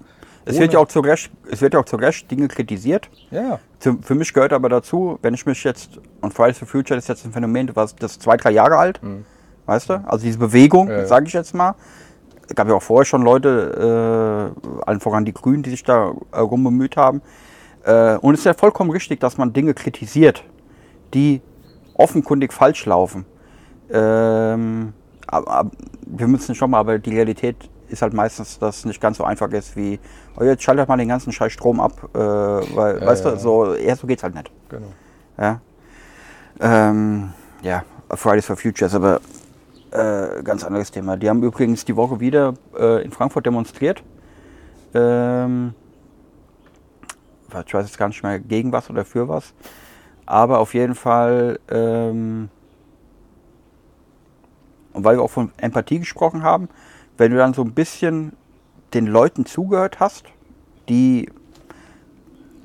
Es 0.47 0.59
wird 0.59 0.73
ja 0.73 0.79
auch 0.79 0.87
zu 0.87 0.99
Recht, 0.99 1.31
es 1.49 1.61
wird 1.61 1.73
ja 1.73 1.79
auch 1.79 1.85
zu 1.85 1.95
Recht 1.95 2.29
Dinge 2.29 2.47
kritisiert. 2.47 3.09
Ja, 3.31 3.59
Zu, 3.79 3.97
für 4.03 4.13
mich 4.13 4.31
gehört 4.31 4.53
aber 4.53 4.69
dazu, 4.69 5.17
wenn 5.23 5.33
ich 5.33 5.43
mich 5.47 5.63
jetzt, 5.63 5.99
und 6.21 6.35
Fridays 6.35 6.59
for 6.59 6.67
Future 6.67 6.99
ist 6.99 7.07
jetzt 7.07 7.25
ein 7.25 7.31
Phänomen, 7.31 7.71
das 7.73 7.93
ist 7.99 8.21
zwei, 8.21 8.37
drei 8.37 8.51
Jahre 8.51 8.77
alt, 8.77 8.99
weißt 9.65 9.89
du? 9.89 9.93
Also 10.05 10.23
diese 10.23 10.37
Bewegung, 10.37 10.85
Mhm. 10.85 10.91
Ja, 10.91 10.97
ja. 10.99 11.05
sage 11.07 11.25
ich 11.25 11.33
jetzt 11.33 11.55
mal. 11.55 11.73
Es 12.47 12.53
gab 12.53 12.67
ja 12.67 12.75
auch 12.75 12.83
vorher 12.83 13.05
schon 13.05 13.23
Leute, 13.23 14.53
äh, 14.55 14.81
allen 14.85 14.99
voran 14.99 15.25
die 15.25 15.33
Grünen, 15.33 15.63
die 15.63 15.71
sich 15.71 15.83
da 15.83 16.13
äh, 16.31 16.37
rumbemüht 16.41 16.95
haben. 16.95 17.23
Äh, 17.83 18.17
und 18.17 18.35
es 18.35 18.41
ist 18.41 18.45
ja 18.45 18.53
vollkommen 18.53 18.91
richtig, 18.91 19.19
dass 19.21 19.39
man 19.39 19.51
Dinge 19.51 19.73
kritisiert, 19.73 20.43
die 21.15 21.41
offenkundig 21.95 22.53
falsch 22.53 22.85
laufen. 22.85 23.25
Ähm, 23.89 24.93
aber, 25.27 25.71
wir 26.05 26.27
müssen 26.27 26.53
schon 26.53 26.69
mal, 26.69 26.79
aber 26.79 26.99
die 26.99 27.11
Realität 27.11 27.69
ist 27.87 28.01
halt 28.01 28.13
meistens, 28.13 28.59
dass 28.59 28.79
es 28.79 28.85
nicht 28.85 29.01
ganz 29.01 29.17
so 29.17 29.23
einfach 29.23 29.49
ist 29.51 29.75
wie, 29.75 29.99
oh, 30.37 30.43
jetzt 30.43 30.63
schaltet 30.63 30.87
mal 30.87 30.97
den 30.97 31.07
ganzen 31.07 31.31
Scheiß 31.31 31.51
Strom 31.51 31.79
ab, 31.79 31.93
äh, 32.13 32.17
weil, 32.19 32.99
Ja, 32.99 33.05
weißt 33.07 33.25
ja, 33.25 33.31
du, 33.31 33.39
so, 33.39 33.75
ja, 33.75 33.95
so 33.95 34.07
geht's 34.07 34.23
halt 34.23 34.35
nicht. 34.35 34.51
genau. 34.69 34.87
Ja, 35.37 35.61
ähm, 36.59 37.33
ja 37.61 37.83
Fridays 38.11 38.45
for 38.45 38.55
Future 38.55 38.87
ist 38.87 38.95
aber 38.95 39.19
äh, 39.91 40.43
ganz 40.43 40.63
anderes 40.63 40.91
Thema. 40.91 41.17
Die 41.17 41.29
haben 41.29 41.41
übrigens 41.43 41.85
die 41.85 41.95
Woche 41.95 42.19
wieder 42.19 42.53
äh, 42.77 43.03
in 43.03 43.11
Frankfurt 43.11 43.45
demonstriert. 43.45 44.03
Ähm, 44.93 45.73
ich 47.65 47.73
weiß 47.73 47.85
jetzt 47.85 47.97
gar 47.97 48.07
nicht 48.07 48.21
mehr 48.23 48.39
gegen 48.39 48.71
was 48.71 48.89
oder 48.89 49.05
für 49.05 49.27
was. 49.29 49.53
Aber 50.25 50.59
auf 50.59 50.73
jeden 50.73 50.95
Fall, 50.95 51.59
ähm, 51.69 52.49
und 54.93 55.03
weil 55.03 55.17
wir 55.17 55.23
auch 55.23 55.31
von 55.31 55.51
Empathie 55.57 55.99
gesprochen 55.99 56.43
haben, 56.43 56.69
wenn 57.17 57.31
du 57.31 57.37
dann 57.37 57.53
so 57.53 57.61
ein 57.61 57.73
bisschen 57.73 58.33
den 58.93 59.05
Leuten 59.07 59.45
zugehört 59.45 59.99
hast, 59.99 60.25
die 60.89 61.29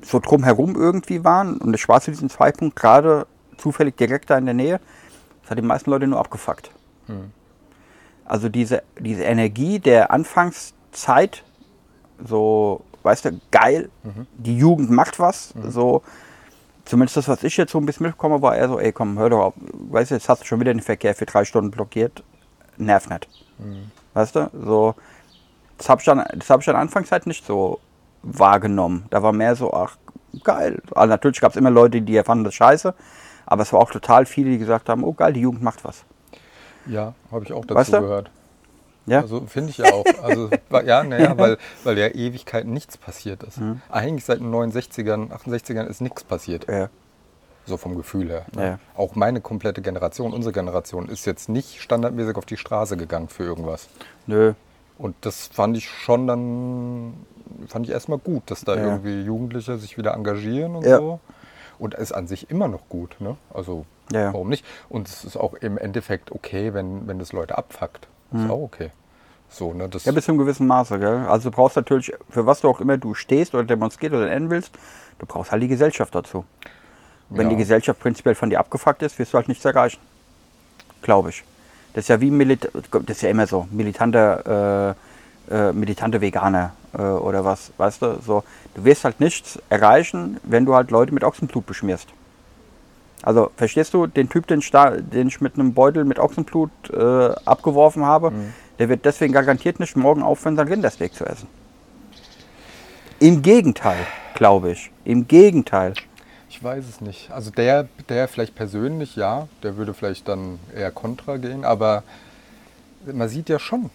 so 0.01 0.19
drumherum 0.19 0.75
irgendwie 0.75 1.23
waren 1.23 1.57
und 1.57 1.71
das 1.73 1.81
Schwarze 1.81 2.11
diesen 2.11 2.29
Zeitpunkt 2.29 2.75
gerade 2.75 3.27
zufällig 3.57 3.97
direkt 3.97 4.29
da 4.29 4.37
in 4.37 4.45
der 4.45 4.55
Nähe, 4.55 4.79
das 5.41 5.51
hat 5.51 5.57
die 5.57 5.63
meisten 5.63 5.91
Leute 5.91 6.07
nur 6.07 6.19
abgefuckt. 6.19 6.71
Also 8.25 8.49
diese, 8.49 8.83
diese 8.99 9.23
Energie 9.23 9.79
der 9.79 10.11
Anfangszeit, 10.11 11.43
so, 12.25 12.81
weißt 13.03 13.25
du, 13.25 13.41
geil, 13.51 13.89
die 14.37 14.57
Jugend 14.57 14.89
macht 14.89 15.19
was, 15.19 15.53
so, 15.67 16.01
zumindest 16.85 17.17
das, 17.17 17.27
was 17.27 17.43
ich 17.43 17.57
jetzt 17.57 17.71
so 17.71 17.77
ein 17.79 17.85
bisschen 17.85 18.05
mitbekomme, 18.05 18.41
war 18.41 18.55
eher 18.55 18.67
so, 18.67 18.79
ey 18.79 18.91
komm, 18.91 19.17
hör 19.19 19.29
doch 19.29 19.39
auf, 19.45 19.53
weißt 19.57 20.11
du, 20.11 20.15
jetzt 20.15 20.29
hast 20.29 20.41
du 20.41 20.45
schon 20.45 20.59
wieder 20.59 20.73
den 20.73 20.81
Verkehr 20.81 21.15
für 21.15 21.25
drei 21.25 21.45
Stunden 21.45 21.71
blockiert, 21.71 22.23
nerv 22.77 23.09
nicht. 23.09 23.27
Weißt 24.13 24.35
du, 24.35 24.49
so, 24.53 24.95
das 25.77 25.89
habe 25.89 26.01
ich, 26.01 26.05
dann- 26.05 26.25
das 26.35 26.49
hab 26.49 26.61
ich 26.61 26.67
an 26.69 26.73
der 26.75 26.81
Anfangszeit 26.81 27.27
nicht 27.27 27.45
so 27.45 27.79
wahrgenommen. 28.23 29.05
Da 29.09 29.23
war 29.23 29.31
mehr 29.33 29.55
so, 29.55 29.73
ach, 29.73 29.97
geil. 30.43 30.81
Also 30.95 31.09
natürlich 31.09 31.39
gab 31.41 31.51
es 31.51 31.57
immer 31.57 31.69
Leute, 31.71 32.01
die 32.01 32.21
fanden 32.23 32.43
das 32.43 32.53
scheiße, 32.55 32.93
aber 33.45 33.61
es 33.63 33.71
war 33.73 33.79
auch 33.79 33.91
total 33.91 34.25
viele, 34.25 34.49
die 34.51 34.57
gesagt 34.57 34.89
haben, 34.89 35.03
oh 35.03 35.13
geil, 35.13 35.33
die 35.33 35.41
Jugend 35.41 35.61
macht 35.63 35.83
was. 35.83 36.03
Ja, 36.87 37.13
habe 37.31 37.43
ich 37.45 37.53
auch 37.53 37.65
dazu 37.65 37.75
Weißt 37.75 37.93
du? 37.93 37.99
gehört. 38.01 38.31
Ja, 39.07 39.21
Also 39.21 39.41
finde 39.47 39.71
ich 39.71 39.77
ja 39.79 39.91
auch. 39.91 40.05
Also, 40.21 40.49
ja, 40.85 41.03
naja, 41.03 41.33
weil, 41.37 41.57
weil 41.83 41.97
ja 41.97 42.07
Ewigkeiten 42.07 42.71
nichts 42.71 42.97
passiert 42.97 43.43
ist. 43.43 43.59
Mhm. 43.59 43.81
Eigentlich 43.89 44.25
seit 44.25 44.39
den 44.39 44.51
69ern, 44.53 45.29
68ern 45.31 45.87
ist 45.87 46.01
nichts 46.01 46.23
passiert. 46.23 46.67
ja, 46.69 46.89
So 47.65 47.77
vom 47.77 47.95
Gefühl 47.97 48.29
her. 48.29 48.45
ne? 48.55 48.63
Ja. 48.63 48.79
Auch 48.95 49.15
meine 49.15 49.41
komplette 49.41 49.81
Generation, 49.81 50.33
unsere 50.33 50.53
Generation, 50.53 51.09
ist 51.09 51.25
jetzt 51.25 51.49
nicht 51.49 51.81
standardmäßig 51.81 52.35
auf 52.35 52.45
die 52.45 52.57
Straße 52.57 52.95
gegangen 52.97 53.27
für 53.29 53.43
irgendwas. 53.43 53.87
nö, 54.27 54.53
Und 54.99 55.15
das 55.21 55.47
fand 55.47 55.75
ich 55.77 55.89
schon 55.89 56.27
dann, 56.27 57.13
fand 57.67 57.87
ich 57.87 57.91
erstmal 57.91 58.19
gut, 58.19 58.43
dass 58.51 58.61
da 58.63 58.75
Ja. 58.75 58.83
irgendwie 58.83 59.23
Jugendliche 59.23 59.77
sich 59.79 59.97
wieder 59.97 60.13
engagieren 60.13 60.75
und 60.75 60.85
Ja. 60.85 60.97
so. 60.97 61.19
Und 61.79 61.95
ist 61.95 62.11
an 62.11 62.27
sich 62.27 62.51
immer 62.51 62.67
noch 62.67 62.87
gut, 62.87 63.15
ne? 63.19 63.35
Also 63.51 63.85
Ja. 64.13 64.31
warum 64.31 64.49
nicht? 64.49 64.63
Und 64.89 65.07
es 65.07 65.23
ist 65.25 65.37
auch 65.37 65.55
im 65.55 65.79
Endeffekt 65.79 66.31
okay, 66.31 66.75
wenn, 66.75 67.07
wenn 67.07 67.17
das 67.17 67.33
Leute 67.33 67.57
abfuckt. 67.57 68.07
Ist 68.33 68.49
auch 68.49 68.61
okay. 68.63 68.91
So, 69.49 69.73
ne? 69.73 69.89
Das, 69.89 70.05
Mhm. 70.05 70.09
Ja, 70.09 70.15
bis 70.15 70.25
zu 70.25 70.31
einem 70.31 70.39
gewissen 70.39 70.67
Maße, 70.67 70.97
gell? 70.99 71.25
Also 71.27 71.49
du 71.49 71.55
brauchst 71.55 71.75
natürlich, 71.75 72.13
für 72.29 72.45
was 72.45 72.61
du 72.61 72.69
auch 72.69 72.79
immer 72.79 72.97
du 72.97 73.13
stehst 73.13 73.53
oder 73.53 73.63
demonstrierst 73.65 74.15
oder 74.15 74.27
nennen 74.27 74.49
willst, 74.49 74.71
du 75.19 75.25
brauchst 75.25 75.51
halt 75.51 75.61
die 75.61 75.67
Gesellschaft 75.67 76.15
dazu. 76.15 76.45
Wenn 77.29 77.47
Ja. 77.47 77.49
die 77.51 77.57
Gesellschaft 77.57 77.99
prinzipiell 77.99 78.35
von 78.35 78.49
dir 78.49 78.59
abgefuckt 78.59 79.01
ist, 79.03 79.17
wirst 79.19 79.33
du 79.33 79.37
halt 79.37 79.47
nichts 79.47 79.63
erreichen. 79.65 79.99
Glaube 81.01 81.29
ich. 81.29 81.43
Das 81.93 82.05
ist 82.05 82.07
ja 82.07 82.21
wie 82.21 82.31
Milit 82.31 82.69
das 82.73 83.17
ist 83.17 83.21
ja 83.21 83.29
immer 83.29 83.47
so, 83.47 83.67
militante, 83.71 84.95
äh, 85.49 85.53
äh, 85.53 85.73
militante 85.73 86.21
Veganer 86.21 86.71
äh, 86.97 87.01
oder 87.01 87.43
was, 87.43 87.71
weißt 87.77 88.01
du? 88.01 88.19
So, 88.25 88.43
du 88.75 88.85
wirst 88.85 89.03
halt 89.03 89.19
nichts 89.19 89.59
erreichen, 89.69 90.37
wenn 90.43 90.65
du 90.65 90.73
halt 90.75 90.91
Leute 90.91 91.13
mit 91.13 91.23
Ochsenblut 91.25 91.65
beschmierst. 91.65 92.07
Also, 93.23 93.51
verstehst 93.55 93.93
du, 93.93 94.07
den 94.07 94.29
Typ, 94.29 94.47
den 94.47 94.61
den 95.11 95.27
ich 95.27 95.41
mit 95.41 95.55
einem 95.55 95.73
Beutel 95.73 96.05
mit 96.05 96.19
Ochsenblut 96.19 96.71
äh, 96.91 97.33
abgeworfen 97.45 98.05
habe, 98.05 98.31
der 98.79 98.89
wird 98.89 99.05
deswegen 99.05 99.33
garantiert 99.33 99.79
nicht 99.79 99.95
morgen 99.95 100.23
aufhören, 100.23 100.55
sein 100.55 100.67
Rindersteak 100.67 101.13
zu 101.13 101.25
essen. 101.25 101.47
Im 103.19 103.43
Gegenteil, 103.43 104.07
glaube 104.33 104.71
ich. 104.71 104.91
Im 105.05 105.27
Gegenteil. 105.27 105.93
Ich 106.49 106.63
weiß 106.63 106.83
es 106.89 106.99
nicht. 106.99 107.29
Also 107.31 107.51
der, 107.51 107.87
der 108.09 108.27
vielleicht 108.27 108.55
persönlich, 108.55 109.15
ja, 109.15 109.47
der 109.61 109.77
würde 109.77 109.93
vielleicht 109.93 110.27
dann 110.27 110.57
eher 110.75 110.89
kontra 110.91 111.37
gehen, 111.37 111.63
aber 111.63 112.03
man 113.05 113.29
sieht 113.29 113.49
ja 113.49 113.59
schon, 113.59 113.91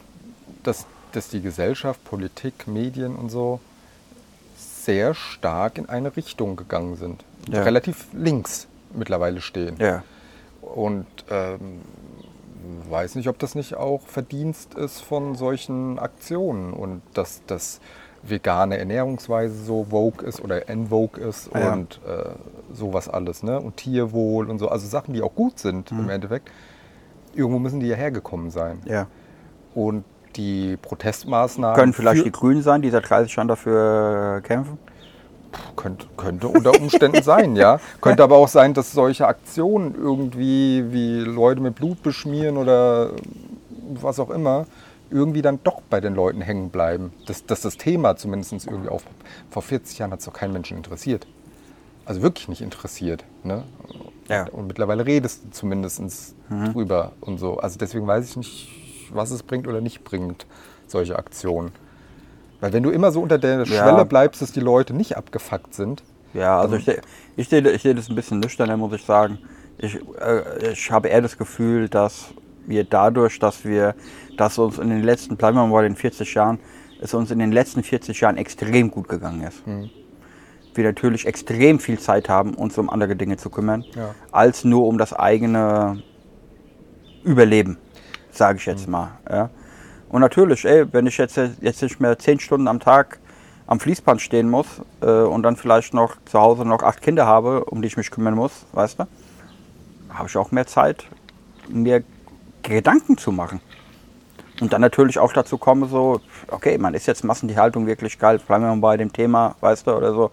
dass, 0.63 0.87
dass 1.13 1.29
die 1.29 1.43
Gesellschaft, 1.43 2.05
Politik, 2.05 2.69
Medien 2.69 3.17
und 3.17 3.31
so 3.31 3.61
sehr 4.57 5.15
stark 5.15 5.79
in 5.79 5.89
eine 5.89 6.17
Richtung 6.17 6.55
gegangen 6.55 6.97
sind. 6.97 7.25
Ja. 7.51 7.63
Relativ 7.63 8.07
links 8.13 8.69
mittlerweile 8.97 9.41
stehen. 9.41 9.77
Ja. 9.79 10.03
Und 10.63 11.07
ähm, 11.31 11.81
weiß 12.89 13.15
nicht, 13.15 13.29
ob 13.29 13.39
das 13.39 13.55
nicht 13.55 13.77
auch 13.77 14.03
Verdienst 14.03 14.75
ist 14.75 15.01
von 15.01 15.35
solchen 15.37 15.99
Aktionen 15.99 16.73
und 16.73 17.03
dass 17.15 17.43
das 17.47 17.81
vegane 18.23 18.77
Ernährungsweise 18.79 19.55
so 19.65 19.85
vogue 19.91 20.27
ist 20.27 20.41
oder 20.43 20.69
en 20.69 20.89
vogue 20.89 21.23
ist 21.23 21.49
Ja. 21.55 21.73
und 21.73 22.01
äh, 22.07 22.31
sowas 22.75 23.09
alles, 23.09 23.45
ne? 23.45 23.61
Und 23.61 23.77
Tierwohl 23.77 24.51
und 24.51 24.59
so, 24.59 24.69
also 24.69 24.87
Sachen, 24.89 25.15
die 25.15 25.23
auch 25.23 25.35
gut 25.35 25.59
sind 25.61 25.93
Mhm. 25.93 26.01
im 26.01 26.11
Endeffekt. 26.11 26.51
Irgendwo 27.35 27.59
müssen 27.61 27.79
die 27.81 27.87
ja 27.87 27.97
hergekommen 27.97 28.51
sein. 28.51 28.81
ja. 28.87 29.07
Und 29.75 30.05
die 30.37 30.77
Protestmaßnahmen 30.79 31.77
Können 31.77 31.93
vielleicht 31.93 32.25
die 32.25 32.33
Grünen 32.33 32.63
sein, 32.63 32.83
die 32.83 32.91
seit 32.91 33.09
30 33.09 33.37
Jahren 33.37 33.49
dafür 33.49 34.41
kämpfen. 34.43 34.79
Könnte, 35.77 36.07
könnte 36.17 36.49
unter 36.49 36.81
Umständen 36.81 37.23
sein, 37.23 37.57
ja. 37.57 37.81
Könnte 38.01 38.23
aber 38.23 38.37
auch 38.37 38.49
sein, 38.49 38.75
dass 38.75 38.93
solche 38.93 39.27
Aktionen 39.27 39.95
irgendwie 39.95 40.85
wie 40.91 41.21
Leute 41.21 41.61
mit 41.61 41.77
Blut 41.77 42.03
beschmieren 42.03 42.57
oder 42.57 43.13
was 43.95 44.19
auch 44.19 44.31
immer, 44.31 44.67
irgendwie 45.11 45.43
dann 45.43 45.61
doch 45.63 45.81
bei 45.89 46.01
den 46.01 46.15
Leuten 46.15 46.41
hängen 46.41 46.71
bleiben. 46.71 47.13
Dass, 47.27 47.47
dass 47.47 47.61
das 47.61 47.77
Thema 47.77 48.17
zumindest 48.17 48.67
irgendwie 48.67 48.89
auf. 48.89 49.05
Vor 49.51 49.63
40 49.63 49.99
Jahren 49.99 50.13
hat 50.13 50.21
es 50.21 50.27
doch 50.27 50.33
keinen 50.33 50.53
Menschen 50.53 50.77
interessiert. 50.77 51.27
Also 52.05 52.23
wirklich 52.23 52.49
nicht 52.49 52.63
interessiert. 52.63 53.25
Ne? 53.43 53.65
Ja. 54.29 54.47
Und 54.51 54.67
mittlerweile 54.67 55.07
redest 55.07 55.45
du 55.45 55.51
zumindest 55.51 56.35
drüber 56.73 57.13
und 57.21 57.39
so. 57.39 57.59
Also 57.59 57.79
deswegen 57.79 58.07
weiß 58.07 58.31
ich 58.31 58.37
nicht, 58.37 58.69
was 59.13 59.31
es 59.31 59.43
bringt 59.43 59.67
oder 59.67 59.81
nicht 59.81 60.05
bringt, 60.05 60.47
solche 60.87 61.17
Aktionen. 61.17 61.73
Weil 62.67 62.73
wenn 62.73 62.83
du 62.83 62.91
immer 62.91 63.13
so 63.13 63.21
unter 63.23 63.39
der 63.39 63.59
Ja. 63.59 63.65
Schwelle 63.65 64.05
bleibst, 64.05 64.43
dass 64.43 64.51
die 64.51 64.59
Leute 64.61 64.93
nicht 64.93 65.17
abgefuckt 65.17 65.73
sind, 65.73 66.03
Ja, 66.35 66.59
also 66.61 66.75
ich, 66.77 66.85
seh- 66.85 67.01
ich, 67.37 67.49
sehe, 67.49 67.61
ich 67.71 67.83
sehe 67.83 67.95
das 67.95 68.09
ein 68.11 68.17
bisschen 68.17 68.41
nüchterner, 68.41 68.77
muss 68.77 68.93
ich 68.93 69.05
sagen. 69.05 69.39
Ich, 69.79 69.95
äh, 70.21 70.73
ich 70.73 70.91
habe 70.91 71.09
eher 71.09 71.23
das 71.23 71.39
Gefühl, 71.39 71.89
dass 71.89 72.27
wir 72.67 72.83
dadurch, 72.85 73.39
dass 73.39 73.65
wir, 73.65 73.95
dass 74.37 74.59
uns 74.59 74.79
in 74.79 74.91
den 74.91 75.03
letzten, 75.05 75.37
bleiben 75.37 75.57
wir 75.57 75.65
mal 75.67 75.73
bei 75.73 75.83
den 75.83 75.95
40 75.97 76.35
Jahren, 76.35 76.59
es 77.01 77.15
uns 77.15 77.31
in 77.31 77.39
den 77.39 77.53
letzten 77.53 77.83
40 77.85 78.21
Jahren 78.21 78.37
extrem 78.37 78.91
gut 78.91 79.09
gegangen 79.09 79.43
ist. 79.45 79.63
Wir 80.75 80.85
natürlich 80.85 81.25
extrem 81.27 81.79
viel 81.79 81.99
Zeit 82.01 82.29
haben, 82.29 82.55
uns 82.55 82.77
um 82.77 82.91
andere 82.91 83.15
Dinge 83.17 83.37
zu 83.37 83.49
kümmern, 83.49 83.85
Ja. 83.95 84.15
als 84.33 84.65
nur 84.65 84.87
um 84.89 84.99
das 84.99 85.13
eigene 85.13 86.03
Überleben, 87.23 87.79
sage 88.31 88.59
ich 88.59 88.67
jetzt 88.67 88.89
mal. 88.89 89.13
Ja. 89.31 89.51
Und 90.09 90.21
natürlich, 90.21 90.65
ey, 90.65 90.93
wenn 90.93 91.07
ich 91.07 91.19
jetzt, 91.19 91.37
jetzt 91.61 91.83
nicht 91.83 92.01
mehr 92.01 92.19
zehn 92.19 92.39
Stunden 92.41 92.69
am 92.69 92.81
Tag 92.81 93.19
am 93.67 93.81
Fließband 93.81 94.21
stehen 94.21 94.49
muss 94.49 94.67
äh, 95.01 95.07
und 95.07 95.43
dann 95.43 95.57
vielleicht 95.57 95.93
noch 95.93 96.17
zu 96.25 96.41
Hause 96.41 96.65
noch 96.65 96.83
acht 96.83 97.03
Kinder 97.03 97.27
habe, 97.27 97.65
um 97.65 97.83
die 97.83 97.89
ich 97.89 97.97
mich 97.97 98.11
kümmern 98.11 98.35
muss, 98.35 98.65
weißt 98.73 99.01
du, 99.01 99.09
habe 100.11 100.29
ich 100.29 100.37
auch 100.37 100.53
mehr 100.53 100.67
Zeit, 100.67 101.07
mir 101.69 102.05
Gedanken 102.63 103.19
zu 103.19 103.33
machen. 103.33 103.61
Und 104.61 104.73
dann 104.73 104.81
natürlich 104.81 105.19
auch 105.19 105.33
dazu 105.33 105.59
komme, 105.59 105.87
so, 105.87 106.21
okay, 106.49 106.79
man 106.79 106.95
ist 106.95 107.07
jetzt 107.07 107.25
Massentierhaltung 107.25 107.87
wirklich 107.87 108.19
geil, 108.19 108.39
bleiben 108.39 108.65
wir 108.65 108.75
mal 108.75 108.81
bei 108.81 108.97
dem 108.97 109.13
Thema, 109.13 109.57
weißt 109.61 109.87
du, 109.87 109.93
oder 109.93 110.13
so. 110.13 110.31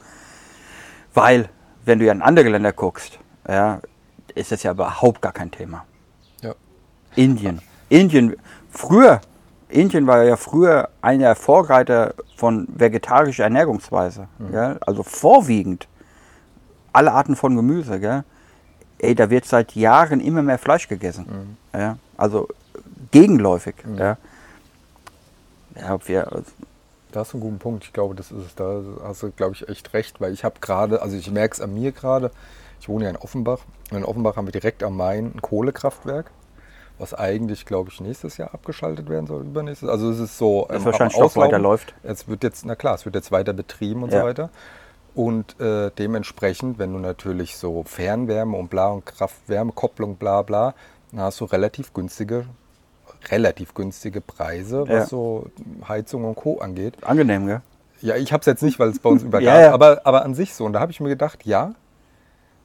Weil, 1.13 1.49
wenn 1.83 1.99
du 1.99 2.05
ja 2.05 2.13
in 2.13 2.21
andere 2.21 2.49
Länder 2.49 2.71
guckst, 2.71 3.19
ja, 3.47 3.81
ist 4.33 4.51
das 4.51 4.63
ja 4.63 4.71
überhaupt 4.71 5.21
gar 5.21 5.33
kein 5.33 5.51
Thema. 5.51 5.85
Ja. 6.41 6.55
Indien. 7.15 7.61
Indien, 7.89 8.35
früher, 8.71 9.19
Indien 9.73 10.07
war 10.07 10.23
ja 10.23 10.35
früher 10.35 10.89
einer 11.01 11.25
der 11.25 11.35
Vorreiter 11.35 12.13
von 12.35 12.67
vegetarischer 12.73 13.45
Ernährungsweise. 13.45 14.27
Gell? 14.51 14.77
Also 14.81 15.03
vorwiegend 15.03 15.87
alle 16.91 17.11
Arten 17.11 17.35
von 17.35 17.55
Gemüse. 17.55 17.99
Gell? 17.99 18.23
Ey, 18.99 19.15
da 19.15 19.29
wird 19.29 19.45
seit 19.45 19.75
Jahren 19.75 20.19
immer 20.19 20.41
mehr 20.41 20.59
Fleisch 20.59 20.87
gegessen. 20.87 21.57
Ja? 21.73 21.97
Also 22.17 22.47
gegenläufig. 23.11 23.75
Ja? 23.97 24.17
Ja, 25.75 25.95
ob 25.95 26.07
wir, 26.07 26.31
also, 26.31 26.45
Da 27.11 27.21
hast 27.21 27.33
du 27.33 27.37
einen 27.37 27.43
guten 27.43 27.59
Punkt. 27.59 27.83
Ich 27.85 27.93
glaube, 27.93 28.15
das 28.15 28.31
ist 28.31 28.45
es. 28.45 28.55
Da 28.55 28.81
hast 29.03 29.23
du, 29.23 29.31
glaube 29.31 29.53
ich, 29.55 29.67
echt 29.67 29.93
recht, 29.93 30.21
weil 30.21 30.33
ich 30.33 30.43
habe 30.43 30.55
gerade, 30.61 31.01
also 31.01 31.15
ich 31.17 31.29
merke 31.31 31.55
es 31.55 31.61
an 31.61 31.73
mir 31.73 31.91
gerade, 31.91 32.31
ich 32.79 32.89
wohne 32.89 33.05
ja 33.05 33.09
in 33.09 33.17
Offenbach. 33.17 33.59
Und 33.91 33.97
in 33.97 34.05
Offenbach 34.05 34.35
haben 34.35 34.47
wir 34.47 34.51
direkt 34.51 34.83
am 34.83 34.97
Main 34.97 35.31
ein 35.35 35.41
Kohlekraftwerk, 35.41 36.31
was 37.03 37.13
eigentlich, 37.13 37.65
glaube 37.65 37.89
ich, 37.91 37.99
nächstes 37.99 38.37
Jahr 38.37 38.53
abgeschaltet 38.53 39.09
werden 39.09 39.27
soll, 39.27 39.41
übernächstes. 39.41 39.89
Also 39.89 40.09
es 40.09 40.19
ist 40.19 40.37
so. 40.37 40.67
Ähm, 40.71 40.85
wahrscheinlich 40.85 41.15
Auslaufen. 41.15 41.41
weiterläuft. 41.41 41.93
Es 42.01 42.27
wird 42.29 42.43
jetzt, 42.43 42.65
na 42.65 42.75
klar, 42.75 42.95
es 42.95 43.03
wird 43.05 43.15
jetzt 43.15 43.31
weiter 43.31 43.51
betrieben 43.53 44.03
und 44.03 44.13
Ja. 44.13 44.21
so 44.21 44.25
weiter. 44.25 44.49
Und 45.15 45.59
äh, 45.59 45.91
dementsprechend, 45.97 46.79
wenn 46.79 46.93
du 46.93 46.99
natürlich 46.99 47.57
so 47.57 47.83
Fernwärme 47.83 48.57
und 48.57 48.69
bla 48.69 48.87
und 48.87 49.05
Kraft-Wärme-Kopplung 49.05 50.15
bla 50.15 50.41
bla, 50.41 50.73
dann 51.11 51.19
hast 51.21 51.39
du 51.41 51.45
relativ 51.45 51.93
günstige, 51.93 52.45
relativ 53.29 53.73
günstige 53.73 54.21
Preise, 54.21 54.81
was 54.87 54.89
Ja. 54.89 55.05
so 55.05 55.47
Heizung 55.87 56.23
und 56.25 56.35
Co. 56.35 56.59
angeht. 56.59 56.95
angenehm, 57.03 57.45
gell? 57.47 57.61
Ja, 58.01 58.15
ich 58.15 58.33
habe 58.33 58.39
es 58.41 58.47
jetzt 58.47 58.63
nicht, 58.63 58.79
weil 58.79 58.89
es 58.89 58.99
bei 58.99 59.09
uns 59.09 59.23
übergab, 59.29 59.45
Ja, 59.53 59.61
ja. 59.61 59.71
Aber, 59.73 60.01
aber 60.05 60.23
an 60.23 60.33
sich 60.35 60.53
so. 60.55 60.65
Und 60.65 60.73
da 60.73 60.79
habe 60.79 60.91
ich 60.91 60.99
mir 60.99 61.09
gedacht, 61.09 61.45
ja, 61.45 61.73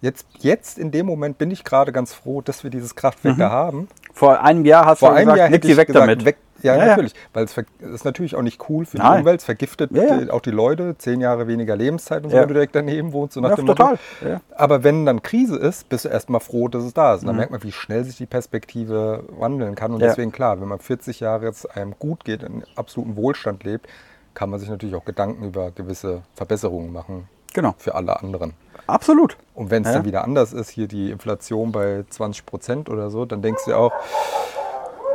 jetzt, 0.00 0.26
jetzt 0.38 0.78
in 0.78 0.90
dem 0.90 1.06
Moment 1.06 1.38
bin 1.38 1.50
ich 1.50 1.64
gerade 1.64 1.92
ganz 1.92 2.14
froh, 2.14 2.40
dass 2.40 2.62
wir 2.64 2.70
dieses 2.70 2.94
Kraftwerk 2.94 3.36
da 3.38 3.50
haben. 3.50 3.88
Vor 4.12 4.42
einem 4.42 4.64
Jahr 4.64 4.84
hast 4.86 5.00
Vor 5.00 5.10
du 5.10 5.14
einem 5.16 5.26
gesagt, 5.26 5.38
Jahr 5.38 5.48
nick 5.48 5.54
hätte 5.56 5.66
die 5.68 5.72
ich 5.72 5.78
weg 5.78 5.86
gesagt, 5.88 6.02
damit. 6.08 6.24
weg. 6.24 6.36
Ja, 6.60 6.74
Ja, 6.74 6.80
ja. 6.80 6.86
natürlich. 6.88 7.14
Weil 7.32 7.44
es 7.44 7.56
ist 7.80 8.04
natürlich 8.04 8.34
auch 8.34 8.42
nicht 8.42 8.68
cool 8.68 8.84
für 8.84 8.96
die 8.96 9.02
Nein. 9.04 9.20
Umwelt. 9.20 9.38
Es 9.40 9.44
vergiftet 9.44 9.92
Ja, 9.92 10.02
ja. 10.22 10.32
auch 10.32 10.40
die 10.40 10.50
Leute. 10.50 10.96
Zehn 10.98 11.20
Jahre 11.20 11.46
weniger 11.46 11.76
Lebenszeit 11.76 12.24
und 12.24 12.30
so, 12.30 12.36
Ja. 12.36 12.42
wenn 12.42 12.48
du 12.48 12.54
direkt 12.54 12.74
daneben 12.74 13.12
wohnst. 13.12 13.34
So 13.34 13.40
nach 13.40 13.50
Ja, 13.50 13.56
dem 13.56 13.66
total. 13.66 13.96
Ja. 14.26 14.40
Aber 14.56 14.82
wenn 14.82 15.06
dann 15.06 15.22
Krise 15.22 15.56
ist, 15.56 15.88
bist 15.88 16.04
du 16.04 16.08
erstmal 16.08 16.40
froh, 16.40 16.66
dass 16.66 16.82
es 16.82 16.92
da 16.94 17.14
ist. 17.14 17.20
Und 17.20 17.26
Mhm. 17.26 17.28
dann 17.28 17.36
merkt 17.36 17.52
man, 17.52 17.62
wie 17.62 17.70
schnell 17.70 18.02
sich 18.02 18.16
die 18.16 18.26
Perspektive 18.26 19.22
wandeln 19.38 19.76
kann. 19.76 19.92
Und 19.92 20.00
Ja. 20.00 20.08
deswegen, 20.08 20.32
klar, 20.32 20.60
wenn 20.60 20.66
man 20.66 20.80
40 20.80 21.20
Jahre 21.20 21.44
jetzt 21.46 21.76
einem 21.76 21.94
gut 21.96 22.24
geht, 22.24 22.42
in 22.42 22.64
absoluten 22.74 23.14
Wohlstand 23.14 23.62
lebt, 23.62 23.86
kann 24.34 24.50
man 24.50 24.58
sich 24.58 24.68
natürlich 24.68 24.96
auch 24.96 25.04
Gedanken 25.04 25.44
über 25.44 25.70
gewisse 25.70 26.22
Verbesserungen 26.34 26.92
machen 26.92 27.28
Genau, 27.54 27.74
für 27.78 27.94
alle 27.94 28.20
anderen. 28.20 28.54
Absolut. 28.88 29.36
Und 29.54 29.70
wenn 29.70 29.82
es 29.82 29.88
Ja. 29.88 29.94
dann 29.94 30.04
wieder 30.04 30.24
anders 30.24 30.52
ist, 30.52 30.70
hier 30.70 30.88
die 30.88 31.10
Inflation 31.10 31.72
bei 31.72 32.04
20 32.10 32.46
Prozent 32.46 32.88
oder 32.88 33.10
so, 33.10 33.24
dann 33.24 33.42
denkst 33.42 33.64
du 33.66 33.74
auch, 33.74 33.92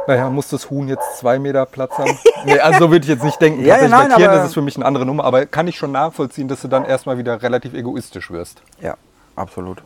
naja, 0.08 0.30
muss 0.30 0.50
das 0.50 0.70
Huhn 0.70 0.88
jetzt 0.88 1.18
zwei 1.18 1.40
Meter 1.40 1.66
Platz 1.66 1.98
haben? 1.98 2.18
nee, 2.46 2.60
also 2.60 2.80
so 2.80 2.92
würde 2.92 3.04
ich 3.06 3.10
jetzt 3.10 3.24
nicht 3.24 3.40
denken. 3.42 3.64
Ja, 3.66 3.78
ja, 3.82 3.88
nein, 3.88 4.10
bei 4.10 4.16
Tieren 4.18 4.40
ist 4.40 4.46
es 4.48 4.54
für 4.54 4.62
mich 4.62 4.76
eine 4.76 4.86
andere 4.86 5.06
Nummer, 5.06 5.24
aber 5.24 5.46
kann 5.46 5.68
ich 5.68 5.78
schon 5.78 5.92
nachvollziehen, 5.92 6.48
dass 6.48 6.62
du 6.62 6.68
dann 6.68 6.86
erstmal 6.86 7.18
wieder 7.18 7.42
relativ 7.42 7.74
egoistisch 7.74 8.30
wirst. 8.32 8.62
Ja, 8.82 8.96
absolut. 9.36 9.82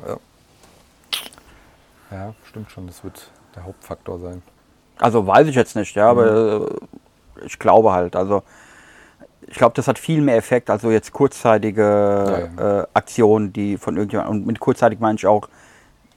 Ja, 2.09 2.33
stimmt 2.49 2.71
schon, 2.71 2.87
das 2.87 3.03
wird 3.03 3.29
der 3.55 3.65
Hauptfaktor 3.65 4.19
sein. 4.19 4.41
Also 4.99 5.27
weiß 5.27 5.47
ich 5.47 5.55
jetzt 5.55 5.75
nicht, 5.75 5.95
ja, 5.95 6.09
aber 6.09 6.67
äh, 7.41 7.45
ich 7.45 7.59
glaube 7.59 7.91
halt. 7.91 8.15
Also 8.15 8.43
ich 9.47 9.55
glaube, 9.57 9.73
das 9.75 9.87
hat 9.87 9.97
viel 9.97 10.21
mehr 10.21 10.37
Effekt 10.37 10.69
als 10.69 10.81
so 10.81 10.91
jetzt 10.91 11.11
kurzzeitige 11.13 12.49
Ja, 12.57 12.81
Äh, 12.81 12.87
Aktionen, 12.93 13.53
die 13.53 13.77
von 13.77 13.95
irgendjemandem, 13.95 14.39
und 14.41 14.47
mit 14.47 14.59
kurzzeitig 14.59 14.99
meine 14.99 15.15
ich 15.17 15.25
auch 15.25 15.47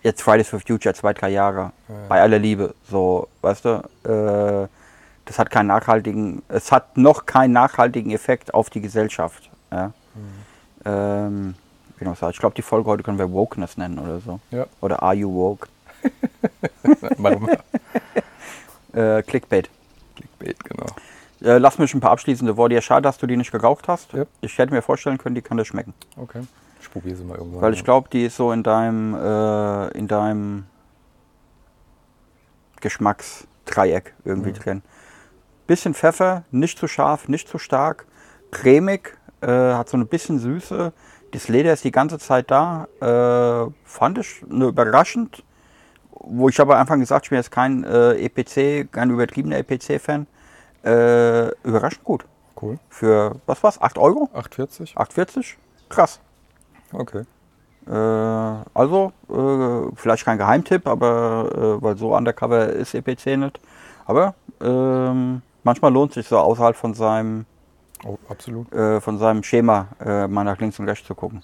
jetzt 0.02 0.22
Fridays 0.22 0.48
for 0.48 0.60
Future, 0.60 0.94
zwei, 0.94 1.12
drei 1.12 1.28
Jahre, 1.30 1.72
bei 2.08 2.20
aller 2.20 2.38
Liebe, 2.38 2.74
so, 2.90 3.28
weißt 3.42 3.64
du, 3.64 3.82
äh, 4.04 4.68
das 5.26 5.38
hat 5.38 5.50
keinen 5.50 5.66
nachhaltigen, 5.68 6.42
es 6.48 6.72
hat 6.72 6.96
noch 6.96 7.26
keinen 7.26 7.52
nachhaltigen 7.52 8.10
Effekt 8.10 8.52
auf 8.54 8.70
die 8.70 8.80
Gesellschaft. 8.80 9.48
Ja. 9.70 9.92
Ähm, 10.84 11.54
wie 11.98 12.04
noch 12.04 12.16
sagen, 12.16 12.32
ich 12.32 12.38
glaube, 12.38 12.54
die 12.54 12.62
Folge 12.62 12.88
heute 12.90 13.02
können 13.02 13.18
wir 13.18 13.30
Wokeness 13.30 13.76
nennen 13.76 13.98
oder 13.98 14.20
so. 14.20 14.40
Ja. 14.50 14.66
Oder 14.80 15.02
Are 15.02 15.14
You 15.14 15.32
Woke? 15.32 15.68
Warum? 17.18 17.48
Äh, 18.92 19.22
Clickbait. 19.22 19.70
Clickbait, 20.16 20.64
genau. 20.64 20.86
Äh, 21.42 21.58
lass 21.58 21.78
mich 21.78 21.94
ein 21.94 22.00
paar 22.00 22.10
abschließende 22.10 22.56
Worte. 22.56 22.74
Ja, 22.74 22.80
schade, 22.80 23.02
dass 23.02 23.18
du 23.18 23.26
die 23.26 23.36
nicht 23.36 23.52
geraucht 23.52 23.88
hast. 23.88 24.12
Ja. 24.12 24.24
Ich 24.40 24.58
hätte 24.58 24.72
mir 24.74 24.82
vorstellen 24.82 25.18
können, 25.18 25.34
die 25.34 25.42
kann 25.42 25.56
dir 25.56 25.64
schmecken. 25.64 25.94
Okay. 26.16 26.42
Ich 26.80 26.90
probiere 26.90 27.16
sie 27.16 27.24
mal 27.24 27.38
irgendwann. 27.38 27.62
Weil 27.62 27.74
ich 27.74 27.84
glaube, 27.84 28.08
die 28.10 28.24
ist 28.24 28.36
so 28.36 28.52
in 28.52 28.62
deinem, 28.62 29.14
äh, 29.14 29.88
in 29.96 30.08
deinem 30.08 30.66
Geschmacksdreieck 32.80 34.14
irgendwie 34.24 34.52
drin. 34.52 34.82
Bisschen 35.66 35.94
Pfeffer, 35.94 36.44
nicht 36.50 36.78
zu 36.78 36.88
scharf, 36.88 37.28
nicht 37.28 37.48
zu 37.48 37.58
stark, 37.58 38.06
cremig, 38.50 39.16
äh, 39.40 39.46
hat 39.46 39.88
so 39.88 39.96
ein 39.96 40.06
bisschen 40.08 40.38
Süße. 40.38 40.92
Das 41.32 41.48
Leder 41.48 41.72
ist 41.72 41.84
die 41.84 41.92
ganze 41.92 42.18
Zeit 42.18 42.50
da. 42.50 42.88
Äh, 43.00 43.70
fand 43.84 44.18
ich 44.18 44.42
ne, 44.48 44.66
überraschend. 44.66 45.44
Wo 46.10 46.48
ich 46.48 46.60
aber 46.60 46.74
am 46.74 46.82
Anfang 46.82 47.00
gesagt, 47.00 47.26
ich 47.26 47.30
bin 47.30 47.38
jetzt 47.38 47.50
kein 47.50 47.84
äh, 47.84 48.12
EPC, 48.12 48.92
kein 48.92 49.10
übertriebener 49.10 49.56
EPC-Fan. 49.58 50.26
Äh, 50.84 51.48
überraschend 51.62 52.04
gut. 52.04 52.24
Cool. 52.60 52.78
Für, 52.88 53.36
was 53.46 53.62
war's, 53.62 53.80
8 53.80 53.98
Euro? 53.98 54.28
8,40? 54.34 54.94
8,40? 54.96 55.54
Krass. 55.88 56.20
Okay. 56.92 57.24
Äh, 57.86 57.92
also, 57.92 59.12
äh, 59.28 59.94
vielleicht 59.94 60.24
kein 60.24 60.38
Geheimtipp, 60.38 60.86
aber 60.86 61.50
äh, 61.54 61.82
weil 61.82 61.96
so 61.96 62.14
undercover 62.16 62.68
ist 62.68 62.94
EPC 62.94 63.36
nicht. 63.38 63.60
Aber 64.06 64.34
ähm, 64.60 65.42
manchmal 65.64 65.92
lohnt 65.92 66.12
sich 66.12 66.26
so 66.28 66.38
außerhalb 66.38 66.76
von 66.76 66.94
seinem, 66.94 67.46
Oh, 68.04 68.18
absolut. 68.28 68.72
äh, 68.72 69.00
von 69.00 69.18
seinem 69.18 69.42
Schema 69.42 69.88
äh, 70.04 70.26
mal 70.26 70.44
nach 70.44 70.58
links 70.58 70.78
und 70.78 70.88
rechts 70.88 71.06
zu 71.06 71.14
gucken. 71.14 71.42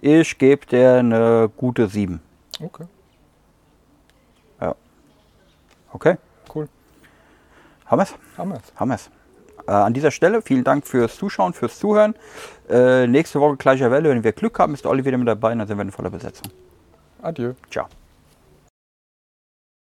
Ich 0.00 0.36
gebe 0.38 0.66
der 0.66 0.98
eine 0.98 1.50
gute 1.56 1.86
7. 1.88 2.20
Okay. 2.60 2.84
Okay, 5.94 6.16
Haben 7.92 7.98
wir's? 7.98 8.14
Haben 8.38 8.50
wir's. 8.52 8.72
Haben 8.74 8.90
wir's. 8.90 9.10
Äh, 9.68 9.72
an 9.72 9.92
dieser 9.92 10.10
Stelle 10.10 10.40
vielen 10.40 10.64
Dank 10.64 10.86
fürs 10.86 11.14
Zuschauen, 11.18 11.52
fürs 11.52 11.78
Zuhören. 11.78 12.14
Äh, 12.70 13.06
nächste 13.06 13.38
Woche 13.38 13.58
gleicher 13.58 13.90
Welle, 13.90 14.08
wenn 14.08 14.24
wir 14.24 14.32
Glück 14.32 14.58
haben, 14.58 14.72
ist 14.72 14.86
Olli 14.86 15.04
wieder 15.04 15.18
mit 15.18 15.28
dabei 15.28 15.52
und 15.52 15.58
dann 15.58 15.68
sind 15.68 15.76
wir 15.76 15.82
in 15.82 15.92
voller 15.92 16.08
Besetzung. 16.08 16.50
Adieu. 17.20 17.52
Ciao. 17.70 17.88